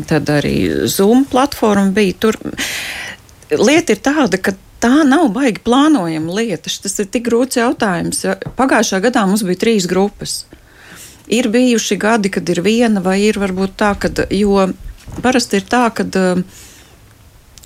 tad 0.08 0.32
arī 0.32 0.54
Zoom 0.88 1.26
platforma 1.28 1.92
bija 1.92 2.16
tur. 2.16 2.38
Lieta 3.52 3.92
ir 3.92 4.00
tāda, 4.00 4.40
ka 4.40 4.56
tā 4.80 5.02
nav 5.04 5.28
baigi 5.34 5.60
plānojama 5.66 6.38
lieta. 6.40 6.72
Tas 6.82 6.96
ir 7.02 7.10
tik 7.12 7.26
grūts 7.28 7.60
jautājums. 7.60 8.24
Pagājušā 8.56 9.02
gadā 9.04 9.26
mums 9.28 9.44
bija 9.44 9.66
trīs 9.66 9.88
grupas. 9.90 10.44
Ir 11.28 11.50
bijuši 11.52 11.98
gadi, 12.00 12.30
kad 12.32 12.48
ir 12.48 12.62
viena, 12.64 13.02
vai 13.04 13.20
ir 13.26 13.38
varbūt 13.40 13.76
tā, 13.80 13.92
ka, 14.00 14.10
jo 14.32 14.68
parasti 15.22 15.60
ir 15.60 15.66
tā, 15.68 15.84
ka 15.94 16.06
um, 16.16 16.44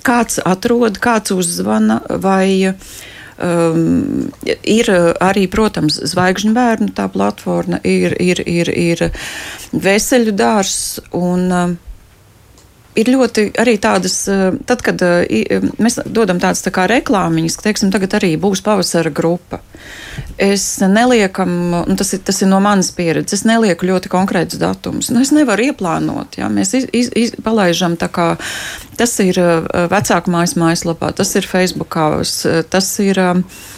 kāds 0.06 0.40
atrod, 0.44 0.98
kāds 1.02 1.34
uzzvana, 1.34 2.00
vai 2.22 2.72
um, 2.72 4.32
ir 4.42 4.90
arī, 5.22 5.46
protams, 5.50 6.00
zvaigžņu 6.12 6.52
bērnu 6.56 6.90
tā 6.96 7.06
platforma, 7.12 7.78
ir, 7.84 8.16
ir, 8.22 8.42
ir, 8.46 8.72
ir 8.72 9.06
veseļu 9.72 10.34
um, 11.70 11.78
ir 12.98 13.08
ļoti 13.12 13.46
arī 13.60 13.76
tādas, 13.80 14.16
eh, 14.28 14.58
tad, 14.68 14.82
kad 14.84 15.02
eh, 15.04 15.24
eh, 15.28 15.64
mēs 15.82 15.98
dodam 16.04 16.40
tādas 16.42 16.62
tā 16.64 16.72
kā 16.74 16.86
reklāmiņas, 16.90 17.56
ka, 17.56 17.66
teiksim, 17.68 17.92
tagad 17.94 18.18
arī 18.18 18.34
būs 18.40 18.62
pavasara 18.64 19.12
grupa. 19.14 19.62
Es 20.40 20.64
neliekam, 20.80 21.50
un 21.82 21.98
tas 21.98 22.12
ir, 22.14 22.22
tas 22.26 22.42
ir 22.42 22.50
no 22.50 22.60
manas 22.62 22.92
pieredzes, 22.94 23.40
es 23.40 23.46
nelieku 23.48 23.88
ļoti 23.88 24.12
konkrētus 24.12 24.60
datumus. 24.60 25.10
Nu, 25.12 25.22
es 25.24 25.32
nevaru 25.34 25.70
ieplānot, 25.70 26.38
ja 26.40 26.50
mēs 26.52 26.74
iz, 26.78 26.88
iz, 26.92 27.10
iz, 27.16 27.34
palaižam 27.42 27.96
tā 28.00 28.10
kā 28.12 28.32
tas 29.00 29.14
ir 29.24 29.38
vecāku 29.90 30.32
mājas 30.32 30.56
mājaslapā, 30.60 31.12
tas 31.16 31.32
ir 31.38 31.48
Facebookā, 31.48 32.10
tas 32.70 32.96
ir. 33.02 33.22
Uh, 33.22 33.70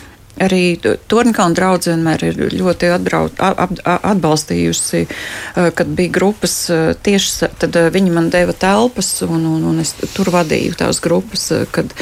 Arī 0.42 0.78
Tornkalna 1.08 1.54
draudzene 1.54 1.94
vienmēr 1.94 2.24
ir 2.26 2.54
ļoti 2.58 2.90
atbrauc, 2.90 3.38
ap, 3.38 3.74
atbalstījusi, 3.86 5.04
eh, 5.06 5.70
kad 5.76 5.92
bija 5.94 6.10
grupas 6.10 6.56
eh, 6.74 6.94
tieši, 6.94 7.50
tad 7.60 7.76
eh, 7.78 7.90
viņi 7.94 8.10
man 8.14 8.30
deva 8.34 8.52
telpas 8.52 9.22
un, 9.22 9.44
un, 9.46 9.62
un 9.70 9.80
es 9.80 9.94
tur 10.14 10.32
vadīju 10.34 10.74
tās 10.80 11.00
grupas, 11.04 11.46
kad 11.70 11.94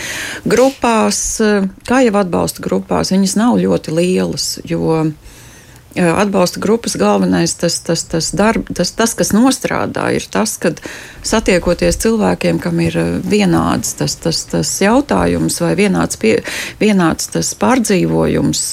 grupās, 0.48 1.20
kā 1.88 2.00
jau 2.06 2.16
atbalsta 2.22 2.64
grupās, 2.64 3.12
viņas 3.12 3.36
nav 3.36 3.60
ļoti 3.60 3.94
lielas, 3.94 4.58
jo 4.64 5.04
atbalsta 5.96 6.60
grupas 6.60 6.96
galvenais, 6.96 7.54
tas, 7.54 7.80
tas, 7.80 8.04
tas, 8.04 8.30
darb, 8.32 8.66
tas, 8.74 8.92
tas 8.96 9.14
kas 9.14 9.32
nostrādā, 9.36 10.08
ir 10.16 10.24
tas, 10.32 10.56
ka 10.60 10.72
satiekoties 11.26 12.00
cilvēkiem, 12.02 12.60
kam 12.62 12.80
ir 12.80 12.96
vienāds 13.28 13.94
tas, 13.98 14.16
tas, 14.16 14.44
tas 14.48 14.72
jautājums 14.80 15.60
vai 15.60 15.74
vienāds, 15.76 16.16
pie, 16.20 16.38
vienāds 16.80 17.28
tas 17.34 17.52
pārdzīvojums. 17.60 18.66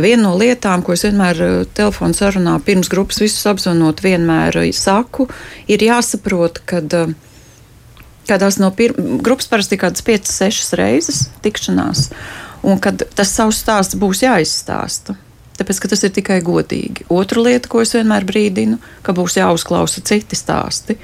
Viena 0.00 0.22
no 0.22 0.36
lietām, 0.38 0.84
ko 0.86 0.94
es 0.94 1.02
vienmēr 1.04 1.66
telefonu 1.76 2.16
sarunā 2.16 2.54
pirms 2.64 2.88
grupas 2.88 3.18
visus 3.20 3.44
apzvanot, 3.50 4.00
vienmēr 4.00 4.62
saku, 4.72 5.26
ir 5.68 5.82
jāsaprot, 5.84 6.62
ka 6.64 6.80
kādās 8.30 8.60
no 8.62 8.70
grupas 9.20 9.50
parasti 9.50 9.80
kādas 9.80 10.06
5, 10.06 10.30
6 10.30 10.76
reizes 10.78 11.24
tikšanās, 11.44 12.08
un 12.62 12.78
kad 12.80 13.02
tas 13.18 13.34
savs 13.34 13.60
stāsts 13.60 13.98
būs 13.98 14.22
jāizstāsta 14.24 15.18
tāpēc 15.60 15.82
ka 15.82 15.92
tas 15.92 16.02
ir 16.06 16.14
tikai 16.16 16.40
godīgi. 16.44 17.06
Otra 17.12 17.44
lieta, 17.44 17.68
ko 17.70 17.84
es 17.84 17.92
vienmēr 17.94 18.24
brīdinu, 18.28 18.80
ka 19.06 19.14
būs 19.16 19.36
jāuzklausa 19.38 20.02
citi 20.08 20.38
stāsti, 20.38 20.96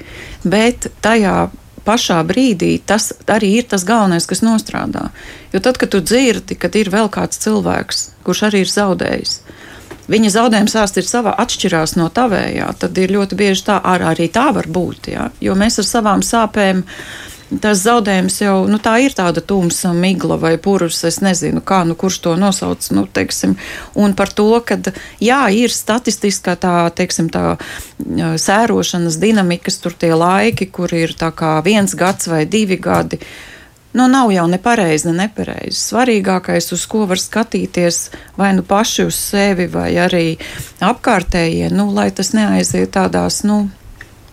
bet 0.43 0.89
tajā 1.05 1.47
pašā 1.87 2.19
brīdī 2.27 2.73
tas 2.83 3.11
arī 3.31 3.53
ir 3.61 3.67
tas 3.71 3.85
galvenais, 3.87 4.27
kas 4.27 4.43
nostrādā. 4.43 5.07
Jo 5.53 5.63
tad, 5.63 5.79
kad 5.79 5.93
tu 5.93 6.01
dzirdi, 6.03 6.57
kad 6.59 6.75
ir 6.75 6.91
vēl 6.93 7.11
kāds 7.13 7.39
cilvēks, 7.45 8.03
kurš 8.27 8.43
arī 8.49 8.65
ir 8.65 8.73
zaudējis, 8.73 9.37
viņa 10.11 10.33
zaudējuma 10.35 10.73
sāsts 10.73 10.99
ir 10.99 11.07
savā 11.07 11.35
atšķirās 11.43 11.95
no 11.99 12.09
tavējā, 12.13 12.67
tad 12.81 12.99
ir 12.99 13.15
ļoti 13.15 13.39
bieži 13.39 13.67
tā, 13.69 13.79
arī 13.83 14.27
tā 14.33 14.49
var 14.55 14.67
būt. 14.67 15.11
Ja? 15.13 15.29
Jo 15.43 15.55
mēs 15.59 15.79
ar 15.83 15.87
savām 15.87 16.25
sāpēm 16.25 16.83
tas 17.61 17.81
zaudējums 17.85 18.41
jau 18.41 18.55
nu, 18.69 18.79
tā 18.83 18.97
ir 19.03 19.15
tāda 19.15 19.41
tumsa 19.45 19.93
migla 19.95 20.37
vai 20.39 20.55
purvs. 20.61 21.03
Es 21.07 21.19
nezinu, 21.23 21.61
kā, 21.65 21.83
nu, 21.87 21.95
kurš 21.99 22.19
to 22.25 22.35
nosauc. 22.39 22.89
Nu, 22.95 23.05
teiksim, 23.07 23.55
un 23.95 24.15
par 24.17 24.31
to, 24.35 24.49
ka 24.65 24.79
jā, 25.23 25.41
ir 25.55 25.73
statistiskā 25.73 26.57
tā, 26.59 26.75
teiksim, 26.95 27.31
tā 27.33 27.57
sērošanas 28.41 29.19
dinamikas, 29.21 29.79
tur 29.83 29.95
tie 29.97 30.13
laiki, 30.15 30.69
kur 30.71 30.93
ir 30.93 31.15
viens 31.65 31.95
gads 31.95 32.27
vai 32.27 32.45
divi 32.45 32.77
gadi. 32.77 33.21
Nu, 33.97 34.05
nav 34.11 34.29
jau 34.29 34.45
ne 34.51 34.59
pareizi, 34.61 35.07
ne 35.09 35.23
nepareizi. 35.23 35.79
Svarīgākais, 35.79 36.67
uz 36.75 36.83
ko 36.85 37.07
var 37.09 37.17
skatīties, 37.17 38.01
vai 38.37 38.51
nu 38.53 38.61
paši 38.61 39.07
uz 39.07 39.15
sevi, 39.17 39.65
vai 39.71 39.89
arī 39.97 40.35
apkārtējie, 40.83 41.71
nu, 41.73 41.87
lai 41.95 42.11
tas 42.11 42.33
neaiziet 42.35 42.91
tādās, 42.93 43.41
nu, 43.47 43.63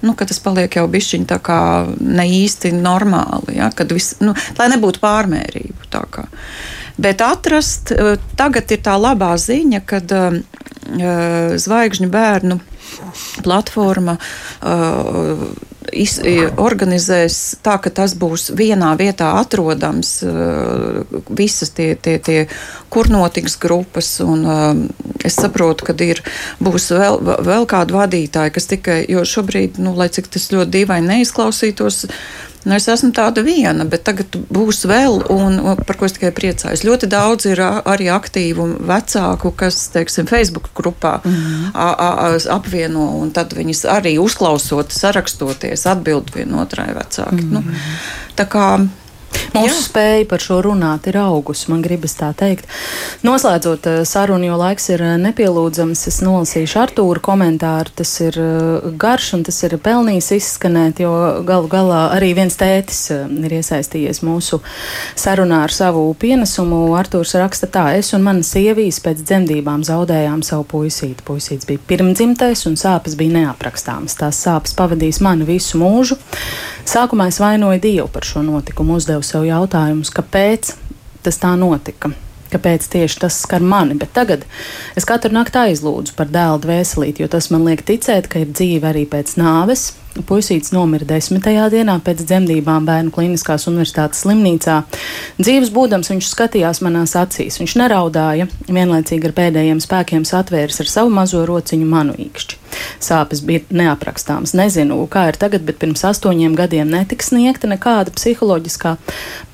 nu, 0.05 0.15
ka 0.17 0.29
tas 0.29 0.41
paliek 0.45 0.77
jau 0.79 0.87
bišķiņi 0.91 1.29
tā 1.31 1.41
kā 1.45 1.59
ne 2.01 2.27
īsti 2.43 2.75
normāli, 2.77 3.59
ja, 3.59 3.71
kad 3.75 3.93
viss, 3.95 4.19
nu, 4.25 4.37
lai 4.59 4.71
nebūtu 4.73 5.03
pārmērību 5.03 5.91
tā 5.93 6.05
kā. 6.13 6.29
Bet 7.01 7.25
atrast, 7.27 7.91
eh, 7.93 8.15
tagad 8.39 8.71
ir 8.71 8.83
tā 8.85 8.95
labā 9.01 9.35
ziņa, 9.41 9.83
kad 9.89 10.13
uh, 10.15 10.37
zvaigžņu 11.59 12.09
bērnu 12.13 12.59
platforma 13.43 14.19
uh, 14.21 15.47
iz, 15.95 16.18
organizēs 16.61 17.38
tā, 17.64 17.76
ka 17.82 17.92
tas 17.95 18.14
būs 18.18 18.51
vienā 18.57 18.92
vietā 18.99 19.30
atrodams, 19.40 20.16
uh, 20.26 21.03
visas 21.30 21.72
tie, 21.76 21.95
tie, 21.95 22.18
tie 22.18 22.38
kur 22.92 23.11
notiks 23.12 23.57
grupas. 23.62 24.16
Un, 24.24 24.45
uh, 24.45 25.14
es 25.24 25.38
saprotu, 25.40 25.88
ka 25.88 25.97
ir, 26.05 26.22
būs 26.62 26.90
vēl, 26.95 27.20
vēl 27.47 27.68
kādi 27.70 27.97
vadītāji, 27.97 28.55
kas 28.55 28.70
tikai, 28.70 28.99
jo 29.11 29.24
šobrīd, 29.28 29.80
nu, 29.82 29.95
lai 29.99 30.11
cik 30.12 30.30
tas 30.34 30.51
ļoti 30.53 30.74
dīvaini 30.78 31.12
neizklausītos, 31.14 32.05
Nu, 32.65 32.75
es 32.75 32.87
esmu 32.89 33.11
tāda 33.12 33.43
viena, 33.45 33.85
bet 33.85 34.07
tagad 34.09 34.37
būs 34.53 34.87
vēl, 34.89 35.21
un 35.33 35.59
par 35.85 35.99
ko 36.01 36.09
es 36.09 36.17
tikai 36.17 36.31
priecājos. 36.33 36.85
Ļoti 36.87 37.11
daudz 37.12 37.49
ir 37.51 37.61
arī 37.61 38.09
aktīvu 38.12 38.67
vecāku, 38.89 39.53
kas, 39.57 39.83
teiksim, 39.93 40.27
Facebook 40.31 40.71
grupā 40.77 41.21
mm 41.25 41.35
-hmm. 41.35 42.49
apvieno, 42.57 43.07
un 43.21 43.31
tad 43.31 43.53
viņas 43.53 43.85
arī 43.99 44.19
uzklausot, 44.19 44.93
sarakstoties, 44.93 45.87
atbild 45.87 46.35
vienotrai 46.35 46.95
vecāki. 46.95 47.45
Mm 47.45 47.51
-hmm. 47.51 47.53
nu, 47.53 47.75
tā 48.37 48.49
kā 48.49 48.89
Mūsu 49.55 49.76
Jā. 49.76 49.82
spēja 49.87 50.26
par 50.26 50.43
šo 50.43 50.57
runāt 50.66 51.05
ir 51.07 51.14
augusi, 51.20 51.68
man 51.70 51.82
gribas 51.85 52.16
tā 52.18 52.32
teikt. 52.35 52.66
Noslēdzot 53.22 53.87
eh, 53.87 54.01
sarunu, 54.09 54.49
jo 54.49 54.57
laiks 54.59 54.89
ir 54.91 55.05
eh, 55.05 55.12
nepielūdzams, 55.22 56.03
es 56.11 56.18
nolasīšu 56.26 56.80
Artūra 56.82 57.22
komentāru. 57.22 57.93
Tas 58.01 58.11
ir 58.24 58.39
eh, 58.43 58.89
garš 58.99 59.28
un 59.39 59.45
tas 59.47 59.61
ir 59.62 59.76
pelnījis 59.78 60.32
izskanēt, 60.41 61.05
jo 61.05 61.12
galu 61.47 61.70
galā 61.70 62.01
arī 62.16 62.32
viens 62.35 62.59
tētis 62.59 63.05
ir 63.14 63.57
iesaistījies 63.61 64.24
mūsu 64.26 64.59
sarunā 65.14 65.62
ar 65.68 65.74
savu 65.74 66.03
pienesumu. 66.18 66.89
Artūrs 66.99 67.37
raksta 67.39 67.70
tā, 67.70 67.87
es 68.01 68.11
un 68.16 68.26
mana 68.26 68.43
sievijas 68.43 68.99
pēc 69.07 69.22
dzemdībām 69.22 69.87
zaudējām 69.87 70.43
savu 70.43 70.66
puisīti. 70.74 71.22
Puisīts 71.30 71.70
bija 71.70 71.87
pirmdzimtais 71.95 72.66
un 72.66 72.74
sāpes 72.80 73.14
bija 73.20 73.39
neaprakstāmas. 73.39 74.18
Tās 74.18 74.43
sāpes 74.49 74.74
pavadīs 74.74 75.22
mani 75.22 75.47
visu 75.47 75.78
mūžu. 75.78 76.18
Sākumā 76.85 77.30
es 77.32 77.41
vainoju 77.41 77.80
Dievu 77.80 78.09
par 78.12 78.26
šo 78.28 78.43
notikumu, 78.45 78.99
uzdevu 79.01 79.24
sev 79.24 79.47
jautājumus, 79.49 80.12
kāpēc 80.12 80.74
tas 81.24 81.41
tā 81.41 81.55
notika. 81.57 82.12
Kāpēc 82.53 82.87
tieši 82.93 83.22
tas 83.24 83.41
skar 83.43 83.64
mani? 83.64 83.97
Bet 83.99 84.12
tagad 84.14 84.45
es 84.95 85.09
katru 85.09 85.32
nakti 85.35 85.59
aizlūdzu 85.62 86.14
par 86.18 86.28
dēlu 86.30 86.61
dvēselīti, 86.62 87.24
jo 87.24 87.30
tas 87.32 87.49
man 87.51 87.64
liek 87.66 87.82
ticēt, 87.89 88.28
ka 88.30 88.45
ir 88.45 88.53
dzīve 88.53 88.93
arī 88.93 89.07
pēc 89.11 89.35
nāves, 89.41 89.89
Puisīts 90.23 90.71
nomira 90.71 91.07
desmitajā 91.09 91.65
dienā 91.73 91.97
pēc 92.07 92.21
dzemdībām 92.23 92.87
Bērnu 92.87 93.11
Kliniskās 93.15 93.67
Universitātes 93.67 94.23
slimnīcā. 94.23 94.77
Dzīves 95.41 95.73
būdams 95.75 96.12
viņš 96.12 96.29
skatījās 96.31 96.81
manās 96.87 97.17
acīs. 97.19 97.59
Viņš 97.59 97.75
neraudāja, 97.83 98.47
vienlaicīgi 98.69 99.31
ar 99.31 99.35
pēdējiem 99.41 99.83
spēkiem 99.83 100.27
satvēris 100.29 100.85
ar 100.85 100.93
savu 100.93 101.11
mazo 101.17 101.43
rociņu 101.51 101.89
manu 101.91 102.15
īkšķi. 102.29 102.61
Sāpes 103.03 103.43
bija 103.45 103.62
neaprakstāmas. 103.75 104.55
Nezinu, 104.57 104.99
kā 105.11 105.29
ir 105.31 105.39
tagad, 105.39 105.65
bet 105.67 105.79
pirms 105.83 106.05
astoņiem 106.09 106.55
gadiem 106.59 106.91
netika 106.91 107.27
sniegta 107.27 107.69
nekāda 107.71 108.15
psiholoģiskā 108.15 108.97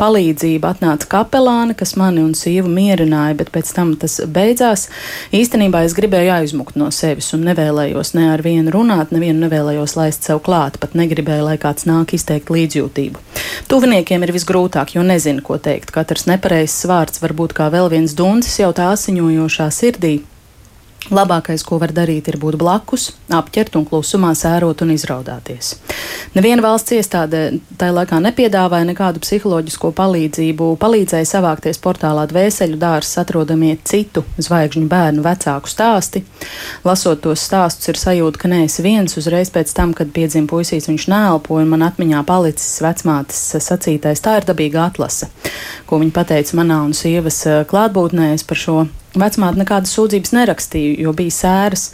palīdzība. 0.01 0.75
Atnāca 0.75 1.09
kapelāne, 1.17 1.77
kas 1.77 1.97
mani 2.01 2.23
un 2.25 2.35
sievu 2.39 2.71
mierināja, 2.73 3.37
bet 3.41 3.53
pēc 3.55 3.73
tam 3.77 3.95
tas 4.01 4.21
beidzās. 4.25 4.89
Īstenībā 5.37 5.85
es 5.87 5.97
gribēju 5.99 6.35
aizmukt 6.39 6.79
no 6.81 6.91
sevis 6.95 7.33
un 7.37 7.45
nevēlējos 7.49 8.15
ne 8.17 8.31
ar 8.35 8.45
vienu 8.45 8.73
runāt, 8.75 9.13
nevienu 9.15 9.47
nevēlējos 9.47 9.97
laist 9.99 10.29
sev 10.29 10.41
klāt, 10.41 10.50
pat 10.83 10.97
negribēju, 10.99 11.47
lai 11.47 11.57
kāds 11.63 11.87
nāk 11.89 12.15
izteikt 12.17 12.51
līdzjūtību. 12.53 13.23
Tuviniekiem 13.71 14.27
ir 14.27 14.35
visgrūtāk, 14.35 14.97
jo 14.97 15.05
nezinu, 15.07 15.45
ko 15.47 15.61
teikt. 15.63 15.95
Katrs 15.95 16.27
nepareizs 16.31 16.83
vārds 16.91 17.23
var 17.23 17.37
būt 17.39 17.55
kā 17.57 17.71
vēl 17.73 17.91
viens 17.93 18.17
duncis 18.19 18.61
jau 18.63 18.73
tā 18.77 18.91
asiņojošā 18.97 19.71
sirdī. 19.75 20.19
Labākais, 21.09 21.63
ko 21.65 21.79
var 21.81 21.95
darīt, 21.97 22.29
ir 22.29 22.37
būt 22.39 22.59
blakus, 22.61 23.09
apķert 23.33 23.79
un 23.81 23.87
klusumā 23.89 24.35
sērot 24.37 24.85
un 24.85 24.93
izraudāties. 24.93 25.73
Neviena 26.37 26.63
valsts 26.63 26.93
iestāde 26.95 27.41
tajā 27.81 27.95
laikā 27.97 28.21
nepiedāvāja 28.23 28.87
nekādu 28.87 29.23
psiholoģisko 29.25 29.91
palīdzību, 29.97 30.69
palīdzēja 30.79 31.27
savākties 31.33 31.81
portālā 31.83 32.27
dvēseļu 32.31 32.79
dārzs, 32.79 33.17
atrodamie 33.25 33.73
citu 33.83 34.23
zvaigžņu 34.39 34.85
bērnu 34.93 35.25
vecāku 35.25 35.73
stāsti. 35.73 36.23
Lasot 36.87 37.25
tos 37.25 37.43
stāstus, 37.49 37.91
ir 37.91 37.99
sajūta, 37.99 38.45
ka 38.45 38.53
neesi 38.53 38.85
viens 38.87 39.17
uzreiz 39.19 39.51
pēc 39.51 39.73
tam, 39.75 39.97
kad 39.97 40.13
piedzima 40.15 40.53
puisīs, 40.53 40.87
viņš 40.93 41.09
neelpoja, 41.11 41.65
un 41.65 41.75
man 41.75 41.89
atmiņā 41.89 42.23
palicis 42.29 42.79
vecmātes 42.85 43.43
sacītais. 43.57 44.23
Tā 44.23 44.39
ir 44.39 44.47
dabīga 44.53 44.87
atlase, 44.93 45.33
ko 45.91 45.99
viņa 46.05 46.15
pateica 46.21 46.61
manā 46.61 46.85
un 46.85 46.95
sievas 46.95 47.43
klātbūtnē 47.73 48.37
par 48.47 48.67
šo 48.69 48.81
Vecmāte 49.19 49.59
nekādas 49.59 49.95
sūdzības 49.97 50.37
nerakstīja, 50.37 51.01
jo 51.03 51.15
bija 51.17 51.35
sēras. 51.35 51.91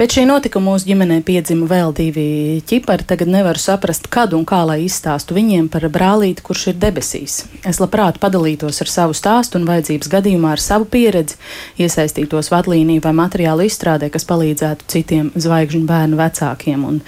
Pēc 0.00 0.14
šī 0.16 0.22
notikuma 0.24 0.70
mūsu 0.70 0.86
ģimenē 0.88 1.18
piedzima 1.28 1.66
vēl 1.68 1.90
divi 1.92 2.22
ķipari. 2.64 3.04
Tagad 3.04 3.28
nevaru 3.28 3.60
saprast, 3.60 4.06
kad 4.08 4.32
un 4.32 4.46
kā 4.48 4.62
lai 4.64 4.78
izstāstu 4.86 5.36
viņiem 5.36 5.66
par 5.68 5.84
brālīti, 5.92 6.40
kurš 6.46 6.70
ir 6.70 6.78
debesīs. 6.80 7.34
Es 7.68 7.82
labprāt 7.82 8.16
padalītos 8.22 8.80
ar 8.80 8.88
savu 8.88 9.18
stāstu 9.18 9.60
un 9.60 9.68
vajadzības 9.68 10.08
gadījumā 10.14 10.54
ar 10.54 10.64
savu 10.64 10.88
pieredzi, 10.88 11.36
iesaistītos 11.84 12.48
vadlīniju 12.48 13.04
vai 13.04 13.12
materiālu 13.18 13.68
izstrādē, 13.68 14.08
kas 14.14 14.24
palīdzētu 14.30 14.88
citiem 14.88 15.28
zvaigžņu 15.36 15.84
bērnu 15.92 16.22
vecākiem. 16.22 16.88
Un 16.94 17.02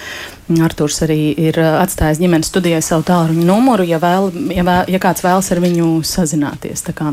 Arturs 0.63 1.01
arī 1.05 1.33
ir 1.39 1.57
uh, 1.61 1.79
atstājis 1.81 2.21
ģimenes 2.23 2.51
studijai 2.53 2.83
savu 2.85 3.05
tālruņa 3.09 3.45
numuru, 3.49 3.87
ja, 3.89 3.99
vēl, 4.03 4.29
ja, 4.53 4.65
vēl, 4.67 4.91
ja 4.93 5.01
kāds 5.03 5.25
vēlas 5.25 5.51
ar 5.55 5.61
viņu 5.63 5.89
sazināties. 6.07 6.85
Tā 6.87 6.95
kā 6.97 7.13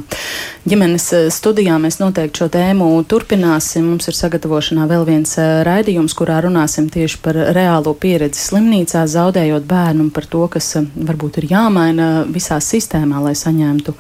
ģimenes 0.70 1.08
uh, 1.16 1.28
studijā 1.34 1.78
mēs 1.82 2.00
noteikti 2.02 2.44
šo 2.44 2.50
tēmu 2.54 2.90
turpināsim. 3.10 3.88
Mums 3.90 4.10
ir 4.12 4.18
sagatavošanā 4.18 4.88
vēl 4.90 5.06
viens 5.08 5.36
uh, 5.40 5.62
raidījums, 5.68 6.16
kurā 6.18 6.42
runāsim 6.46 6.90
tieši 6.92 7.22
par 7.24 7.40
reālo 7.56 7.96
pieredzi 7.96 8.42
slimnīcā, 8.50 9.06
zaudējot 9.10 9.68
bērnu 9.70 10.08
un 10.08 10.12
par 10.16 10.28
to, 10.30 10.46
kas 10.52 10.74
varbūt 10.96 11.42
ir 11.42 11.50
jāmaina 11.54 12.10
visā 12.30 12.60
sistēmā, 12.64 13.22
lai 13.24 13.36
saņemtu 13.38 13.96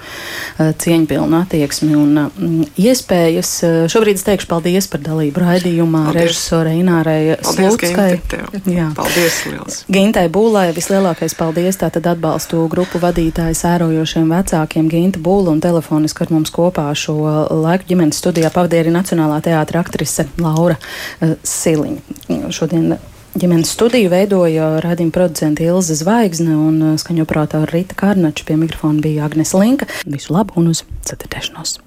cieņpilnu 0.59 1.37
attieksmi 1.39 1.95
un 1.97 2.65
iespējas. 2.79 3.51
Šobrīd 3.91 4.19
es 4.19 4.25
teikšu 4.27 4.49
paldies 4.49 4.89
par 4.91 5.03
dalību 5.05 5.43
raidījumā 5.43 6.09
režisorei 6.15 6.79
Inārai 6.81 7.37
Slutskai. 7.45 8.19
Paldies! 8.97 9.28
Paldies! 9.29 9.45
Liels. 9.51 9.83
Gintai 9.91 10.27
Būlai 10.31 10.69
vislielākais 10.75 11.35
paldies 11.37 11.79
tātad 11.79 12.07
atbalstu 12.09 12.65
grupu 12.71 13.01
vadītāju 13.01 13.57
sērojošiem 13.57 14.29
vecākiem 14.33 14.89
Ginta 14.91 15.21
Būla 15.23 15.53
un 15.53 15.61
telefoniski 15.63 16.25
ar 16.25 16.33
mums 16.33 16.53
kopā 16.53 16.89
šo 16.97 17.17
laiku 17.63 17.89
ģimenes 17.89 18.19
studijā 18.21 18.51
pavadīja 18.53 18.85
arī 18.85 18.95
Nacionālā 18.95 19.39
teātra 19.45 19.83
aktrise 19.83 20.27
Laura 20.41 20.77
uh, 20.79 21.35
Siliņa. 21.43 22.49
Šodien 22.53 22.95
ģimenes 23.39 23.73
studiju 23.75 24.11
veidoja 24.13 24.71
radījuma 24.83 25.15
producente 25.15 25.67
Ilze 25.67 25.97
Zvaigzne 25.99 26.55
un 26.57 26.79
uh, 26.93 26.95
skaņoprātā 27.01 27.65
Rita 27.69 27.97
Kārnača 27.99 28.47
pie 28.47 28.57
mikrofona 28.59 29.03
bija 29.05 29.27
Agnes 29.29 29.53
Linka. 29.57 29.89
Visu 30.05 30.35
labu 30.35 30.59
un 30.61 30.73
uz 30.73 30.85
ceturtēšanos! 31.07 31.79